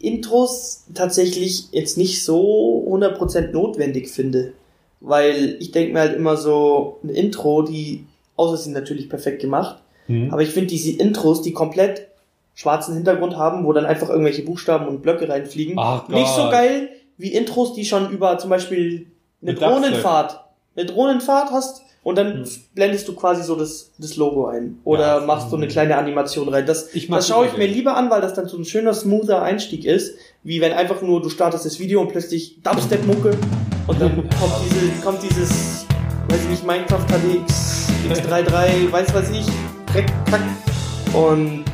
Intros 0.00 0.84
tatsächlich 0.94 1.68
jetzt 1.72 1.96
nicht 1.96 2.22
so 2.24 2.84
100% 2.90 3.52
notwendig 3.52 4.08
finde. 4.10 4.52
Weil 5.00 5.56
ich 5.60 5.70
denke 5.70 5.92
mir 5.92 6.00
halt 6.00 6.16
immer 6.16 6.36
so, 6.36 6.98
ein 7.02 7.10
Intro, 7.10 7.62
die, 7.62 8.04
außer 8.36 8.56
sie 8.56 8.64
sind 8.64 8.72
natürlich 8.72 9.08
perfekt 9.08 9.40
gemacht, 9.40 9.76
Mhm. 10.06 10.30
aber 10.30 10.42
ich 10.42 10.50
finde 10.50 10.66
diese 10.68 10.90
Intros, 10.98 11.40
die 11.40 11.52
komplett 11.54 12.08
schwarzen 12.54 12.94
Hintergrund 12.94 13.36
haben, 13.36 13.64
wo 13.64 13.72
dann 13.72 13.86
einfach 13.86 14.08
irgendwelche 14.08 14.42
Buchstaben 14.42 14.86
und 14.88 15.02
Blöcke 15.02 15.28
reinfliegen, 15.28 15.76
Ach 15.78 16.06
nicht 16.08 16.28
so 16.28 16.42
Gott. 16.42 16.52
geil 16.52 16.88
wie 17.16 17.32
Intros, 17.32 17.74
die 17.74 17.84
schon 17.84 18.10
über 18.10 18.38
zum 18.38 18.50
Beispiel 18.50 19.06
eine 19.42 19.52
Mit. 19.52 19.60
Drohnenfahrt, 19.62 20.40
eine 20.76 20.86
Drohnenfahrt 20.86 21.50
hast 21.50 21.82
und 22.02 22.16
dann 22.18 22.32
Hm. 22.44 22.44
blendest 22.74 23.08
du 23.08 23.14
quasi 23.14 23.42
so 23.42 23.56
das, 23.56 23.90
das 23.98 24.16
Logo 24.16 24.46
ein. 24.46 24.78
Oder 24.84 25.20
Ja. 25.20 25.26
machst 25.26 25.50
so 25.50 25.56
eine 25.56 25.68
kleine 25.68 25.96
Animation 25.96 26.48
rein. 26.48 26.66
Das, 26.66 26.90
das 27.08 27.28
schaue 27.28 27.46
ich 27.46 27.56
mir 27.56 27.66
lieber 27.66 27.96
an, 27.96 28.10
weil 28.10 28.20
das 28.20 28.34
dann 28.34 28.46
so 28.46 28.56
ein 28.58 28.64
schöner, 28.64 28.92
smoother 28.94 29.42
Einstieg 29.42 29.84
ist, 29.84 30.16
wie 30.42 30.60
wenn 30.60 30.72
einfach 30.72 31.00
nur 31.02 31.22
du 31.22 31.28
startest 31.30 31.64
das 31.64 31.78
Video 31.80 32.00
und 32.00 32.08
plötzlich 32.08 32.60
Dubstep-Mucke 32.62 33.36
und 33.86 34.00
dann 34.00 34.16
kommt, 34.40 34.52
diese, 34.64 35.02
kommt 35.02 35.22
dieses, 35.22 35.86
weiß 36.28 36.42
ich 36.44 36.48
nicht, 36.50 36.66
Minecraft 36.66 37.06
KDX, 37.08 37.88
X33, 38.10 38.92
weiß 38.92 39.14
was 39.14 39.30
ich, 39.30 39.46
Dreck, 39.92 40.06
Kack. 40.30 40.42
Und 41.14 41.64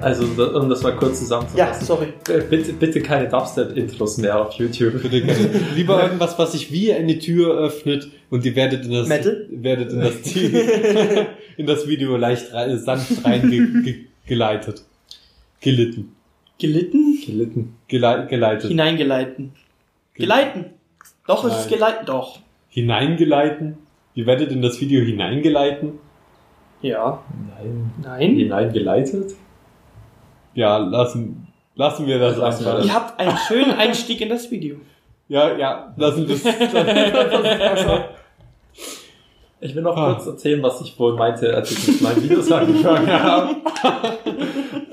also, 0.00 0.24
um 0.24 0.68
das 0.68 0.82
mal 0.82 0.92
kurz 0.96 1.12
ja, 1.12 1.18
zusammenzufassen. 1.18 1.84
sorry. 1.86 2.06
Äh, 2.28 2.42
Bitte, 2.48 2.72
bitte 2.72 3.00
keine 3.00 3.28
Dubstep-Intros 3.28 4.18
mehr 4.18 4.40
auf 4.40 4.52
YouTube. 4.54 5.02
Bitte 5.02 5.20
gerne. 5.22 5.50
Lieber 5.74 6.02
irgendwas, 6.02 6.38
was 6.38 6.52
sich 6.52 6.72
wie 6.72 6.92
eine 6.92 7.18
Tür 7.18 7.54
öffnet 7.58 8.08
und 8.30 8.44
ihr 8.44 8.56
werdet 8.56 8.84
in 8.86 8.92
das, 8.92 9.08
Metal? 9.08 9.46
werdet 9.50 9.92
in 9.92 10.00
das, 10.00 10.14
in 11.56 11.66
das 11.66 11.86
Video 11.88 12.16
leicht 12.16 12.52
rei- 12.52 12.76
sanft 12.76 13.24
reingeleitet. 13.24 14.84
Gelitten. 15.60 16.12
Gelitten? 16.58 17.18
Gelitten. 17.24 17.76
Gelei 17.88 18.26
geleitet. 18.26 18.70
Hineingeleiten. 18.70 19.52
Geleiten. 20.14 20.66
Doch, 21.26 21.44
es 21.44 21.52
ist 21.54 21.70
Nein. 21.70 21.78
geleiten. 21.78 22.06
Doch. 22.06 22.38
Hineingeleiten. 22.68 23.76
Ihr 24.14 24.26
werdet 24.26 24.50
in 24.52 24.60
das 24.62 24.80
Video 24.80 25.02
hineingeleiten. 25.02 25.92
Ja. 26.82 27.22
Nein. 27.58 27.90
Nein. 28.02 28.34
Hineingeleitet? 28.36 29.34
Ja, 30.54 30.76
lassen, 30.78 31.46
lassen 31.76 32.06
wir 32.06 32.18
das 32.18 32.36
Lassen 32.36 32.64
wir 32.64 32.72
einfach. 32.74 32.84
Ihr 32.86 32.94
habt 32.94 33.20
einen 33.20 33.36
schönen 33.48 33.72
Einstieg 33.72 34.20
in 34.20 34.28
das 34.28 34.50
Video. 34.50 34.76
Ja, 35.28 35.56
ja, 35.56 35.92
lassen 35.96 36.26
wir 36.28 36.36
Ich 39.62 39.74
will 39.74 39.82
noch 39.82 39.94
Ah. 39.96 40.14
kurz 40.14 40.26
erzählen, 40.26 40.62
was 40.62 40.80
ich 40.80 40.98
wohl 40.98 41.14
meinte, 41.16 41.54
als 41.54 41.70
ich 41.70 41.86
mit 41.86 42.00
meinen 42.00 42.22
Videos 42.22 42.50
angefangen 42.50 43.12
habe. 43.22 43.56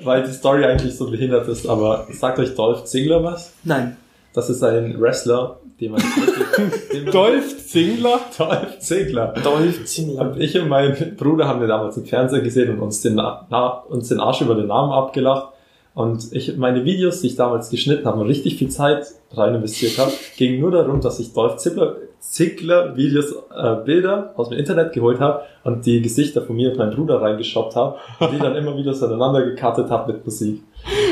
Weil 0.01 0.23
die 0.23 0.31
Story 0.33 0.65
eigentlich 0.65 0.95
so 0.95 1.09
behindert 1.09 1.47
ist, 1.47 1.65
aber 1.67 2.05
sagt 2.11 2.37
euch 2.39 2.53
Dolph 2.53 2.83
Ziggler 2.83 3.23
was? 3.23 3.53
Nein. 3.63 3.95
Das 4.37 4.51
ist 4.51 4.63
ein 4.63 5.01
Wrestler, 5.01 5.57
den 5.81 5.93
man 5.93 6.01
den 6.93 7.05
man 7.05 7.11
Dolph 7.11 7.57
Zingler? 7.57 8.19
Dolph 8.37 8.77
Ziggler. 8.77 9.33
Dolph 9.43 9.85
Ziggler. 9.85 10.29
Und 10.29 10.39
ich 10.39 10.59
und 10.59 10.69
mein 10.69 11.15
Bruder 11.17 11.47
haben 11.47 11.59
wir 11.59 11.67
damals 11.67 11.97
im 11.97 12.05
Fernsehen 12.05 12.43
gesehen 12.43 12.69
und 12.69 12.79
uns 12.79 13.01
den, 13.01 13.15
Na 13.15 13.83
uns 13.89 14.09
den 14.09 14.19
Arsch 14.19 14.41
über 14.41 14.53
den 14.53 14.67
Namen 14.67 14.91
abgelacht. 14.91 15.53
Und 15.95 16.31
ich, 16.33 16.55
meine 16.55 16.85
Videos, 16.85 17.21
die 17.21 17.27
ich 17.27 17.35
damals 17.35 17.71
geschnitten 17.71 18.05
habe 18.05 18.19
und 18.19 18.27
richtig 18.27 18.57
viel 18.57 18.69
Zeit 18.69 19.07
rein 19.31 19.55
investiert 19.55 19.97
habe, 19.97 20.11
ging 20.37 20.59
nur 20.59 20.69
darum, 20.69 21.01
dass 21.01 21.19
ich 21.19 21.33
Dolph 21.33 21.55
Ziggler, 21.55 21.95
Ziggler 22.19 22.95
Videos, 22.95 23.31
äh, 23.31 23.75
Bilder 23.85 24.35
aus 24.35 24.49
dem 24.49 24.59
Internet 24.59 24.93
geholt 24.93 25.19
habe 25.19 25.45
und 25.63 25.83
die 25.87 25.99
Gesichter 25.99 26.43
von 26.43 26.55
mir 26.55 26.69
und 26.69 26.77
meinem 26.77 26.93
Bruder 26.93 27.23
reingeshoppt 27.23 27.75
habe 27.75 27.97
und 28.19 28.31
die 28.31 28.37
dann 28.37 28.55
immer 28.55 28.77
wieder 28.77 28.93
so 28.93 29.07
aneinander 29.07 29.41
gecuttet 29.41 29.89
habe 29.89 30.13
mit 30.13 30.23
Musik. 30.23 30.61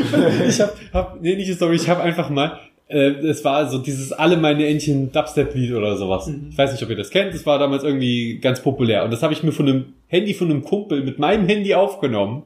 ich 0.47 0.61
hab, 0.61 0.76
hab 0.93 1.19
nee, 1.19 1.36
nicht 1.36 1.51
Story, 1.55 1.78
ich 1.78 1.89
habe 1.89 2.03
einfach 2.03 2.30
mal, 2.30 2.59
äh, 2.88 3.10
es 3.26 3.44
war 3.44 3.70
so 3.70 3.78
dieses 3.80 4.12
alle 4.12 4.38
meine 4.38 4.68
Entchen 4.68 5.12
Dubstep-Lied 5.12 5.74
oder 5.74 5.98
sowas. 5.98 6.28
Mhm. 6.28 6.48
Ich 6.52 6.58
weiß 6.58 6.72
nicht, 6.72 6.84
ob 6.84 6.90
ihr 6.90 6.96
das 6.96 7.10
kennt, 7.10 7.34
das 7.34 7.46
war 7.46 7.58
damals 7.60 7.84
irgendwie 7.84 8.40
ganz 8.40 8.62
populär. 8.62 9.04
Und 9.04 9.12
das 9.12 9.24
habe 9.24 9.34
ich 9.34 9.44
mir 9.44 9.52
von 9.52 9.68
einem 9.68 9.86
Handy 10.08 10.34
von 10.34 10.50
einem 10.52 10.64
Kumpel 10.64 11.04
mit 11.04 11.18
meinem 11.20 11.48
Handy 11.48 11.74
aufgenommen. 11.74 12.44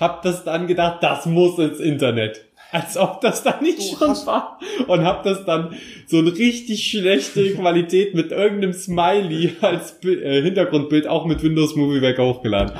Hab 0.00 0.22
das 0.22 0.42
dann 0.44 0.66
gedacht, 0.66 1.02
das 1.02 1.26
muss 1.26 1.58
ins 1.58 1.80
Internet. 1.80 2.44
Als 2.72 2.96
ob 2.96 3.20
das 3.20 3.44
da 3.44 3.60
nicht 3.62 3.78
Du 3.78 3.96
schon 3.98 4.08
hast- 4.08 4.26
war. 4.26 4.58
Und 4.88 5.04
hab 5.04 5.22
das 5.22 5.44
dann 5.44 5.76
so 6.08 6.18
eine 6.18 6.36
richtig 6.36 6.84
schlechte 6.88 7.54
Qualität 7.54 8.16
mit 8.16 8.32
irgendeinem 8.32 8.72
Smiley 8.72 9.52
als 9.60 10.00
Bi- 10.00 10.14
äh, 10.14 10.42
Hintergrundbild 10.42 11.06
auch 11.06 11.24
mit 11.24 11.40
Windows 11.44 11.76
Movie 11.76 12.00
Maker 12.00 12.24
hochgeladen. 12.26 12.74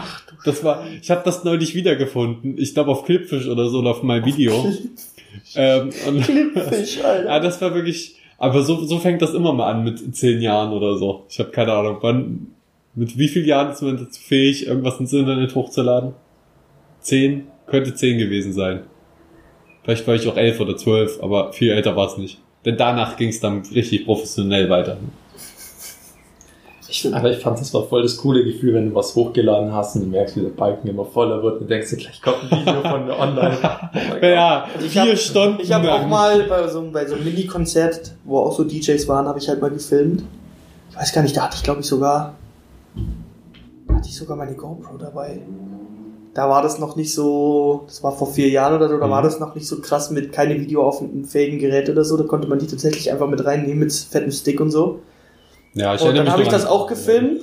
Das 0.44 0.64
war, 0.64 0.84
ich 1.00 1.10
habe 1.12 1.22
das 1.24 1.44
neulich 1.44 1.76
wiedergefunden. 1.76 2.56
Ich 2.58 2.74
glaube 2.74 2.90
auf 2.90 3.04
Clipfish 3.04 3.46
oder 3.46 3.68
so 3.68 3.78
oder 3.78 3.90
auf 3.90 4.02
mein 4.02 4.24
Video. 4.24 4.72
Ähm, 5.56 5.90
Clipfish, 5.90 7.00
Alter. 7.04 7.28
ja, 7.28 7.40
das 7.40 7.60
war 7.60 7.74
wirklich. 7.74 8.16
Aber 8.38 8.62
so, 8.62 8.84
so 8.84 8.98
fängt 8.98 9.22
das 9.22 9.32
immer 9.32 9.52
mal 9.52 9.70
an 9.70 9.84
mit 9.84 10.14
zehn 10.16 10.40
Jahren 10.40 10.72
oder 10.72 10.96
so. 10.96 11.24
Ich 11.28 11.38
habe 11.38 11.50
keine 11.50 11.72
Ahnung, 11.72 11.98
wann. 12.00 12.48
Mit 12.96 13.18
wie 13.18 13.26
vielen 13.28 13.46
Jahren 13.46 13.72
ist 13.72 13.82
man 13.82 13.96
dazu 13.96 14.20
fähig, 14.20 14.68
irgendwas 14.68 15.00
ins 15.00 15.12
Internet 15.12 15.54
hochzuladen? 15.54 16.12
Zehn? 17.00 17.48
Könnte 17.66 17.94
zehn 17.94 18.18
gewesen 18.18 18.52
sein. 18.52 18.84
Vielleicht 19.82 20.06
war 20.06 20.14
ich 20.14 20.28
auch 20.28 20.36
elf 20.36 20.60
oder 20.60 20.76
zwölf, 20.76 21.20
aber 21.22 21.52
viel 21.52 21.70
älter 21.72 21.96
war 21.96 22.06
es 22.06 22.16
nicht. 22.16 22.40
Denn 22.64 22.76
danach 22.76 23.16
ging 23.16 23.30
es 23.30 23.40
dann 23.40 23.62
richtig 23.74 24.04
professionell 24.04 24.70
weiter. 24.70 24.96
Ich 26.96 27.12
Aber 27.12 27.28
ich 27.30 27.38
fand, 27.38 27.58
das 27.60 27.74
war 27.74 27.82
voll 27.84 28.02
das 28.02 28.16
coole 28.18 28.44
Gefühl, 28.44 28.72
wenn 28.74 28.90
du 28.90 28.94
was 28.94 29.16
hochgeladen 29.16 29.72
hast 29.72 29.96
und 29.96 30.02
du 30.02 30.08
merkst, 30.08 30.36
wie 30.36 30.42
der 30.42 30.50
Balken 30.50 30.86
immer 30.86 31.04
voller 31.04 31.42
wird 31.42 31.60
und 31.60 31.68
denkst 31.68 31.90
dir, 31.90 31.96
gleich 31.96 32.22
kommt 32.22 32.36
ein 32.52 32.60
Video 32.60 32.82
von 32.82 33.10
online. 33.10 33.58
Ja, 34.22 34.66
Also 34.72 34.86
ich 34.86 34.92
vier 34.92 35.02
hab- 35.02 35.18
Stunden. 35.18 35.60
Ich 35.60 35.72
habe 35.72 35.92
auch 35.92 36.06
mal 36.06 36.44
bei 36.44 36.68
so, 36.68 36.88
bei 36.92 37.04
so 37.06 37.16
einem 37.16 37.24
Mini-Konzert, 37.24 38.12
wo 38.24 38.38
auch 38.38 38.56
so 38.56 38.62
DJs 38.62 39.08
waren, 39.08 39.26
habe 39.26 39.40
ich 39.40 39.48
halt 39.48 39.60
mal 39.60 39.70
gefilmt. 39.70 40.22
Ich 40.90 40.96
weiß 40.96 41.12
gar 41.12 41.22
nicht, 41.22 41.36
da 41.36 41.42
hatte 41.42 41.56
ich 41.56 41.64
glaube 41.64 41.80
ich 41.80 41.86
sogar, 41.86 42.34
hatte 43.92 44.08
ich 44.08 44.16
sogar 44.16 44.36
meine 44.36 44.54
GoPro 44.54 44.96
dabei. 44.96 45.40
Da 46.32 46.48
war 46.48 46.62
das 46.62 46.78
noch 46.78 46.94
nicht 46.96 47.12
so, 47.12 47.84
das 47.86 48.02
war 48.02 48.12
vor 48.12 48.26
vier 48.32 48.48
Jahren 48.50 48.74
oder 48.74 48.88
so, 48.88 48.98
da 48.98 49.06
Mhm. 49.06 49.10
war 49.10 49.22
das 49.22 49.38
noch 49.40 49.54
nicht 49.54 49.66
so 49.66 49.80
krass 49.80 50.10
mit 50.10 50.32
keine 50.32 50.54
Video 50.60 50.82
auf 50.86 51.00
einem 51.00 51.24
fähigen 51.24 51.58
Gerät 51.58 51.88
oder 51.88 52.04
so, 52.04 52.16
da 52.16 52.24
konnte 52.24 52.48
man 52.48 52.58
die 52.58 52.66
tatsächlich 52.66 53.10
einfach 53.12 53.28
mit 53.28 53.44
reinnehmen 53.44 53.78
mit 53.80 53.92
fettem 53.92 54.30
Stick 54.32 54.60
und 54.60 54.70
so. 54.70 55.00
Ja, 55.74 55.94
ich 55.94 56.00
Und 56.02 56.16
dann 56.16 56.30
habe 56.30 56.42
ich 56.42 56.48
das 56.48 56.66
auch 56.66 56.86
gefilmt, 56.86 57.42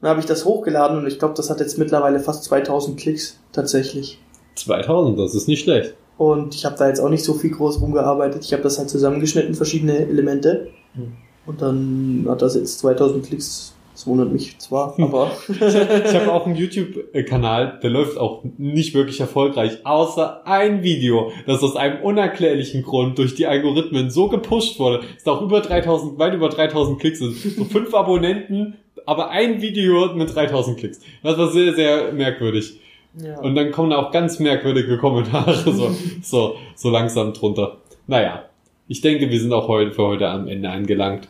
dann 0.00 0.10
habe 0.10 0.20
ich 0.20 0.26
das 0.26 0.44
hochgeladen 0.44 0.98
und 0.98 1.06
ich 1.06 1.18
glaube, 1.18 1.34
das 1.34 1.50
hat 1.50 1.60
jetzt 1.60 1.78
mittlerweile 1.78 2.20
fast 2.20 2.44
2000 2.44 2.98
Klicks 2.98 3.38
tatsächlich. 3.52 4.20
2000, 4.56 5.18
das 5.18 5.34
ist 5.34 5.48
nicht 5.48 5.62
schlecht. 5.62 5.94
Und 6.18 6.54
ich 6.54 6.66
habe 6.66 6.76
da 6.76 6.88
jetzt 6.88 7.00
auch 7.00 7.08
nicht 7.08 7.24
so 7.24 7.32
viel 7.34 7.50
groß 7.50 7.80
rumgearbeitet. 7.80 8.44
Ich 8.44 8.52
habe 8.52 8.62
das 8.62 8.78
halt 8.78 8.90
zusammengeschnitten, 8.90 9.54
verschiedene 9.54 10.06
Elemente. 10.06 10.68
Hm. 10.94 11.12
Und 11.46 11.62
dann 11.62 12.26
hat 12.28 12.42
das 12.42 12.54
jetzt 12.54 12.78
2000 12.80 13.24
Klicks. 13.24 13.74
Das 14.00 14.06
wundert 14.06 14.32
mich 14.32 14.58
zwar, 14.58 14.98
aber 14.98 15.30
Ich 15.50 16.14
habe 16.14 16.32
auch 16.32 16.46
einen 16.46 16.56
YouTube-Kanal, 16.56 17.80
der 17.82 17.90
läuft 17.90 18.16
auch 18.16 18.42
nicht 18.56 18.94
wirklich 18.94 19.20
erfolgreich, 19.20 19.84
außer 19.84 20.46
ein 20.46 20.82
Video, 20.82 21.32
das 21.44 21.62
aus 21.62 21.76
einem 21.76 22.00
unerklärlichen 22.00 22.82
Grund 22.82 23.18
durch 23.18 23.34
die 23.34 23.46
Algorithmen 23.46 24.08
so 24.08 24.28
gepusht 24.28 24.78
wurde, 24.78 25.00
dass 25.16 25.24
da 25.24 25.32
auch 25.32 25.42
über 25.42 25.60
3000, 25.60 26.18
weit 26.18 26.32
über 26.32 26.48
3000 26.48 26.98
Klicks 26.98 27.18
sind. 27.18 27.34
So 27.34 27.64
fünf 27.66 27.92
Abonnenten, 27.92 28.78
aber 29.04 29.28
ein 29.28 29.60
Video 29.60 30.14
mit 30.14 30.34
3000 30.34 30.78
Klicks. 30.78 31.00
Das 31.22 31.36
war 31.36 31.48
sehr, 31.48 31.74
sehr 31.74 32.10
merkwürdig. 32.14 32.80
ja. 33.22 33.38
Und 33.40 33.54
dann 33.54 33.70
kommen 33.70 33.90
da 33.90 33.98
auch 33.98 34.12
ganz 34.12 34.38
merkwürdige 34.38 34.96
Kommentare 34.96 35.56
so, 35.56 35.94
so, 36.22 36.54
so 36.74 36.88
langsam 36.88 37.34
drunter. 37.34 37.76
Naja, 38.06 38.44
ich 38.88 39.02
denke, 39.02 39.28
wir 39.28 39.38
sind 39.38 39.52
auch 39.52 39.68
heute 39.68 39.92
für 39.92 40.04
heute 40.06 40.26
am 40.26 40.48
Ende 40.48 40.70
angelangt. 40.70 41.28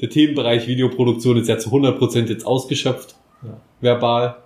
Der 0.00 0.08
Themenbereich 0.08 0.66
Videoproduktion 0.66 1.36
ist 1.36 1.48
ja 1.48 1.58
zu 1.58 1.70
100% 1.70 2.28
jetzt 2.28 2.46
ausgeschöpft. 2.46 3.14
Ja. 3.42 3.50
Verbal. 3.80 4.36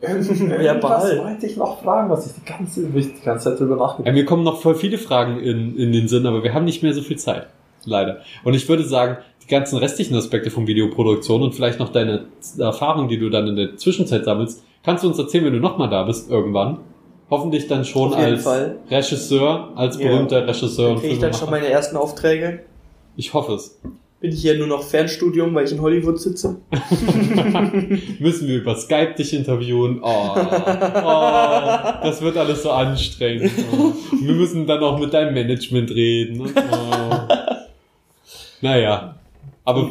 Verbal. 0.00 1.18
wollte 1.18 1.46
ich 1.46 1.56
noch 1.56 1.80
fragen, 1.82 2.10
was 2.10 2.26
ich 2.26 2.32
die 2.32 2.44
ganze, 2.44 2.88
ich 2.94 3.14
die 3.14 3.24
ganze 3.24 3.50
Zeit 3.50 3.60
drüber 3.60 3.76
nachgedacht 3.76 4.06
Ja, 4.06 4.12
mir 4.12 4.24
kommen 4.24 4.42
noch 4.42 4.60
voll 4.60 4.74
viele 4.74 4.98
Fragen 4.98 5.40
in, 5.40 5.76
in 5.76 5.92
den 5.92 6.08
Sinn, 6.08 6.26
aber 6.26 6.42
wir 6.42 6.54
haben 6.54 6.64
nicht 6.64 6.82
mehr 6.82 6.92
so 6.92 7.02
viel 7.02 7.18
Zeit. 7.18 7.46
Leider. 7.84 8.18
Und 8.44 8.54
ich 8.54 8.68
würde 8.68 8.84
sagen, 8.84 9.18
die 9.42 9.48
ganzen 9.48 9.76
restlichen 9.76 10.14
Aspekte 10.14 10.50
von 10.50 10.66
Videoproduktion 10.66 11.42
und 11.42 11.54
vielleicht 11.54 11.78
noch 11.78 11.90
deine 11.90 12.26
Erfahrung, 12.58 13.08
die 13.08 13.18
du 13.18 13.28
dann 13.28 13.48
in 13.48 13.56
der 13.56 13.76
Zwischenzeit 13.76 14.24
sammelst, 14.24 14.62
kannst 14.84 15.04
du 15.04 15.08
uns 15.08 15.18
erzählen, 15.18 15.44
wenn 15.46 15.52
du 15.52 15.60
nochmal 15.60 15.90
da 15.90 16.04
bist, 16.04 16.30
irgendwann. 16.30 16.78
Hoffentlich 17.30 17.66
dann 17.66 17.84
schon 17.84 18.12
als 18.12 18.42
Fall. 18.42 18.76
Regisseur, 18.90 19.70
als 19.74 19.98
Ja. 19.98 20.08
berühmter 20.08 20.46
Regisseur 20.46 20.86
Dann 20.86 20.94
und 20.94 21.00
kriege 21.00 21.14
ich 21.14 21.20
dann 21.20 21.32
schon 21.32 21.50
meine 21.50 21.66
ersten 21.66 21.96
Aufträge. 21.96 22.60
Ich 23.16 23.32
hoffe 23.34 23.54
es. 23.54 23.80
Bin 24.22 24.30
ich 24.30 24.40
hier 24.40 24.56
nur 24.56 24.68
noch 24.68 24.84
Fernstudium, 24.84 25.52
weil 25.52 25.64
ich 25.64 25.72
in 25.72 25.80
Hollywood 25.80 26.20
sitze. 26.20 26.60
Müssen 28.20 28.46
wir 28.46 28.58
über 28.58 28.76
Skype 28.76 29.14
dich 29.18 29.34
interviewen? 29.34 29.98
Oh, 30.00 30.36
oh, 30.36 31.66
das 32.04 32.22
wird 32.22 32.36
alles 32.36 32.62
so 32.62 32.70
anstrengend. 32.70 33.50
Oh. 33.72 33.92
Wir 34.22 34.34
müssen 34.34 34.64
dann 34.68 34.80
auch 34.84 35.00
mit 35.00 35.12
deinem 35.12 35.34
Management 35.34 35.90
reden. 35.90 36.40
Oh. 36.40 37.34
Naja, 38.60 39.16
aber 39.64 39.90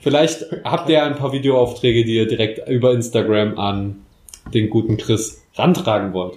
vielleicht 0.00 0.44
habt 0.62 0.90
ihr 0.90 1.02
ein 1.02 1.16
paar 1.16 1.32
Videoaufträge, 1.32 2.04
die 2.04 2.16
ihr 2.16 2.28
direkt 2.28 2.68
über 2.68 2.92
Instagram 2.92 3.58
an 3.58 4.04
den 4.52 4.68
guten 4.68 4.98
Chris 4.98 5.42
rantragen 5.54 6.12
wollt. 6.12 6.34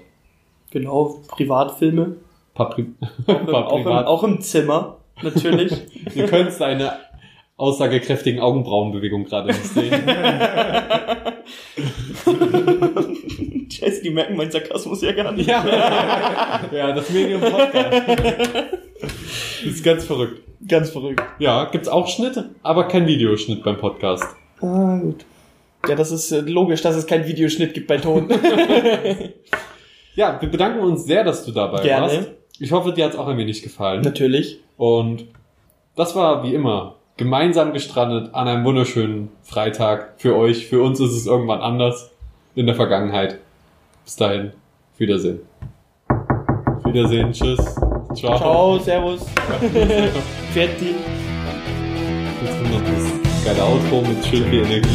Genau, 0.72 1.20
Privatfilme. 1.28 2.04
Ein 2.04 2.16
paar, 2.54 2.70
Pri 2.70 2.86
Auch 3.28 3.78
im, 3.78 3.88
auch 3.88 4.24
im 4.24 4.40
Zimmer, 4.40 5.00
natürlich. 5.22 5.74
Ihr 6.16 6.26
könnt 6.28 6.54
seine 6.54 7.09
aussagekräftigen 7.60 8.40
Augenbrauenbewegungen 8.40 9.28
gerade 9.28 9.50
nicht 9.50 9.66
sehen. 9.66 9.92
Scheiße, 13.70 14.02
die 14.02 14.12
merken 14.12 14.38
meinen 14.38 14.50
Sarkasmus 14.50 15.02
ja 15.02 15.12
gar 15.12 15.34
nicht. 15.34 15.50
Ja, 15.50 16.62
ja 16.72 16.94
das 16.94 17.10
Medium 17.10 17.42
Podcast. 17.42 17.98
Das 19.02 19.12
ist 19.64 19.84
ganz 19.84 20.06
verrückt. 20.06 20.42
Ganz 20.68 20.90
verrückt. 20.90 21.22
Ja, 21.40 21.66
gibt's 21.66 21.90
auch 21.90 22.08
Schnitte, 22.08 22.52
aber 22.64 22.88
kein 22.88 23.08
Videoschnitt 23.08 23.64
beim 23.64 23.78
Podcast. 23.78 24.24
Ah, 24.62 24.98
gut. 24.98 25.26
Ja, 25.88 25.96
das 25.96 26.12
ist 26.12 26.32
äh, 26.32 26.42
logisch, 26.42 26.82
dass 26.82 26.96
es 26.96 27.08
keinen 27.08 27.28
Videoschnitt 27.28 27.74
gibt 27.74 27.88
bei 27.88 27.98
Ton. 27.98 28.30
Ja, 30.16 30.42
wir 30.42 30.50
bedanken 30.50 30.82
uns 30.82 31.06
sehr, 31.06 31.24
dass 31.24 31.46
du 31.46 31.52
dabei 31.52 31.82
Gerne. 31.82 32.08
warst. 32.08 32.32
Ich 32.60 32.74
hoffe, 32.74 32.92
dir 32.92 33.06
hat's 33.06 33.16
auch 33.16 33.28
ein 33.28 33.38
wenig 33.38 33.62
gefallen. 33.62 34.02
Natürlich. 34.02 34.60
Und 34.76 35.28
das 35.96 36.14
war 36.14 36.44
wie 36.44 36.54
immer 36.54 36.99
gemeinsam 37.20 37.74
gestrandet 37.74 38.34
an 38.34 38.48
einem 38.48 38.64
wunderschönen 38.64 39.30
Freitag 39.44 40.14
für 40.16 40.38
euch. 40.38 40.68
Für 40.68 40.82
uns 40.82 41.02
ist 41.02 41.12
es 41.12 41.26
irgendwann 41.26 41.60
anders 41.60 42.12
in 42.56 42.66
der 42.66 42.76
Vergangenheit. 42.76 43.40
Bis 44.06 44.16
dahin, 44.16 44.54
Wiedersehen. 44.98 45.42
Wiedersehen, 46.86 47.34
tschüss. 47.34 47.76
Ciao. 48.16 48.38
Ciao, 48.38 48.80
servus. 48.80 49.26
Fertig. 50.54 50.96
Jetzt 52.42 52.58
kommt 52.58 52.72
noch 52.72 52.82
das 52.90 53.44
geile 53.44 53.64
Outro 53.66 54.02
mit 54.02 54.26
schön 54.26 54.46
viel 54.46 54.64
Energie. 54.64 54.88